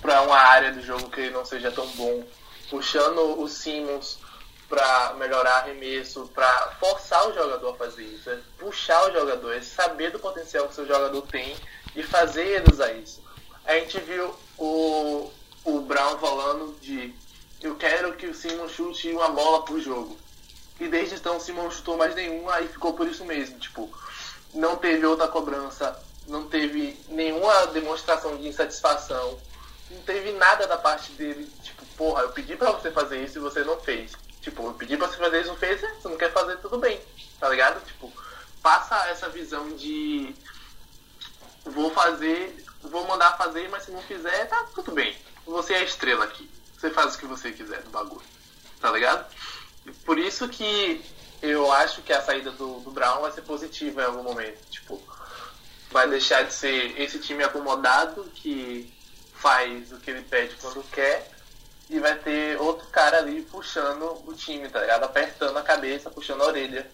para 0.02 0.20
uma 0.22 0.36
área 0.36 0.72
do 0.72 0.82
jogo 0.82 1.08
que 1.10 1.20
ele 1.20 1.30
não 1.30 1.44
seja 1.44 1.70
tão 1.70 1.86
bom, 1.90 2.26
puxando 2.68 3.40
o 3.40 3.46
Simmons 3.48 4.18
para 4.74 5.14
melhorar 5.14 5.58
arremesso, 5.58 6.28
para 6.34 6.72
forçar 6.80 7.28
o 7.28 7.32
jogador 7.32 7.70
a 7.70 7.76
fazer 7.76 8.02
isso, 8.02 8.28
é 8.28 8.40
puxar 8.58 9.08
o 9.08 9.12
jogador, 9.12 9.52
é 9.52 9.62
saber 9.62 10.10
do 10.10 10.18
potencial 10.18 10.66
que 10.66 10.74
seu 10.74 10.84
jogador 10.84 11.22
tem 11.22 11.56
e 11.94 12.02
fazer 12.02 12.44
ele 12.44 12.72
usar 12.72 12.92
isso. 12.92 13.22
A 13.64 13.74
gente 13.74 14.00
viu 14.00 14.34
o, 14.58 15.30
o 15.64 15.80
Brown 15.82 16.18
falando 16.18 16.76
de 16.80 17.14
eu 17.62 17.76
quero 17.76 18.16
que 18.16 18.26
o 18.26 18.34
Simmons 18.34 18.72
chute 18.72 19.12
uma 19.12 19.28
bola 19.28 19.64
pro 19.64 19.80
jogo. 19.80 20.18
E 20.80 20.88
desde 20.88 21.14
então 21.14 21.36
o 21.36 21.40
Simmons 21.40 21.64
não 21.64 21.70
chutou 21.70 21.96
mais 21.96 22.12
nenhuma 22.16 22.60
e 22.60 22.66
ficou 22.66 22.94
por 22.94 23.06
isso 23.06 23.24
mesmo. 23.24 23.60
Tipo, 23.60 23.88
não 24.52 24.74
teve 24.74 25.06
outra 25.06 25.28
cobrança, 25.28 25.96
não 26.26 26.48
teve 26.48 26.98
nenhuma 27.08 27.68
demonstração 27.68 28.36
de 28.36 28.48
insatisfação, 28.48 29.38
não 29.88 30.02
teve 30.02 30.32
nada 30.32 30.66
da 30.66 30.76
parte 30.76 31.12
dele, 31.12 31.48
tipo, 31.62 31.86
porra, 31.96 32.22
eu 32.22 32.30
pedi 32.30 32.56
pra 32.56 32.72
você 32.72 32.90
fazer 32.90 33.22
isso 33.22 33.38
e 33.38 33.40
você 33.40 33.62
não 33.62 33.78
fez. 33.78 34.23
Tipo, 34.44 34.66
eu 34.66 34.74
pedi 34.74 34.94
pra 34.98 35.08
você 35.08 35.16
fazer 35.16 35.40
isso 35.40 35.56
fez, 35.56 35.80
você 35.80 36.06
não 36.06 36.18
quer 36.18 36.30
fazer, 36.30 36.58
tudo 36.58 36.76
bem, 36.76 37.00
tá 37.40 37.48
ligado? 37.48 37.82
Tipo, 37.86 38.12
passa 38.62 38.94
essa 39.08 39.26
visão 39.30 39.74
de 39.74 40.34
vou 41.64 41.90
fazer, 41.90 42.62
vou 42.82 43.06
mandar 43.06 43.38
fazer, 43.38 43.70
mas 43.70 43.84
se 43.84 43.90
não 43.90 44.02
fizer, 44.02 44.44
tá 44.44 44.66
tudo 44.74 44.92
bem. 44.92 45.16
Você 45.46 45.72
é 45.72 45.78
a 45.78 45.82
estrela 45.82 46.26
aqui. 46.26 46.48
Você 46.76 46.90
faz 46.90 47.14
o 47.14 47.18
que 47.18 47.24
você 47.24 47.52
quiser 47.52 47.80
do 47.84 47.88
bagulho. 47.88 48.20
Tá 48.82 48.92
ligado? 48.92 49.26
Por 50.04 50.18
isso 50.18 50.46
que 50.46 51.02
eu 51.40 51.72
acho 51.72 52.02
que 52.02 52.12
a 52.12 52.20
saída 52.20 52.50
do, 52.50 52.80
do 52.80 52.90
Brown 52.90 53.22
vai 53.22 53.32
ser 53.32 53.42
positiva 53.42 54.02
em 54.02 54.06
algum 54.06 54.22
momento. 54.22 54.58
Tipo, 54.68 55.02
vai 55.90 56.06
deixar 56.06 56.44
de 56.44 56.52
ser 56.52 57.00
esse 57.00 57.18
time 57.18 57.42
acomodado 57.42 58.24
que 58.34 58.92
faz 59.36 59.90
o 59.90 59.96
que 59.96 60.10
ele 60.10 60.22
pede 60.22 60.54
quando 60.56 60.82
quer 60.90 61.33
e 61.90 61.98
vai 61.98 62.14
ter 62.16 62.60
outro 62.60 62.86
cara 62.88 63.18
ali 63.18 63.42
puxando 63.42 64.22
o 64.26 64.32
time, 64.34 64.68
tá 64.68 64.80
ligado? 64.80 65.04
Apertando 65.04 65.56
a 65.56 65.62
cabeça, 65.62 66.10
puxando 66.10 66.42
a 66.42 66.46
orelha. 66.46 66.90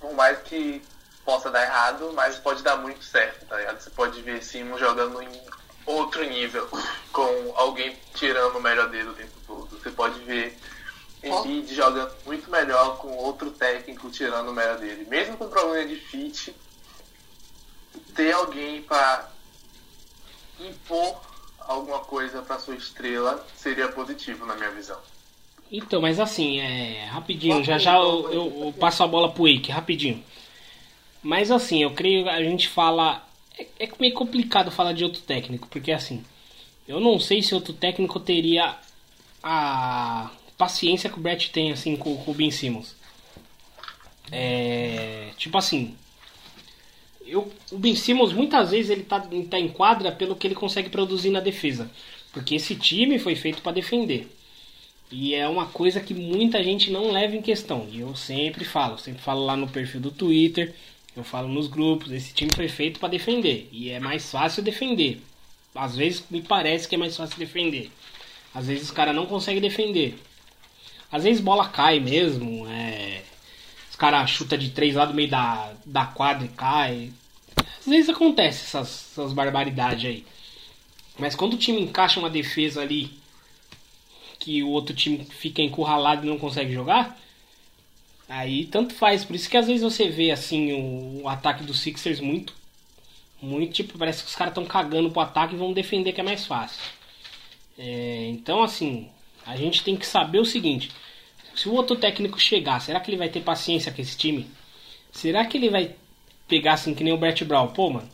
Por 0.00 0.12
mais 0.14 0.38
que 0.42 0.82
possa 1.24 1.50
dar 1.50 1.62
errado, 1.62 2.12
mas 2.14 2.36
pode 2.36 2.62
dar 2.62 2.76
muito 2.76 3.04
certo, 3.04 3.46
tá 3.46 3.56
ligado? 3.56 3.80
Você 3.80 3.90
pode 3.90 4.20
ver 4.22 4.42
Simon 4.42 4.78
jogando 4.78 5.22
em 5.22 5.42
outro 5.86 6.24
nível, 6.24 6.68
com 7.12 7.52
alguém 7.54 7.96
tirando 8.14 8.56
o 8.56 8.62
melhor 8.62 8.88
dele 8.88 9.10
o 9.10 9.14
tempo 9.14 9.38
todo. 9.46 9.78
Você 9.78 9.90
pode 9.90 10.18
ver 10.20 10.58
Embiid 11.22 11.72
jogando 11.72 12.12
muito 12.26 12.50
melhor 12.50 12.98
com 12.98 13.16
outro 13.16 13.50
técnico 13.52 14.10
tirando 14.10 14.48
o 14.48 14.52
melhor 14.52 14.78
dele. 14.78 15.06
Mesmo 15.08 15.36
com 15.36 15.48
problema 15.48 15.86
de 15.86 15.96
fit, 15.96 16.54
ter 18.14 18.32
alguém 18.32 18.82
para 18.82 19.30
impor 20.58 21.20
alguma 21.66 22.00
coisa 22.00 22.42
para 22.42 22.58
sua 22.58 22.74
estrela 22.76 23.44
seria 23.56 23.88
positivo 23.88 24.44
na 24.46 24.54
minha 24.56 24.70
visão. 24.70 24.98
Então, 25.70 26.00
mas 26.02 26.20
assim, 26.20 26.60
é. 26.60 27.06
Rapidinho, 27.06 27.64
já 27.64 27.78
já 27.78 27.96
eu, 27.96 28.30
eu- 28.32 28.62
eu 28.66 28.72
passo 28.78 29.02
a 29.02 29.06
bola 29.06 29.30
pro 29.32 29.44
Wake, 29.44 29.70
rapidinho. 29.72 30.22
Mas 31.22 31.50
assim, 31.50 31.82
eu 31.82 31.92
creio 31.92 32.24
que 32.24 32.30
a 32.30 32.42
gente 32.42 32.68
fala. 32.68 33.26
É, 33.58 33.66
é 33.80 33.88
meio 33.98 34.12
complicado 34.14 34.70
falar 34.70 34.92
de 34.92 35.04
outro 35.04 35.22
técnico, 35.22 35.68
porque 35.68 35.92
assim. 35.92 36.22
Eu 36.86 37.00
não 37.00 37.18
sei 37.20 37.42
se 37.42 37.54
outro 37.54 37.72
técnico 37.72 38.18
teria 38.20 38.76
a 39.42 40.30
paciência 40.58 41.08
que 41.08 41.18
o 41.18 41.22
Brett 41.22 41.50
tem 41.50 41.72
assim 41.72 41.96
com, 41.96 42.16
com 42.18 42.30
o 42.32 42.34
Ben 42.34 42.50
Simmons. 42.50 42.94
É. 44.30 45.30
Tipo 45.36 45.58
assim. 45.58 45.96
Eu, 47.26 47.50
o 47.70 47.78
Ben 47.78 47.94
Simmons 47.94 48.32
muitas 48.32 48.70
vezes 48.70 48.90
ele 48.90 49.02
tá, 49.02 49.20
tá 49.50 49.58
em 49.58 49.68
quadra 49.68 50.12
pelo 50.12 50.36
que 50.36 50.46
ele 50.46 50.54
consegue 50.54 50.90
produzir 50.90 51.30
na 51.30 51.40
defesa. 51.40 51.90
Porque 52.32 52.54
esse 52.54 52.74
time 52.74 53.18
foi 53.18 53.34
feito 53.34 53.62
para 53.62 53.72
defender. 53.72 54.28
E 55.10 55.34
é 55.34 55.46
uma 55.46 55.66
coisa 55.66 56.00
que 56.00 56.14
muita 56.14 56.64
gente 56.64 56.90
não 56.90 57.10
leva 57.10 57.36
em 57.36 57.42
questão. 57.42 57.86
E 57.90 58.00
eu 58.00 58.16
sempre 58.16 58.64
falo, 58.64 58.98
sempre 58.98 59.20
falo 59.22 59.44
lá 59.44 59.54
no 59.54 59.68
perfil 59.68 60.00
do 60.00 60.10
Twitter, 60.10 60.74
eu 61.14 61.22
falo 61.22 61.48
nos 61.48 61.68
grupos, 61.68 62.10
esse 62.10 62.32
time 62.32 62.50
foi 62.54 62.68
feito 62.68 62.98
para 62.98 63.10
defender. 63.10 63.68
E 63.70 63.90
é 63.90 64.00
mais 64.00 64.30
fácil 64.30 64.62
defender. 64.62 65.20
Às 65.74 65.96
vezes 65.96 66.24
me 66.30 66.40
parece 66.40 66.88
que 66.88 66.94
é 66.94 66.98
mais 66.98 67.16
fácil 67.16 67.38
defender. 67.38 67.90
Às 68.54 68.66
vezes 68.66 68.84
os 68.84 68.90
caras 68.90 69.14
não 69.14 69.26
conseguem 69.26 69.60
defender. 69.60 70.18
Às 71.10 71.24
vezes 71.24 71.42
bola 71.42 71.68
cai 71.68 72.00
mesmo. 72.00 72.66
É... 72.68 73.22
Os 74.02 74.10
caras 74.10 74.30
chutam 74.30 74.58
de 74.58 74.70
três 74.70 74.96
lá 74.96 75.04
do 75.04 75.14
meio 75.14 75.30
da, 75.30 75.74
da 75.86 76.04
quadra 76.04 76.44
e 76.44 76.48
cai. 76.48 77.12
Às 77.56 77.86
vezes 77.86 78.10
acontece 78.10 78.64
essas, 78.64 79.12
essas 79.12 79.32
barbaridades 79.32 80.04
aí. 80.04 80.26
Mas 81.16 81.36
quando 81.36 81.54
o 81.54 81.56
time 81.56 81.80
encaixa 81.80 82.18
uma 82.18 82.28
defesa 82.28 82.82
ali 82.82 83.12
que 84.40 84.60
o 84.60 84.70
outro 84.70 84.92
time 84.92 85.24
fica 85.24 85.62
encurralado 85.62 86.26
e 86.26 86.28
não 86.28 86.36
consegue 86.36 86.74
jogar, 86.74 87.16
aí 88.28 88.64
tanto 88.64 88.92
faz. 88.92 89.24
Por 89.24 89.36
isso 89.36 89.48
que 89.48 89.56
às 89.56 89.68
vezes 89.68 89.84
você 89.84 90.08
vê 90.08 90.32
assim 90.32 90.72
o, 90.72 91.22
o 91.22 91.28
ataque 91.28 91.62
dos 91.62 91.78
Sixers 91.78 92.18
muito. 92.18 92.52
Muito 93.40 93.72
tipo, 93.72 93.96
parece 93.96 94.24
que 94.24 94.30
os 94.30 94.34
caras 94.34 94.50
estão 94.50 94.64
cagando 94.64 95.12
pro 95.12 95.20
ataque 95.20 95.54
e 95.54 95.58
vão 95.58 95.72
defender 95.72 96.12
que 96.12 96.20
é 96.20 96.24
mais 96.24 96.44
fácil. 96.44 96.80
É, 97.78 98.26
então 98.30 98.64
assim, 98.64 99.08
a 99.46 99.54
gente 99.54 99.84
tem 99.84 99.96
que 99.96 100.04
saber 100.04 100.40
o 100.40 100.44
seguinte. 100.44 100.90
Se 101.54 101.68
o 101.68 101.74
outro 101.74 101.96
técnico 101.96 102.40
chegar, 102.40 102.80
será 102.80 103.00
que 103.00 103.10
ele 103.10 103.18
vai 103.18 103.28
ter 103.28 103.40
paciência 103.42 103.92
com 103.92 104.00
esse 104.00 104.16
time? 104.16 104.50
Será 105.12 105.44
que 105.44 105.58
ele 105.58 105.68
vai 105.68 105.94
pegar 106.48 106.74
assim 106.74 106.94
que 106.94 107.04
nem 107.04 107.12
o 107.12 107.18
Brett 107.18 107.44
Brown? 107.44 107.68
Pô, 107.68 107.90
mano, 107.90 108.08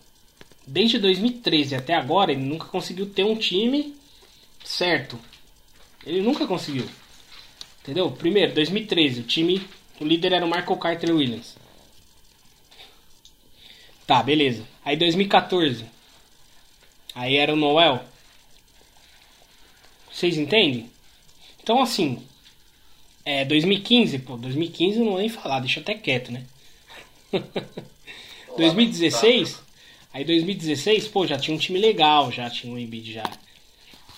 desde 0.67 0.99
2013 0.99 1.77
até 1.77 1.95
agora 1.95 2.33
ele 2.33 2.43
nunca 2.43 2.67
conseguiu 2.67 3.09
ter 3.09 3.25
um 3.25 3.37
time 3.37 3.95
certo. 4.65 5.19
Ele 6.05 6.21
nunca 6.21 6.47
conseguiu. 6.47 6.89
Entendeu? 7.83 8.11
Primeiro, 8.11 8.55
2013, 8.55 9.21
o 9.21 9.25
time, 9.25 9.67
o 10.01 10.05
líder 10.05 10.33
era 10.33 10.45
o 10.45 10.49
Michael 10.49 10.77
Carter 10.77 11.15
Williams. 11.15 11.57
Tá, 14.07 14.23
beleza. 14.23 14.67
Aí 14.85 14.97
2014, 14.97 15.85
aí 17.15 17.37
era 17.37 17.53
o 17.53 17.57
Noel. 17.57 18.05
Vocês 20.11 20.37
entendem? 20.37 20.91
Então 21.63 21.81
assim, 21.81 22.27
é 23.29 23.45
2015, 23.45 24.21
pô, 24.21 24.39
2015 24.39 24.99
eu 24.99 25.05
não 25.05 25.13
vou 25.13 25.21
nem 25.21 25.29
falar, 25.29 25.61
deixa 25.61 25.81
até 25.81 25.93
quieto, 25.93 26.33
né? 26.33 26.45
2016, 28.57 29.61
aí 30.15 30.25
2016, 30.25 31.09
pô, 31.09 31.27
já 31.27 31.37
tinha 31.39 31.55
um 31.55 31.61
time 31.61 31.79
legal, 31.79 32.33
já 32.33 32.49
tinha 32.49 32.73
o 32.73 32.79
Embiid 32.79 33.13
já. 33.13 33.31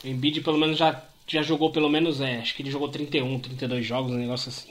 O 0.04 0.06
Embiid 0.06 0.40
pelo 0.42 0.56
menos 0.56 0.78
já, 0.78 1.04
já 1.26 1.42
jogou 1.42 1.72
pelo 1.72 1.88
menos, 1.88 2.20
é, 2.20 2.38
acho 2.38 2.54
que 2.54 2.62
ele 2.62 2.70
jogou 2.70 2.88
31, 2.88 3.40
32 3.40 3.84
jogos, 3.84 4.12
um 4.12 4.16
negócio 4.16 4.48
assim. 4.48 4.70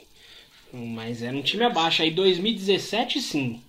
Mas 0.72 1.22
era 1.22 1.36
um 1.36 1.42
time 1.42 1.66
abaixo. 1.66 2.02
Aí 2.02 2.12
2017 2.12 3.22
sim. 3.22 3.62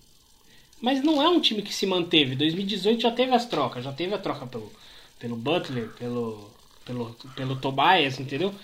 Mas 0.81 1.03
não 1.03 1.21
é 1.21 1.29
um 1.29 1.41
time 1.41 1.63
que 1.63 1.75
se 1.75 1.85
manteve. 1.85 2.37
2018 2.37 3.03
já 3.03 3.11
teve 3.11 3.35
as 3.35 3.45
trocas, 3.45 3.85
já 3.85 3.93
teve 3.93 4.15
a 4.15 4.19
troca 4.19 4.47
pelo, 4.47 4.73
pelo 5.19 5.35
Butler, 5.35 5.89
pelo, 5.99 6.49
pelo, 6.85 7.17
pelo 7.35 7.57
Tobias, 7.57 8.21
entendeu? 8.21 8.55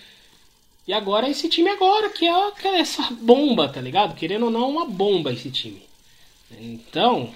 E 0.87 0.93
agora 0.93 1.29
esse 1.29 1.49
time 1.49 1.69
agora, 1.69 2.09
que 2.09 2.25
é, 2.27 2.51
que 2.51 2.67
é 2.67 2.79
essa 2.79 3.03
bomba, 3.11 3.69
tá 3.69 3.81
ligado? 3.81 4.15
Querendo 4.15 4.45
ou 4.45 4.51
não, 4.51 4.69
uma 4.71 4.85
bomba 4.89 5.33
esse 5.33 5.51
time. 5.51 5.83
Então, 6.51 7.33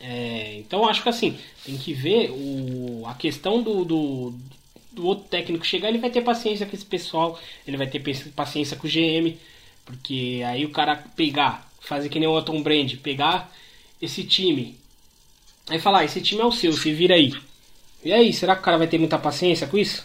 É, 0.00 0.56
então 0.58 0.88
acho 0.88 1.02
que 1.02 1.08
assim, 1.08 1.38
tem 1.64 1.76
que 1.76 1.92
ver 1.92 2.30
o, 2.30 3.04
a 3.06 3.14
questão 3.14 3.62
do, 3.62 3.84
do, 3.84 4.34
do 4.92 5.06
outro 5.06 5.26
técnico 5.28 5.66
chegar, 5.66 5.88
ele 5.88 5.98
vai 5.98 6.10
ter 6.10 6.22
paciência 6.22 6.66
com 6.66 6.74
esse 6.76 6.84
pessoal, 6.86 7.38
ele 7.66 7.76
vai 7.76 7.86
ter 7.88 8.00
paciência 8.34 8.76
com 8.76 8.86
o 8.86 8.90
GM, 8.90 9.36
porque 9.84 10.42
aí 10.46 10.64
o 10.64 10.70
cara 10.70 10.96
pegar, 11.16 11.68
fazer 11.80 12.08
que 12.08 12.18
nem 12.20 12.28
o 12.28 12.32
Otton 12.32 12.62
Brand, 12.62 12.96
pegar 12.98 13.52
esse 14.00 14.24
time, 14.24 14.78
aí 15.68 15.78
falar, 15.80 16.00
ah, 16.00 16.04
esse 16.04 16.20
time 16.22 16.40
é 16.42 16.44
o 16.46 16.52
seu, 16.52 16.72
se 16.72 16.92
vira 16.92 17.14
aí. 17.14 17.34
E 18.04 18.12
aí, 18.12 18.32
será 18.32 18.54
que 18.56 18.62
o 18.62 18.64
cara 18.64 18.78
vai 18.78 18.88
ter 18.88 18.98
muita 18.98 19.18
paciência 19.18 19.66
com 19.66 19.78
isso? 19.78 20.04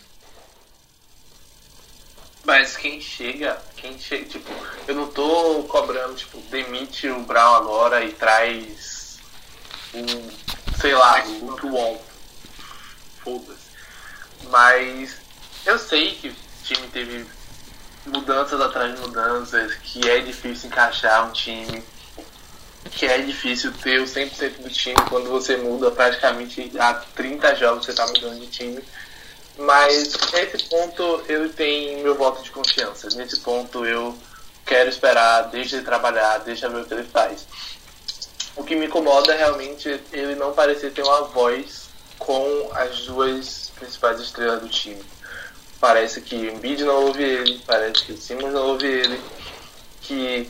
Mas 2.46 2.76
quem 2.76 3.00
chega, 3.00 3.58
quem 3.78 3.98
chega, 3.98 4.26
tipo, 4.26 4.52
eu 4.88 4.96
não 4.96 5.08
tô 5.08 5.64
cobrando, 5.64 6.16
tipo, 6.16 6.38
demite 6.50 7.08
o 7.08 7.22
Brown 7.22 7.56
agora 7.56 8.04
e 8.04 8.12
traz 8.12 9.18
um, 9.94 10.30
sei 10.80 10.94
lá, 10.94 11.24
o 11.41 11.54
Tuon. 11.54 11.98
Foda-se. 13.24 13.64
Mas 14.50 15.16
eu 15.66 15.80
sei 15.80 16.16
que 16.16 16.28
o 16.30 16.36
time 16.64 16.88
teve 16.89 17.26
mudanças 18.06 18.60
atrás 18.60 18.94
de 18.94 19.00
mudanças, 19.00 19.76
que 19.76 20.10
é 20.10 20.20
difícil 20.20 20.68
encaixar 20.68 21.26
um 21.28 21.32
time, 21.32 21.82
que 22.91 23.06
é 23.06 23.20
difícil 23.20 23.72
ter 23.72 24.02
o 24.02 24.06
100% 24.06 24.62
do 24.62 24.70
time 24.70 25.02
quando 25.08 25.30
você 25.30 25.56
muda 25.56 25.89
praticamente 25.91 26.72
há 26.78 26.94
30 26.94 27.56
jogos 27.56 27.86
você 27.86 27.94
tá 27.94 28.06
mudando 28.08 28.39
de 28.39 28.48
time. 28.48 28.84
Mas 29.58 30.14
nesse 30.32 30.64
ponto 30.70 31.24
ele 31.28 31.49
tem 31.49 32.01
meu 32.01 32.16
voto 32.16 32.41
de 32.41 32.51
confiança. 32.51 33.08
Nesse 33.16 33.39
ponto 33.39 33.86
eu 33.86 34.18
quero 34.66 34.89
esperar, 34.89 35.49
deixa 35.49 35.76
ele 35.76 35.86
trabalhar, 35.86 36.39
deixa 36.39 36.70
ver 36.70 36.82
o 36.82 36.86
que 36.86 36.93
ele 36.93 37.04
faz. 37.04 37.45
O 38.56 38.64
que 38.64 38.76
me 38.76 38.86
incomoda 38.86 39.34
é 39.34 39.38
realmente 39.38 40.01
ele 40.12 40.36
não 40.36 40.54
parecer 40.54 40.91
ter 40.91 41.04
uma 41.04 41.24
voz 41.24 41.84
com 42.18 42.70
as 42.74 43.01
duas 43.01 43.72
principais 43.76 44.20
estrelas 44.20 44.62
do 44.62 44.70
time. 44.70 45.04
Parece 45.80 46.22
que 46.22 46.36
o 46.36 46.49
Embiid 46.51 46.84
não 46.84 47.08
ouve 47.08 47.24
ele, 47.24 47.62
parece 47.66 48.04
que 48.04 48.14
o 48.14 48.18
Simmons 48.18 48.54
não 48.54 48.68
ouve 48.68 48.88
ele, 48.88 49.22
que 50.01 50.49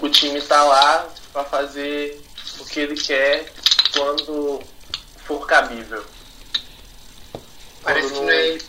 o 0.00 0.08
time 0.08 0.38
está 0.38 0.64
lá 0.64 1.08
para 1.32 1.44
fazer 1.44 2.20
o 2.58 2.64
que 2.64 2.80
ele 2.80 2.96
quer 2.96 3.52
quando 3.92 4.60
for 5.24 5.46
cabível. 5.46 6.04
Parece 7.82 8.08
que 8.12 8.20
não 8.20 8.30
é 8.30 8.46
ele. 8.48 8.64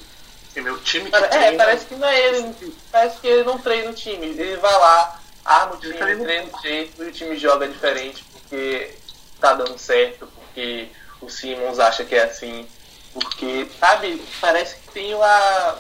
E 0.56 0.62
meu 0.62 0.78
time 0.80 1.10
que 1.10 1.16
É, 1.16 1.28
treina- 1.28 1.64
parece 1.64 1.86
que 1.86 1.96
não 1.96 2.08
é 2.08 2.20
ele. 2.28 2.76
Parece 2.92 3.20
que 3.20 3.28
ele 3.28 3.44
não 3.44 3.58
treina 3.58 3.90
o 3.90 3.94
time. 3.94 4.28
Ele 4.28 4.58
vai 4.58 4.74
lá, 4.74 5.22
arma 5.46 5.76
o 5.76 5.78
time, 5.78 5.94
Ele 5.94 5.98
treina- 6.00 6.24
treina 6.24 6.50
o 6.58 6.62
jeito 6.62 7.04
e 7.04 7.08
o 7.08 7.12
time 7.12 7.38
joga 7.38 7.68
diferente 7.68 8.24
porque 8.34 8.96
tá 9.40 9.54
dando 9.54 9.78
certo, 9.78 10.28
porque 10.28 10.90
o 11.22 11.30
Simmons 11.30 11.80
acha 11.80 12.04
que 12.04 12.16
é 12.16 12.24
assim. 12.24 12.68
Porque, 13.14 13.68
sabe, 13.80 14.22
parece 14.40 14.76
que 14.78 14.88
tem 14.92 15.14
uma, 15.14 15.78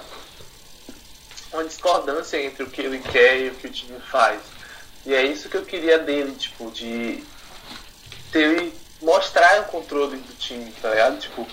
uma 1.53 1.63
discordância 1.63 2.41
entre 2.41 2.63
o 2.63 2.69
que 2.69 2.81
ele 2.81 2.99
quer 2.99 3.37
e 3.39 3.47
o 3.49 3.55
que 3.55 3.67
o 3.67 3.71
time 3.71 3.99
faz. 4.11 4.39
E 5.05 5.13
é 5.13 5.23
isso 5.23 5.49
que 5.49 5.55
eu 5.57 5.65
queria 5.65 5.97
dele, 5.99 6.33
tipo, 6.35 6.69
de 6.71 7.23
ter 8.31 8.43
ele 8.57 8.73
mostrar 9.01 9.61
o 9.61 9.65
controle 9.65 10.17
do 10.17 10.33
time, 10.35 10.71
tá 10.81 10.89
ligado? 10.89 11.19
Tipo, 11.19 11.47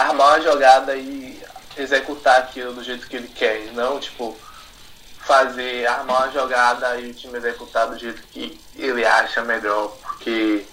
armar 0.00 0.28
uma 0.28 0.40
jogada 0.40 0.96
e 0.96 1.40
executar 1.76 2.40
aquilo 2.40 2.72
do 2.72 2.82
jeito 2.82 3.06
que 3.06 3.16
ele 3.16 3.28
quer, 3.28 3.72
não 3.72 4.00
tipo 4.00 4.36
fazer, 5.18 5.86
armar 5.86 6.24
uma 6.24 6.32
jogada 6.32 6.98
e 6.98 7.10
o 7.10 7.14
time 7.14 7.38
executar 7.38 7.88
do 7.88 7.98
jeito 7.98 8.22
que 8.28 8.58
ele 8.74 9.04
acha 9.04 9.42
melhor, 9.42 9.88
porque 10.02 10.66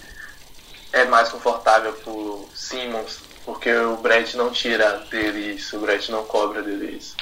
é 0.94 1.06
mais 1.06 1.30
confortável 1.30 1.94
pro 1.94 2.50
Simmons, 2.56 3.20
porque 3.44 3.74
o 3.76 3.98
Brett 3.98 4.36
não 4.38 4.52
tira 4.52 5.00
dele 5.12 5.56
isso, 5.56 5.78
o 5.78 5.82
Brett 5.82 6.10
não 6.12 6.26
cobra 6.26 6.62
dele 6.62 6.98
isso. 6.98 7.16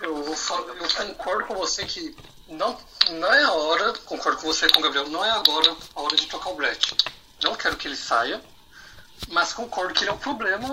Eu, 0.00 0.16
eu 0.24 1.06
concordo 1.06 1.44
com 1.46 1.54
você 1.54 1.84
que 1.84 2.14
não, 2.46 2.78
não 3.10 3.32
é 3.32 3.42
a 3.42 3.52
hora, 3.52 3.92
concordo 4.04 4.40
com 4.40 4.46
você 4.46 4.68
com 4.68 4.78
o 4.78 4.82
Gabriel, 4.82 5.08
não 5.08 5.24
é 5.24 5.30
agora 5.30 5.74
a 5.94 6.00
hora 6.00 6.14
de 6.14 6.26
tocar 6.26 6.50
o 6.50 6.54
Brett. 6.54 6.94
Não 7.42 7.54
quero 7.54 7.76
que 7.76 7.88
ele 7.88 7.96
saia, 7.96 8.40
mas 9.28 9.52
concordo 9.52 9.94
que 9.94 10.04
ele 10.04 10.10
é 10.10 10.12
um 10.12 10.18
problema, 10.18 10.68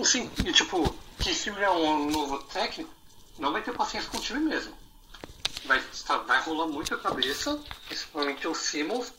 assim, 0.00 0.30
e, 0.44 0.52
tipo, 0.52 0.94
que 1.18 1.34
se 1.34 1.50
vier 1.50 1.70
um 1.70 2.10
novo 2.10 2.38
técnico, 2.44 2.90
não 3.38 3.52
vai 3.52 3.62
ter 3.62 3.72
paciência 3.72 4.10
com 4.10 4.18
o 4.18 4.20
time 4.20 4.40
mesmo. 4.40 4.76
Vai, 5.64 5.82
vai 6.26 6.40
rolar 6.42 6.66
muita 6.66 6.96
cabeça, 6.96 7.58
principalmente 7.86 8.46
o 8.48 8.54
Simmons, 8.54 9.12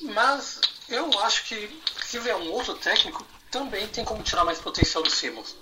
mas 0.00 0.60
eu 0.88 1.18
acho 1.20 1.44
que 1.44 1.82
se 2.04 2.18
vier 2.18 2.36
um 2.36 2.50
outro 2.50 2.74
técnico, 2.74 3.24
também 3.50 3.86
tem 3.88 4.04
como 4.04 4.22
tirar 4.22 4.44
mais 4.44 4.58
potencial 4.58 5.02
do 5.02 5.10
Simmons 5.10 5.56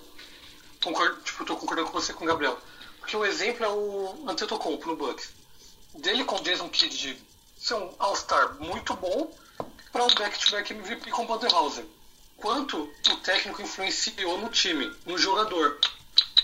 concordo, 0.85 1.19
tipo, 1.21 1.43
tô 1.45 1.57
concordando 1.57 1.89
com 1.89 1.99
você 1.99 2.13
com 2.13 2.23
o 2.23 2.27
Gabriel. 2.27 2.57
Porque 2.99 3.17
o 3.17 3.25
exemplo 3.25 3.65
é 3.65 3.69
o 3.69 4.29
Antetokounmpo 4.29 4.87
no 4.87 4.95
Bucks. 4.95 5.31
Dele 5.95 6.23
com 6.23 6.35
o 6.35 6.43
Jason 6.43 6.69
Kidd 6.69 6.95
de 6.95 7.23
ser 7.57 7.75
um 7.75 7.93
All-Star 7.97 8.55
muito 8.59 8.95
bom 8.95 9.31
para 9.95 10.03
um 10.03 10.13
back-to-back 10.13 10.73
MVP 10.73 11.09
com 11.09 11.23
o 11.23 11.25
Budenholzer. 11.25 11.85
Quanto 12.35 12.93
o 13.09 13.15
técnico 13.21 13.61
influenciou 13.61 14.37
no 14.37 14.49
time, 14.49 14.93
no 15.05 15.17
jogador 15.17 15.79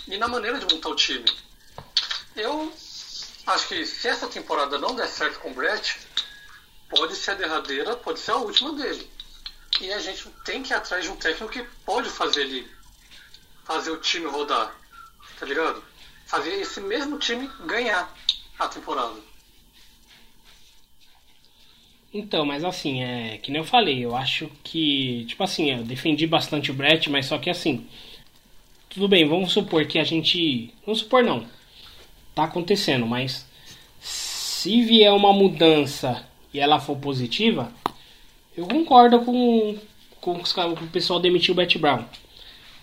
e 0.08 0.16
na 0.16 0.26
maneira 0.26 0.58
de 0.58 0.74
montar 0.74 0.88
o 0.88 0.96
time. 0.96 1.30
Eu 2.34 2.72
acho 3.46 3.68
que 3.68 3.84
se 3.84 4.08
essa 4.08 4.26
temporada 4.26 4.78
não 4.78 4.94
der 4.94 5.06
certo 5.06 5.38
com 5.40 5.50
o 5.50 5.54
Brett, 5.54 6.00
pode 6.88 7.14
ser 7.14 7.32
a 7.32 7.34
derradeira, 7.34 7.94
pode 7.94 8.20
ser 8.20 8.30
a 8.30 8.36
última 8.36 8.72
dele. 8.72 9.12
E 9.82 9.92
a 9.92 9.98
gente 9.98 10.30
tem 10.46 10.62
que 10.62 10.72
ir 10.72 10.76
atrás 10.76 11.04
de 11.04 11.10
um 11.10 11.16
técnico 11.16 11.52
que 11.52 11.62
pode 11.84 12.08
fazer 12.08 12.40
ele 12.40 12.74
fazer 13.64 13.90
o 13.90 13.98
time 13.98 14.28
rodar, 14.28 14.74
tá 15.38 15.44
ligado? 15.44 15.84
Fazer 16.26 16.54
esse 16.54 16.80
mesmo 16.80 17.18
time 17.18 17.46
ganhar 17.66 18.10
a 18.58 18.66
temporada. 18.66 19.31
Então, 22.14 22.44
mas 22.44 22.62
assim, 22.62 23.02
é 23.02 23.38
que 23.38 23.50
nem 23.50 23.60
eu 23.60 23.66
falei, 23.66 24.04
eu 24.04 24.14
acho 24.14 24.50
que, 24.62 25.24
tipo 25.26 25.42
assim, 25.42 25.70
eu 25.70 25.82
defendi 25.82 26.26
bastante 26.26 26.70
o 26.70 26.74
Brett, 26.74 27.08
mas 27.08 27.26
só 27.26 27.38
que 27.38 27.48
assim, 27.48 27.86
tudo 28.90 29.08
bem, 29.08 29.26
vamos 29.26 29.52
supor 29.52 29.86
que 29.86 29.98
a 29.98 30.04
gente, 30.04 30.72
vamos 30.84 31.00
supor 31.00 31.24
não, 31.24 31.46
tá 32.34 32.44
acontecendo, 32.44 33.06
mas 33.06 33.48
se 33.98 34.82
vier 34.82 35.12
uma 35.12 35.32
mudança 35.32 36.26
e 36.52 36.60
ela 36.60 36.78
for 36.78 36.96
positiva, 36.96 37.72
eu 38.54 38.66
concordo 38.66 39.20
com, 39.20 39.78
com, 40.20 40.40
os 40.40 40.52
com 40.52 40.72
o 40.72 40.88
pessoal 40.88 41.18
demitir 41.18 41.52
o 41.52 41.54
Brett 41.54 41.78
Brown. 41.78 42.04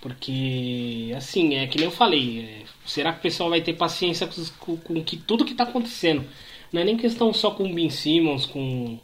Porque, 0.01 1.13
assim, 1.15 1.55
é 1.55 1.67
que 1.67 1.77
nem 1.77 1.85
eu 1.85 1.91
falei, 1.91 2.39
é, 2.39 2.65
será 2.85 3.11
que 3.11 3.19
o 3.19 3.21
pessoal 3.21 3.49
vai 3.49 3.61
ter 3.61 3.73
paciência 3.73 4.27
com, 4.27 4.45
com, 4.57 4.77
com 4.77 5.03
que, 5.03 5.17
tudo 5.17 5.45
que 5.45 5.53
tá 5.53 5.63
acontecendo? 5.63 6.25
Não 6.71 6.81
é 6.81 6.85
nem 6.85 6.97
questão 6.97 7.33
só 7.33 7.51
com 7.51 7.69
o 7.69 7.73
Ben 7.73 7.89
Simmons, 7.89 8.45
com, 8.45 8.97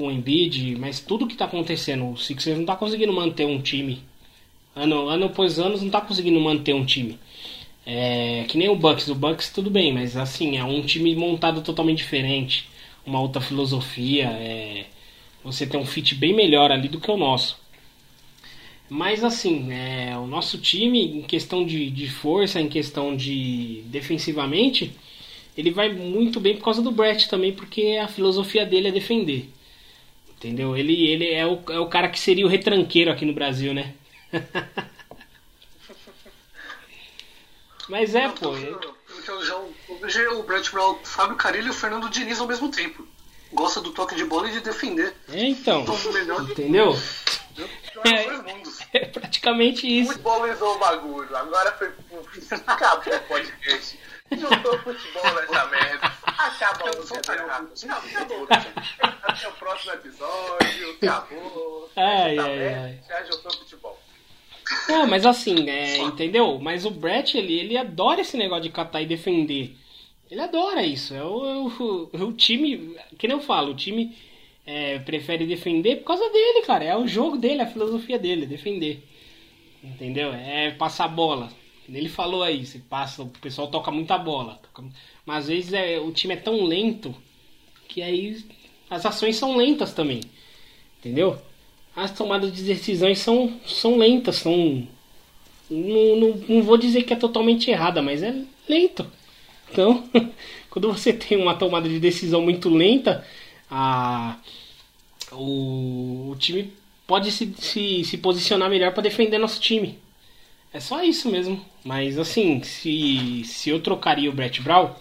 com 0.00 0.06
o 0.06 0.10
Embiid, 0.10 0.76
mas 0.76 0.98
tudo 0.98 1.26
que 1.26 1.36
tá 1.36 1.44
acontecendo. 1.44 2.10
O 2.10 2.16
Sixers 2.16 2.56
não 2.56 2.64
tá 2.64 2.74
conseguindo 2.74 3.12
manter 3.12 3.44
um 3.44 3.60
time. 3.60 4.00
Ano, 4.74 5.08
ano 5.08 5.26
após 5.26 5.58
ano 5.58 5.76
não 5.76 5.90
tá 5.90 6.00
conseguindo 6.00 6.40
manter 6.40 6.74
um 6.74 6.86
time. 6.86 7.18
É, 7.84 8.44
que 8.48 8.56
nem 8.56 8.70
o 8.70 8.76
Bucks. 8.76 9.08
O 9.08 9.14
Bucks 9.14 9.50
tudo 9.50 9.70
bem, 9.70 9.92
mas 9.92 10.16
assim, 10.16 10.56
é 10.56 10.64
um 10.64 10.80
time 10.80 11.14
montado 11.14 11.60
totalmente 11.60 11.98
diferente. 11.98 12.66
Uma 13.04 13.20
outra 13.20 13.42
filosofia. 13.42 14.28
É, 14.28 14.86
você 15.44 15.66
tem 15.66 15.78
um 15.78 15.84
fit 15.84 16.14
bem 16.14 16.34
melhor 16.34 16.72
ali 16.72 16.88
do 16.88 16.98
que 16.98 17.10
o 17.10 17.16
nosso. 17.18 17.58
Mas 18.88 19.22
assim, 19.22 19.70
é, 19.70 20.16
o 20.16 20.26
nosso 20.26 20.58
time, 20.58 21.18
em 21.18 21.22
questão 21.22 21.64
de, 21.64 21.90
de 21.90 22.08
força, 22.08 22.60
em 22.60 22.68
questão 22.68 23.14
de 23.14 23.82
defensivamente, 23.86 24.92
ele 25.56 25.70
vai 25.70 25.92
muito 25.92 26.40
bem 26.40 26.56
por 26.56 26.64
causa 26.64 26.80
do 26.82 26.90
Brett 26.90 27.28
também, 27.28 27.52
porque 27.52 27.98
a 28.02 28.08
filosofia 28.08 28.64
dele 28.64 28.88
é 28.88 28.92
defender. 28.92 29.48
Entendeu? 30.40 30.74
Ele, 30.74 31.06
ele 31.06 31.30
é, 31.34 31.46
o, 31.46 31.62
é 31.68 31.78
o 31.78 31.86
cara 31.86 32.08
que 32.08 32.18
seria 32.18 32.46
o 32.46 32.48
retranqueiro 32.48 33.12
aqui 33.12 33.26
no 33.26 33.34
Brasil, 33.34 33.74
né? 33.74 33.92
Mas 37.90 38.14
é, 38.14 38.26
pô. 38.28 38.56
é- 38.56 38.72
Porque 39.06 39.30
eu 39.30 39.44
já, 39.44 39.56
hoje 40.00 40.26
o 40.28 40.42
Brett 40.42 40.70
Brown, 40.72 40.92
o 40.92 41.04
Fábio 41.04 41.36
Carilho 41.36 41.66
e 41.66 41.70
o 41.70 41.74
Fernando 41.74 42.08
Diniz 42.08 42.40
ao 42.40 42.46
mesmo 42.46 42.70
tempo. 42.70 43.06
Gosta 43.52 43.82
do 43.82 43.92
toque 43.92 44.14
de 44.14 44.24
bola 44.24 44.48
e 44.48 44.52
de 44.52 44.60
defender. 44.60 45.14
É, 45.30 45.44
então. 45.44 45.82
Então, 45.82 46.12
melhor 46.12 46.44
de 46.46 46.52
Entendeu? 46.52 46.96
é. 48.06 48.40
É 48.92 49.06
praticamente 49.06 49.86
isso. 49.86 50.14
Futbolizou 50.14 50.74
o 50.74 50.78
bagulho, 50.78 51.36
agora 51.36 51.70
foi. 51.72 51.92
Acabou 52.66 53.14
o 53.14 53.20
podcast. 53.20 53.98
Juntou 54.32 54.78
futebol 54.80 55.34
nessa 55.34 55.66
merda. 55.66 56.12
Acaba 56.46 56.84
o 56.84 57.02
Acabou. 58.44 58.46
Até 59.22 59.48
o 59.48 59.52
próximo 59.52 59.92
episódio. 59.92 60.96
Acabou. 61.02 61.90
Ai, 61.96 62.36
Tá 62.36 62.44
ai, 62.44 62.74
ai. 62.74 63.00
Já 63.06 63.22
juntou 63.24 63.52
futebol. 63.52 63.98
Não, 64.88 65.06
mas 65.06 65.26
assim, 65.26 65.68
é, 65.68 65.98
entendeu? 65.98 66.58
Mas 66.60 66.86
o 66.86 66.90
Brett, 66.90 67.36
ele, 67.36 67.52
ele 67.58 67.76
adora 67.76 68.20
esse 68.20 68.36
negócio 68.36 68.62
de 68.62 68.70
catar 68.70 69.02
e 69.02 69.06
defender. 69.06 69.76
Ele 70.30 70.40
adora 70.40 70.82
isso. 70.82 71.12
É 71.12 71.22
o, 71.22 71.44
é 71.44 71.56
o, 71.56 72.10
é 72.12 72.22
o 72.22 72.32
time, 72.32 72.96
que 73.18 73.26
nem 73.26 73.36
eu 73.36 73.42
falo, 73.42 73.72
o 73.72 73.76
time 73.76 74.16
é, 74.64 74.98
prefere 75.00 75.44
defender 75.46 75.96
por 75.96 76.04
causa 76.04 76.30
dele, 76.30 76.62
cara. 76.64 76.84
É 76.84 76.96
o 76.96 77.06
jogo 77.06 77.36
dele, 77.36 77.62
a 77.62 77.66
filosofia 77.66 78.18
dele, 78.18 78.44
é 78.44 78.46
defender. 78.46 79.02
Entendeu? 79.82 80.32
É 80.32 80.70
passar 80.72 81.08
bola. 81.08 81.50
Ele 81.92 82.08
falou 82.08 82.42
aí, 82.42 82.64
você 82.64 82.78
passa, 82.78 83.22
o 83.22 83.28
pessoal 83.28 83.68
toca 83.68 83.90
muita 83.90 84.16
bola. 84.18 84.60
toca- 84.62 84.88
mas 85.26 85.44
às 85.44 85.48
vezes 85.48 85.72
é, 85.72 85.98
o 85.98 86.12
time 86.12 86.34
é 86.34 86.36
tão 86.36 86.64
lento 86.64 87.14
que 87.88 88.02
aí 88.02 88.44
as 88.88 89.04
ações 89.06 89.36
são 89.36 89.56
lentas 89.56 89.92
também. 89.92 90.20
Entendeu? 90.98 91.40
As 91.96 92.12
tomadas 92.12 92.52
de 92.52 92.62
decisões 92.62 93.18
são, 93.18 93.60
são 93.66 93.96
lentas, 93.96 94.36
são. 94.36 94.86
Não, 95.70 96.16
não, 96.16 96.36
não 96.48 96.62
vou 96.62 96.76
dizer 96.76 97.04
que 97.04 97.12
é 97.12 97.16
totalmente 97.16 97.70
errada, 97.70 98.02
mas 98.02 98.22
é 98.22 98.34
lento. 98.68 99.06
Então, 99.70 100.08
quando 100.70 100.92
você 100.92 101.12
tem 101.12 101.38
uma 101.38 101.54
tomada 101.54 101.88
de 101.88 102.00
decisão 102.00 102.42
muito 102.42 102.68
lenta, 102.68 103.24
a, 103.70 104.38
o, 105.32 106.30
o 106.32 106.36
time 106.38 106.72
pode 107.06 107.30
se, 107.32 107.52
se, 107.58 108.04
se 108.04 108.18
posicionar 108.18 108.68
melhor 108.70 108.92
para 108.92 109.02
defender 109.02 109.38
nosso 109.38 109.60
time. 109.60 109.98
É 110.72 110.80
só 110.80 111.02
isso 111.02 111.28
mesmo. 111.30 111.64
Mas 111.84 112.18
assim, 112.18 112.62
se, 112.62 113.44
se 113.44 113.70
eu 113.70 113.80
trocaria 113.80 114.30
o 114.30 114.32
Brett 114.32 114.60
Brown 114.62 114.94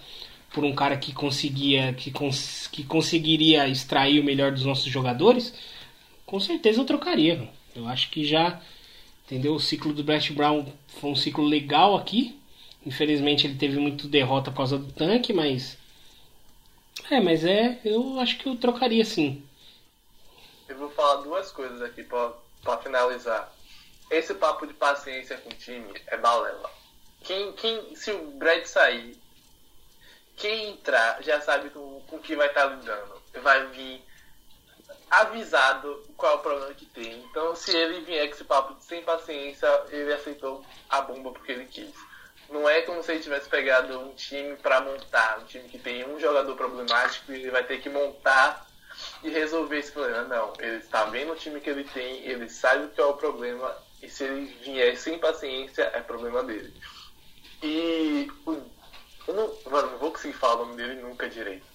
por 0.54 0.64
um 0.64 0.74
cara 0.74 0.98
que 0.98 1.14
conseguia 1.14 1.94
que, 1.94 2.12
cons, 2.12 2.68
que 2.68 2.84
conseguiria 2.84 3.68
extrair 3.68 4.20
o 4.20 4.24
melhor 4.24 4.52
dos 4.52 4.66
nossos 4.66 4.92
jogadores, 4.92 5.54
com 6.26 6.40
certeza 6.40 6.82
eu 6.82 6.86
trocaria. 6.86 7.48
Eu 7.76 7.88
acho 7.88 8.10
que 8.10 8.26
já 8.26 8.60
entendeu 9.26 9.54
o 9.54 9.60
ciclo 9.60 9.94
do 9.94 10.04
Brett 10.04 10.34
Brown 10.34 10.66
foi 11.00 11.12
um 11.12 11.16
ciclo 11.16 11.46
legal 11.46 11.96
aqui. 11.96 12.40
Infelizmente 12.86 13.46
ele 13.46 13.56
teve 13.56 13.78
muito 13.78 14.08
derrota 14.08 14.50
por 14.50 14.58
causa 14.58 14.78
do 14.78 14.92
tanque, 14.92 15.34
mas 15.34 15.78
é, 17.10 17.20
mas 17.20 17.44
é, 17.44 17.80
eu 17.86 18.20
acho 18.20 18.38
que 18.38 18.48
eu 18.48 18.56
trocaria 18.56 19.06
sim. 19.06 19.44
Eu 20.68 20.78
vou 20.78 20.90
falar 20.90 21.22
duas 21.22 21.52
coisas 21.52 21.82
aqui 21.82 22.04
pra 22.04 22.78
finalizar. 22.78 23.52
Esse 24.10 24.34
papo 24.34 24.66
de 24.66 24.74
paciência 24.74 25.38
com 25.38 25.50
o 25.50 25.54
time 25.54 25.94
é 26.08 26.18
balela. 26.18 26.70
Quem, 27.22 27.52
quem, 27.54 27.96
se 27.96 28.12
o 28.12 28.32
Brad 28.32 28.66
sair, 28.66 29.20
quem 30.36 30.72
entrar 30.72 31.22
já 31.22 31.40
sabe 31.42 31.70
com, 31.70 32.02
com 32.08 32.18
que 32.20 32.36
vai 32.36 32.48
estar 32.48 32.66
lidando. 32.66 33.22
Vai 33.44 33.68
vir 33.68 34.04
avisado 35.12 36.04
qual 36.16 36.34
é 36.34 36.36
o 36.36 36.40
problema 36.40 36.74
que 36.74 36.86
tem. 36.86 37.20
Então, 37.30 37.56
se 37.56 37.76
ele 37.76 38.02
vier 38.02 38.28
com 38.28 38.36
esse 38.36 38.44
papo 38.44 38.74
de 38.76 38.84
sem 38.84 39.04
paciência, 39.04 39.68
ele 39.90 40.14
aceitou 40.14 40.64
a 40.90 41.02
bomba 41.02 41.32
porque 41.32 41.52
ele 41.52 41.66
quis. 41.66 41.94
Não 42.50 42.68
é 42.68 42.82
como 42.82 43.04
se 43.04 43.12
ele 43.12 43.24
tivesse 43.24 43.48
pegado 43.48 44.00
um 44.00 44.14
time 44.16 44.56
para 44.58 44.82
montar, 44.82 45.40
um 45.40 45.46
time 45.46 45.70
que 45.70 45.78
tem 45.78 46.08
um 46.08 46.20
jogador 46.20 46.56
problemático 46.56 47.32
e 47.32 47.36
ele 47.36 47.52
vai 47.52 47.64
ter 47.64 47.80
que 47.80 47.90
montar 47.90 48.68
e 49.24 49.30
resolver 49.30 49.78
esse 49.78 49.92
problema. 49.92 50.24
Não, 50.24 50.54
ele 50.60 50.78
está 50.78 51.06
vendo 51.06 51.34
o 51.34 51.36
time 51.36 51.62
que 51.62 51.70
ele 51.70 51.84
tem, 51.84 52.26
ele 52.26 52.50
sabe 52.50 52.86
o 52.86 52.90
que 52.90 53.00
é 53.00 53.06
o 53.06 53.14
problema, 53.14 53.76
e 54.02 54.10
se 54.10 54.24
ele 54.24 54.46
vier 54.64 54.98
sem 54.98 55.20
paciência, 55.20 55.84
é 55.94 56.02
problema 56.02 56.44
dele. 56.44 56.74
E 57.62 58.32
o, 58.46 58.54
eu 59.28 59.34
não, 59.34 59.72
mano, 59.72 59.92
não 59.92 60.00
vou 60.00 60.12
conseguir 60.12 60.34
falar 60.38 60.62
o 60.62 60.66
nome 60.66 60.78
dele 60.78 61.02
nunca 61.02 61.30
direito. 61.30 61.66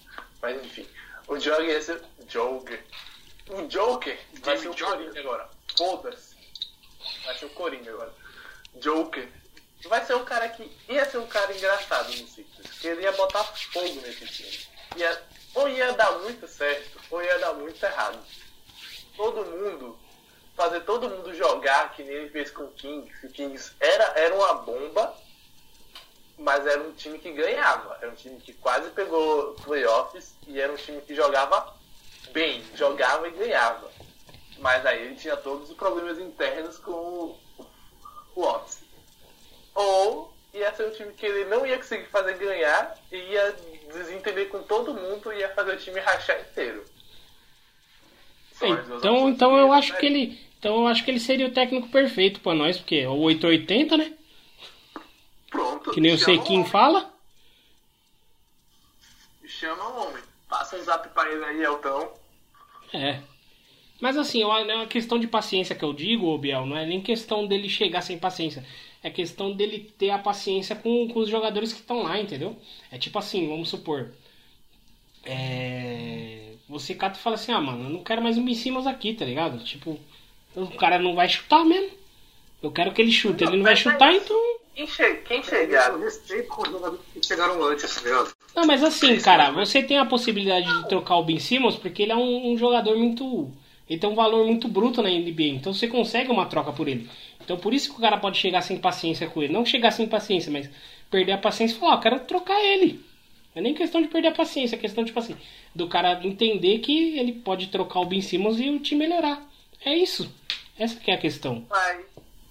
Mas 0.41 0.65
enfim, 0.65 0.89
o 1.29 1.37
Joker 1.39 1.65
ia 1.65 1.83
ser. 1.83 2.03
Joker. 2.27 2.85
O 3.49 3.63
Joker 3.69 4.19
vai 4.43 4.57
ser 4.57 4.69
o 4.69 4.75
Coringa 4.75 5.21
agora. 5.21 5.51
Foda-se. 5.77 6.35
Vai 7.25 7.39
ser 7.39 7.47
o 7.47 7.51
Coringa 7.51 7.91
agora. 7.91 8.15
Joker. 8.77 9.29
Vai 9.87 10.05
ser 10.05 10.15
um 10.15 10.25
cara 10.25 10.49
que. 10.49 10.71
Ia 10.89 11.09
ser 11.09 11.19
um 11.19 11.27
cara 11.27 11.55
engraçado 11.55 12.09
no 12.09 12.29
Sixers. 12.29 12.79
Que 12.81 12.89
ele 12.89 13.03
ia 13.03 13.13
botar 13.13 13.45
fogo 13.45 14.01
nesse 14.01 14.27
time. 14.27 14.59
Ia, 14.97 15.23
ou 15.55 15.69
ia 15.69 15.93
dar 15.93 16.19
muito 16.21 16.49
certo, 16.49 16.99
ou 17.11 17.23
ia 17.23 17.39
dar 17.39 17.53
muito 17.55 17.83
errado. 17.85 18.19
Todo 19.17 19.45
mundo. 19.45 19.99
Fazer 20.55 20.81
todo 20.81 21.11
mundo 21.11 21.35
jogar 21.35 21.93
que 21.95 22.03
nem 22.03 22.15
ele 22.15 22.31
fez 22.31 22.51
com 22.51 22.65
o 22.65 22.73
Kings. 22.73 23.27
O 23.27 23.31
Kings 23.31 23.73
era, 23.81 24.05
era 24.17 24.35
uma 24.35 24.55
bomba, 24.55 25.15
mas 26.39 26.67
era 26.67 26.81
um 26.81 26.93
time 26.93 27.19
que 27.19 27.33
ganhava. 27.33 27.99
Era 28.01 28.11
um 28.11 28.15
time 28.15 28.41
que 28.41 28.53
quase 28.55 28.91
pegou 28.91 29.55
playoffs 29.55 30.35
e 30.47 30.61
era 30.61 30.73
um 30.73 30.77
time 30.77 31.01
que 31.01 31.15
jogava 31.15 31.75
bem, 32.33 32.63
jogava 32.75 33.27
e 33.29 33.33
ganhava. 33.33 33.91
Mas 34.59 34.87
aí 34.87 35.03
ele 35.03 35.17
tinha 35.17 35.37
todos 35.37 35.71
os 35.71 35.77
problemas 35.77 36.19
internos 36.19 36.79
com 36.79 36.93
o, 36.93 37.41
o 38.37 38.43
Ox. 38.43 38.83
Ou 39.75 40.33
ia 40.53 40.73
ser 40.75 40.87
um 40.87 40.91
time 40.91 41.13
que 41.13 41.27
ele 41.27 41.47
não 41.47 41.67
ia 41.67 41.77
conseguir 41.77 42.07
fazer 42.07 42.35
ganhar 42.39 42.97
e 43.11 43.17
ia 43.17 43.57
desentender 43.93 44.49
com 44.49 44.63
todo 44.63 44.95
mundo 44.95 45.33
e 45.33 45.39
ia 45.39 45.53
fazer 45.53 45.75
o 45.75 45.79
time 45.79 45.99
rachar 46.01 46.41
inteiro. 46.41 46.85
Então, 48.63 49.29
então 49.29 49.57
eu 49.57 49.73
acho 49.73 49.97
que 49.99 50.07
ele, 50.07 50.39
então 50.59 50.81
eu 50.81 50.87
acho 50.87 51.05
que 51.05 51.11
ele 51.11 51.21
seria 51.21 51.47
o 51.47 51.53
técnico 51.53 51.89
perfeito 51.89 52.41
pra 52.41 52.55
nós, 52.55 52.79
porque 52.79 52.97
é 52.97 53.09
o 53.09 53.17
880, 53.19 53.97
né? 53.97 54.13
Pronto. 55.51 55.91
Que 55.91 56.01
nem 56.01 56.15
o 56.15 56.19
Sequim 56.19 56.59
homem. 56.59 56.67
fala. 56.67 57.13
Chama 59.47 59.89
o 59.89 60.09
homem. 60.09 60.23
Passa 60.49 60.77
um 60.77 60.83
zap 60.83 61.09
pra 61.11 61.31
ele 61.31 61.45
aí, 61.45 61.63
Eltão. 61.63 62.13
É. 62.93 63.21
Mas 64.01 64.17
assim, 64.17 64.43
é 64.43 64.47
uma 64.47 64.87
questão 64.87 65.19
de 65.19 65.27
paciência 65.27 65.75
que 65.75 65.85
eu 65.85 65.93
digo, 65.93 66.27
ô 66.27 66.39
Biel, 66.39 66.67
não 66.67 66.77
é 66.77 66.85
nem 66.85 67.01
questão 67.01 67.47
dele 67.47 67.69
chegar 67.69 68.03
sem 68.03 68.19
paciência. 68.19 68.65
É 69.03 69.11
questão 69.11 69.53
dele 69.53 69.93
ter 69.99 70.11
a 70.11 70.19
paciência 70.19 70.75
com, 70.75 71.09
com 71.09 71.21
os 71.21 71.29
jogadores 71.29 71.73
que 71.73 71.81
estão 71.81 72.03
lá, 72.03 72.19
entendeu? 72.19 72.57
É 72.91 72.99
tipo 72.99 73.19
assim, 73.19 73.49
vamos 73.49 73.69
supor. 73.69 74.13
É. 75.25 76.44
Você 76.69 76.95
cata 76.95 77.19
e 77.19 77.23
fala 77.23 77.37
assim, 77.37 77.53
ah, 77.53 77.61
mano, 77.61 77.85
eu 77.85 77.91
não 77.91 78.03
quero 78.03 78.23
mais 78.23 78.39
o 78.39 78.43
Ben 78.43 78.55
Simmons 78.55 78.87
aqui, 78.87 79.13
tá 79.15 79.25
ligado? 79.25 79.63
Tipo, 79.65 79.99
o 80.57 80.67
cara 80.69 80.99
não 80.99 81.15
vai 81.15 81.29
chutar 81.29 81.65
mesmo. 81.65 81.91
Eu 82.63 82.71
quero 82.73 82.93
que 82.93 83.03
ele 83.03 83.13
chute. 83.13 83.45
Ele 83.45 83.57
não 83.57 83.63
vai 83.63 83.73
mas- 83.75 83.81
chutar, 83.81 84.13
então. 84.15 84.37
Quem, 84.75 84.87
che 84.89 85.15
quem 85.27 85.43
chegar. 85.43 85.91
Eu 85.91 86.01
respeito 86.01 86.49
com 86.49 86.63
os 86.63 86.69
jogadores 86.69 87.01
que 87.13 87.25
chegaram 87.25 87.63
antes, 87.63 87.95
tá 87.95 88.01
ligado? 88.01 88.33
Não, 88.57 88.67
mas 88.67 88.83
assim, 88.83 89.21
cara, 89.21 89.51
você 89.51 89.83
tem 89.83 89.99
a 89.99 90.07
possibilidade 90.07 90.67
de 90.67 90.89
trocar 90.89 91.17
o 91.17 91.23
Ben 91.23 91.39
Simmons 91.39 91.77
porque 91.77 92.03
ele 92.03 92.13
é 92.13 92.17
um, 92.17 92.53
um 92.53 92.59
jogador 92.59 92.97
muito. 92.97 93.53
Ele 93.89 94.01
tem 94.01 94.11
um 94.11 94.15
valor 94.15 94.45
muito 94.47 94.67
bruto 94.67 95.01
na 95.03 95.11
NBA. 95.11 95.45
Então 95.45 95.73
você 95.73 95.87
consegue 95.87 96.31
uma 96.31 96.47
troca 96.47 96.73
por 96.73 96.89
ele. 96.89 97.09
Então 97.41 97.57
por 97.57 97.73
isso 97.75 97.91
que 97.91 97.99
o 97.99 98.01
cara 98.01 98.17
pode 98.17 98.39
chegar 98.39 98.63
sem 98.63 98.79
paciência 98.79 99.29
com 99.29 99.43
ele. 99.43 99.53
Não 99.53 99.65
chegar 99.65 99.91
sem 99.93 100.09
paciência, 100.09 100.51
mas 100.51 100.69
perder 101.11 101.33
a 101.33 101.39
paciência 101.39 101.77
e 101.77 101.79
falar, 101.79 101.93
ó, 101.93 101.97
eu 101.97 102.01
quero 102.01 102.21
trocar 102.21 102.61
ele. 102.61 103.05
É 103.55 103.61
nem 103.61 103.75
questão 103.75 104.03
de 104.03 104.09
perder 104.09 104.29
a 104.29 104.35
paciência, 104.35 104.77
é 104.77 104.79
questão, 104.79 105.05
tipo 105.05 105.19
assim, 105.19 105.37
do 105.75 105.89
cara 105.89 106.21
entender 106.27 106.81
que 106.81 107.19
ele 107.19 107.33
pode 107.33 107.69
trocar 107.69 108.01
o 108.01 108.07
Ben 108.07 108.21
Simmons 108.21 108.59
e 108.59 108.69
o 108.69 108.81
time 108.81 109.07
melhorar. 109.07 109.43
É 109.85 109.95
isso. 109.95 110.33
Essa 110.79 110.97
que 110.97 111.11
é 111.11 111.15
a 111.15 111.21
questão. 111.21 111.65
Mas, 111.71 112.05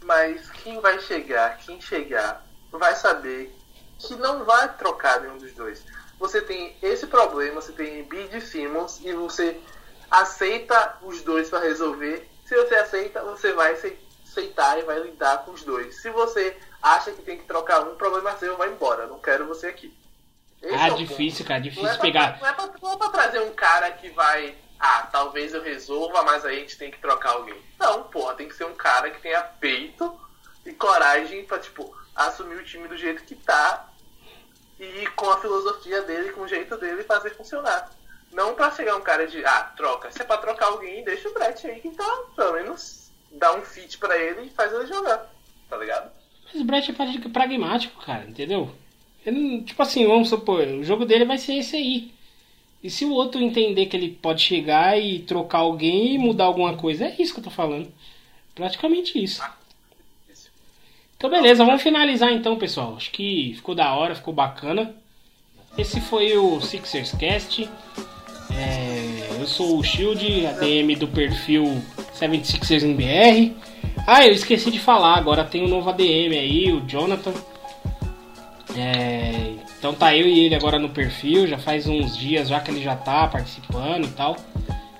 mas 0.03 0.49
quem 0.63 0.79
vai 0.79 0.99
chegar, 0.99 1.57
quem 1.57 1.81
chegar, 1.81 2.45
vai 2.71 2.95
saber 2.95 3.53
que 3.99 4.15
não 4.15 4.45
vai 4.45 4.77
trocar 4.77 5.21
nenhum 5.21 5.37
dos 5.37 5.51
dois. 5.53 5.83
Você 6.19 6.41
tem 6.41 6.75
esse 6.81 7.07
problema, 7.07 7.59
você 7.59 7.73
tem 7.73 7.99
Embiid 7.99 8.37
e 8.37 8.41
Simmons 8.41 9.01
e 9.03 9.11
você 9.13 9.59
aceita 10.09 10.99
os 11.01 11.21
dois 11.21 11.49
para 11.49 11.59
resolver. 11.59 12.29
Se 12.45 12.55
você 12.55 12.75
aceita, 12.75 13.21
você 13.23 13.51
vai 13.51 13.73
aceitar 13.73 14.79
e 14.79 14.83
vai 14.83 14.99
lidar 15.01 15.43
com 15.43 15.51
os 15.51 15.63
dois. 15.63 16.01
Se 16.01 16.09
você 16.11 16.55
acha 16.81 17.11
que 17.11 17.21
tem 17.23 17.37
que 17.37 17.45
trocar 17.45 17.81
um, 17.81 17.95
problema 17.95 18.31
é 18.31 18.37
seu, 18.37 18.55
vai 18.55 18.69
embora. 18.69 19.07
Não 19.07 19.19
quero 19.19 19.47
você 19.47 19.67
aqui. 19.67 19.93
Esse 20.63 20.73
Ah, 20.75 20.87
é 20.87 20.91
difícil, 20.91 21.45
cara, 21.45 21.59
Não 21.59 21.65
é, 21.67 21.69
difícil 21.69 21.89
pra, 21.89 21.99
pegar. 21.99 22.39
não, 22.39 22.47
é 22.47 22.53
pra, 22.53 22.69
não 22.81 22.93
é 22.93 22.97
pra 22.97 23.09
trazer 23.09 23.39
um 23.41 23.51
cara 23.53 23.91
que 23.91 24.09
vai. 24.09 24.55
Ah, 24.79 25.07
talvez 25.11 25.53
eu 25.53 25.61
resolva, 25.61 26.23
mas 26.23 26.43
aí 26.45 26.57
a 26.57 26.59
gente 26.59 26.77
tem 26.77 26.89
que 26.91 26.99
trocar 26.99 27.31
alguém. 27.33 27.55
Não, 27.79 28.03
porra, 28.03 28.33
tem 28.35 28.47
que 28.47 28.55
ser 28.55 28.65
um 28.65 28.73
cara 28.75 29.09
que 29.11 29.21
tenha 29.21 29.41
peito 29.41 30.19
e 30.65 30.71
coragem 30.73 31.45
pra, 31.45 31.59
tipo, 31.59 31.95
assumir 32.15 32.55
o 32.55 32.63
time 32.63 32.87
do 32.87 32.97
jeito 32.97 33.23
que 33.23 33.35
tá 33.35 33.89
e 34.79 35.05
com 35.15 35.29
a 35.29 35.39
filosofia 35.39 36.01
dele, 36.01 36.31
com 36.33 36.41
o 36.41 36.47
jeito 36.47 36.77
dele 36.77 37.03
fazer 37.03 37.29
funcionar. 37.35 37.89
Não 38.31 38.55
pra 38.55 38.71
chegar 38.71 38.95
um 38.97 39.01
cara 39.01 39.27
de, 39.27 39.45
ah, 39.45 39.71
troca. 39.77 40.11
Se 40.11 40.21
é 40.21 40.25
pra 40.25 40.37
trocar 40.37 40.65
alguém, 40.67 41.03
deixa 41.03 41.29
o 41.29 41.33
Brett 41.33 41.65
aí 41.67 41.79
que 41.79 41.87
então, 41.87 42.25
pelo 42.35 42.53
menos 42.53 43.11
dá 43.31 43.53
um 43.53 43.61
fit 43.61 43.97
pra 43.97 44.17
ele 44.17 44.47
e 44.47 44.49
faz 44.49 44.71
ele 44.73 44.87
jogar. 44.87 45.29
Tá 45.69 45.77
ligado? 45.77 46.11
Mas 46.45 46.61
o 46.61 46.65
Brett 46.65 46.91
é 46.91 46.93
pra- 46.93 47.29
pragmático, 47.31 48.01
cara, 48.03 48.25
entendeu? 48.25 48.73
Ele, 49.25 49.61
tipo 49.61 49.81
assim, 49.81 50.05
vamos 50.05 50.29
supor, 50.29 50.67
o 50.67 50.83
jogo 50.83 51.05
dele 51.05 51.25
vai 51.25 51.37
ser 51.37 51.55
esse 51.55 51.75
aí. 51.75 52.11
E 52.83 52.89
se 52.89 53.05
o 53.05 53.11
outro 53.13 53.41
entender 53.41 53.85
que 53.85 53.95
ele 53.95 54.09
pode 54.09 54.41
chegar 54.41 54.99
e 54.99 55.19
trocar 55.19 55.59
alguém 55.59 56.15
e 56.15 56.17
mudar 56.17 56.45
alguma 56.45 56.75
coisa, 56.75 57.05
é 57.05 57.15
isso 57.17 57.33
que 57.33 57.39
eu 57.39 57.45
tô 57.45 57.49
falando. 57.49 57.87
Praticamente 58.53 59.23
isso. 59.23 59.41
Então 61.15 61.29
beleza, 61.29 61.63
vamos 61.63 61.81
finalizar 61.81 62.33
então, 62.33 62.57
pessoal. 62.57 62.95
Acho 62.97 63.09
que 63.11 63.53
ficou 63.55 63.73
da 63.73 63.93
hora, 63.93 64.13
ficou 64.15 64.33
bacana. 64.33 64.93
Esse 65.77 66.01
foi 66.01 66.37
o 66.37 66.59
Sixers 66.59 67.13
Cast. 67.13 67.69
É, 68.51 69.29
eu 69.39 69.47
sou 69.47 69.79
o 69.79 69.83
Shield, 69.83 70.45
ADM 70.45 70.99
do 70.99 71.07
perfil 71.07 71.81
76ers 72.13 72.83
NBR. 72.83 73.55
Ah, 74.05 74.27
eu 74.27 74.33
esqueci 74.33 74.69
de 74.69 74.79
falar, 74.79 75.15
agora 75.15 75.45
tem 75.45 75.63
um 75.63 75.69
novo 75.69 75.89
ADM 75.89 76.33
aí, 76.33 76.71
o 76.73 76.81
Jonathan. 76.81 77.33
É, 78.75 79.53
então 79.77 79.93
tá 79.93 80.15
eu 80.15 80.27
e 80.27 80.39
ele 80.39 80.55
agora 80.55 80.79
no 80.79 80.89
perfil, 80.89 81.45
já 81.45 81.57
faz 81.57 81.87
uns 81.87 82.17
dias 82.17 82.47
já 82.47 82.59
que 82.59 82.71
ele 82.71 82.81
já 82.81 82.95
tá 82.95 83.27
participando 83.27 84.05
e 84.05 84.11
tal. 84.11 84.35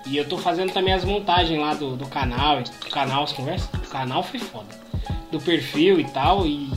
E 0.06 0.18
eu 0.18 0.28
tô 0.28 0.38
fazendo 0.38 0.72
também 0.72 0.94
as 0.94 1.06
montagens 1.06 1.60
lá 1.60 1.74
do, 1.74 1.96
do 1.96 2.06
canal, 2.08 2.62
do 2.62 2.90
canal, 2.90 3.24
as 3.24 3.32
conversas. 3.32 3.70
O 3.74 3.90
canal 3.90 4.22
foi 4.22 4.40
foda. 4.40 4.68
Do 5.32 5.40
perfil 5.40 6.00
e 6.00 6.04
tal. 6.04 6.46
E 6.46 6.70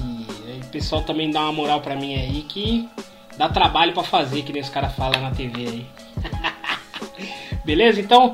aí 0.47 0.61
o 0.61 0.67
pessoal 0.69 1.03
também 1.03 1.31
dá 1.31 1.43
uma 1.43 1.53
moral 1.53 1.81
pra 1.81 1.97
mim 1.97 2.15
aí 2.15 2.43
que 2.49 2.89
dá 3.37 3.49
trabalho 3.49 3.93
pra 3.93 4.05
fazer, 4.05 4.43
que 4.43 4.53
nem 4.53 4.63
os 4.63 4.69
caras 4.71 4.95
falam 4.95 5.21
na 5.21 5.33
TV 5.33 5.67
aí. 5.67 5.87
Beleza? 7.65 8.01
Então, 8.01 8.33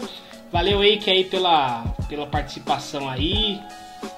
valeu 0.52 0.80
aí 0.80 0.98
que 0.98 1.10
aí 1.10 1.24
pela, 1.24 1.84
pela 2.08 2.26
participação 2.26 3.08
aí. 3.08 3.58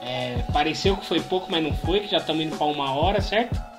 É, 0.03 0.43
pareceu 0.53 0.97
que 0.97 1.07
foi 1.07 1.21
pouco, 1.21 1.47
mas 1.51 1.63
não 1.63 1.73
foi, 1.73 2.01
que 2.01 2.09
já 2.09 2.17
estamos 2.17 2.45
indo 2.45 2.57
pra 2.57 2.67
uma 2.67 2.93
hora, 2.93 3.21
certo? 3.21 3.74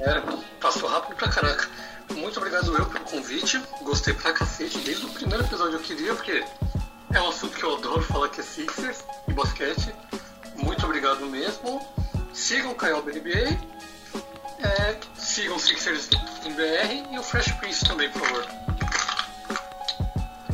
É, 0.00 0.22
passou 0.60 0.88
rápido 0.88 1.16
pra 1.16 1.28
caraca. 1.28 1.68
Muito 2.14 2.38
obrigado 2.38 2.74
eu 2.74 2.86
pelo 2.86 3.04
convite. 3.04 3.60
Gostei 3.82 4.14
pra 4.14 4.32
cacete. 4.32 4.78
Desde 4.78 5.04
o 5.04 5.10
primeiro 5.10 5.44
episódio 5.44 5.74
eu 5.74 5.80
queria, 5.80 6.14
porque 6.14 6.44
é 7.14 7.20
um 7.20 7.28
assunto 7.28 7.56
que 7.56 7.64
eu 7.64 7.76
adoro 7.76 8.02
falar 8.02 8.28
que 8.28 8.40
é 8.40 8.44
Sixers 8.44 9.04
e 9.26 9.32
basquete. 9.32 9.94
Muito 10.56 10.84
obrigado 10.84 11.24
mesmo. 11.26 11.80
Sigam 12.32 12.72
o 12.72 12.74
Caio 12.74 13.02
NBA. 13.02 13.58
É, 14.60 14.96
sigam 15.16 15.56
o 15.56 15.60
Sixers 15.60 16.08
em 16.44 16.52
BR 16.52 17.12
e 17.12 17.18
o 17.18 17.22
Fresh 17.22 17.52
Prince 17.52 17.84
também, 17.84 18.10
por 18.10 18.22
favor. 18.22 18.46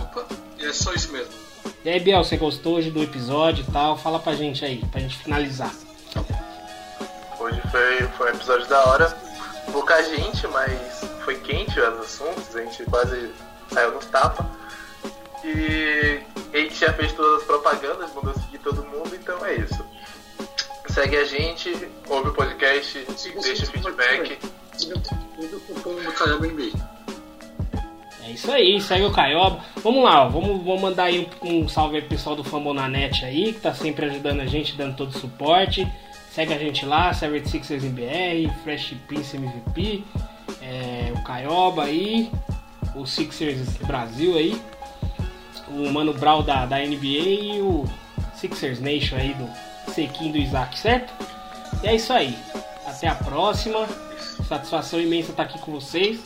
Opa, 0.01 0.27
e 0.59 0.67
é 0.67 0.73
só 0.73 0.93
isso 0.93 1.11
mesmo. 1.13 1.33
E 1.85 1.89
aí, 1.89 2.01
Biel, 2.01 2.25
você 2.25 2.37
gostou 2.37 2.77
hoje 2.77 2.91
do 2.91 3.03
episódio 3.03 3.65
e 3.67 3.73
tal? 3.73 3.97
Fala 3.97 4.19
pra 4.19 4.35
gente 4.35 4.65
aí, 4.65 4.85
pra 4.87 5.01
gente 5.01 5.19
finalizar. 5.19 5.73
Hoje 7.39 7.61
foi, 7.71 8.03
foi 8.17 8.33
um 8.33 8.35
episódio 8.35 8.67
da 8.67 8.85
hora. 8.87 9.24
Pouca 9.75 10.01
gente, 10.05 10.47
mas 10.47 11.05
foi 11.25 11.37
quente 11.41 11.81
os 11.81 11.99
assuntos, 11.99 12.55
a 12.55 12.62
gente 12.62 12.85
quase 12.85 13.33
saiu 13.72 13.91
nos 13.91 14.07
tapas. 14.07 14.47
E 15.45 16.22
gente 16.57 16.77
já 16.77 16.93
fez 16.93 17.12
todas 17.12 17.41
as 17.41 17.47
propagandas, 17.47 18.14
mandou 18.14 18.33
seguir 18.35 18.59
todo 18.59 18.85
mundo, 18.85 19.14
então 19.14 19.45
é 19.45 19.55
isso. 19.55 19.85
Segue 20.89 21.16
a 21.16 21.25
gente, 21.25 21.70
ouve 22.09 22.29
o 22.29 22.33
podcast, 22.33 23.05
deixa 23.43 23.66
feedback. 23.66 24.39
Siga 24.77 24.95
o 24.97 25.43
do 25.43 26.12
Caio 26.12 26.39
NBA. 26.39 26.79
É 28.22 28.31
isso 28.31 28.53
aí, 28.53 28.81
segue 28.81 29.07
o 29.07 29.12
Caioba. 29.12 29.61
Vamos 29.83 30.05
lá, 30.05 30.25
ó, 30.25 30.29
vamos, 30.29 30.64
vamos 30.64 30.81
mandar 30.81 31.05
aí 31.05 31.29
um, 31.43 31.62
um 31.64 31.68
salve 31.68 31.97
aí 31.97 32.03
pro 32.03 32.11
pessoal 32.11 32.37
do 32.37 32.45
Fambonanet 32.45 33.25
aí, 33.25 33.53
que 33.53 33.61
tá 33.61 33.75
sempre 33.75 34.07
ajudando 34.07 34.41
a 34.41 34.47
gente, 34.47 34.77
dando 34.77 34.97
todo 34.97 35.11
o 35.11 35.18
suporte. 35.18 35.85
Segue 36.35 36.53
a 36.53 36.59
gente 36.59 36.85
lá, 36.85 37.14
Seven 37.14 37.45
Sixers 37.45 37.85
em 37.85 37.91
BR, 37.91 38.53
Fresh 38.64 38.95
Prince 39.07 39.37
MVP, 39.37 40.03
é, 40.61 41.12
o 41.14 41.22
Caioba 41.22 41.85
aí, 41.85 42.28
o 42.97 43.07
Sixers 43.07 43.76
Brasil 43.87 44.37
aí, 44.37 44.61
o 45.68 45.89
Mano 45.93 46.12
Brown 46.12 46.43
da, 46.43 46.66
da 46.66 46.78
NBA 46.78 47.07
e 47.07 47.61
o 47.62 47.85
Sixers 48.35 48.80
Nation 48.80 49.14
aí 49.14 49.32
do 49.35 49.49
Sequinho 49.93 50.32
do 50.32 50.39
Isaac, 50.39 50.76
certo? 50.76 51.14
E 51.85 51.87
é 51.87 51.95
isso 51.95 52.12
aí. 52.12 52.37
Até 52.85 53.07
a 53.07 53.14
próxima. 53.14 53.87
Satisfação 54.49 55.01
imensa 55.01 55.30
estar 55.30 55.45
aqui 55.45 55.61
com 55.61 55.70
vocês. 55.70 56.18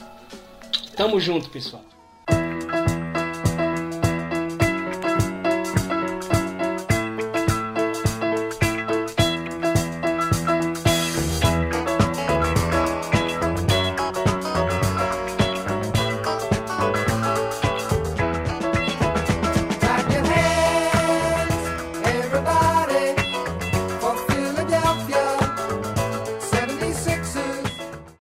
Tamo 0.96 1.20
junto, 1.20 1.50
pessoal. 1.50 1.84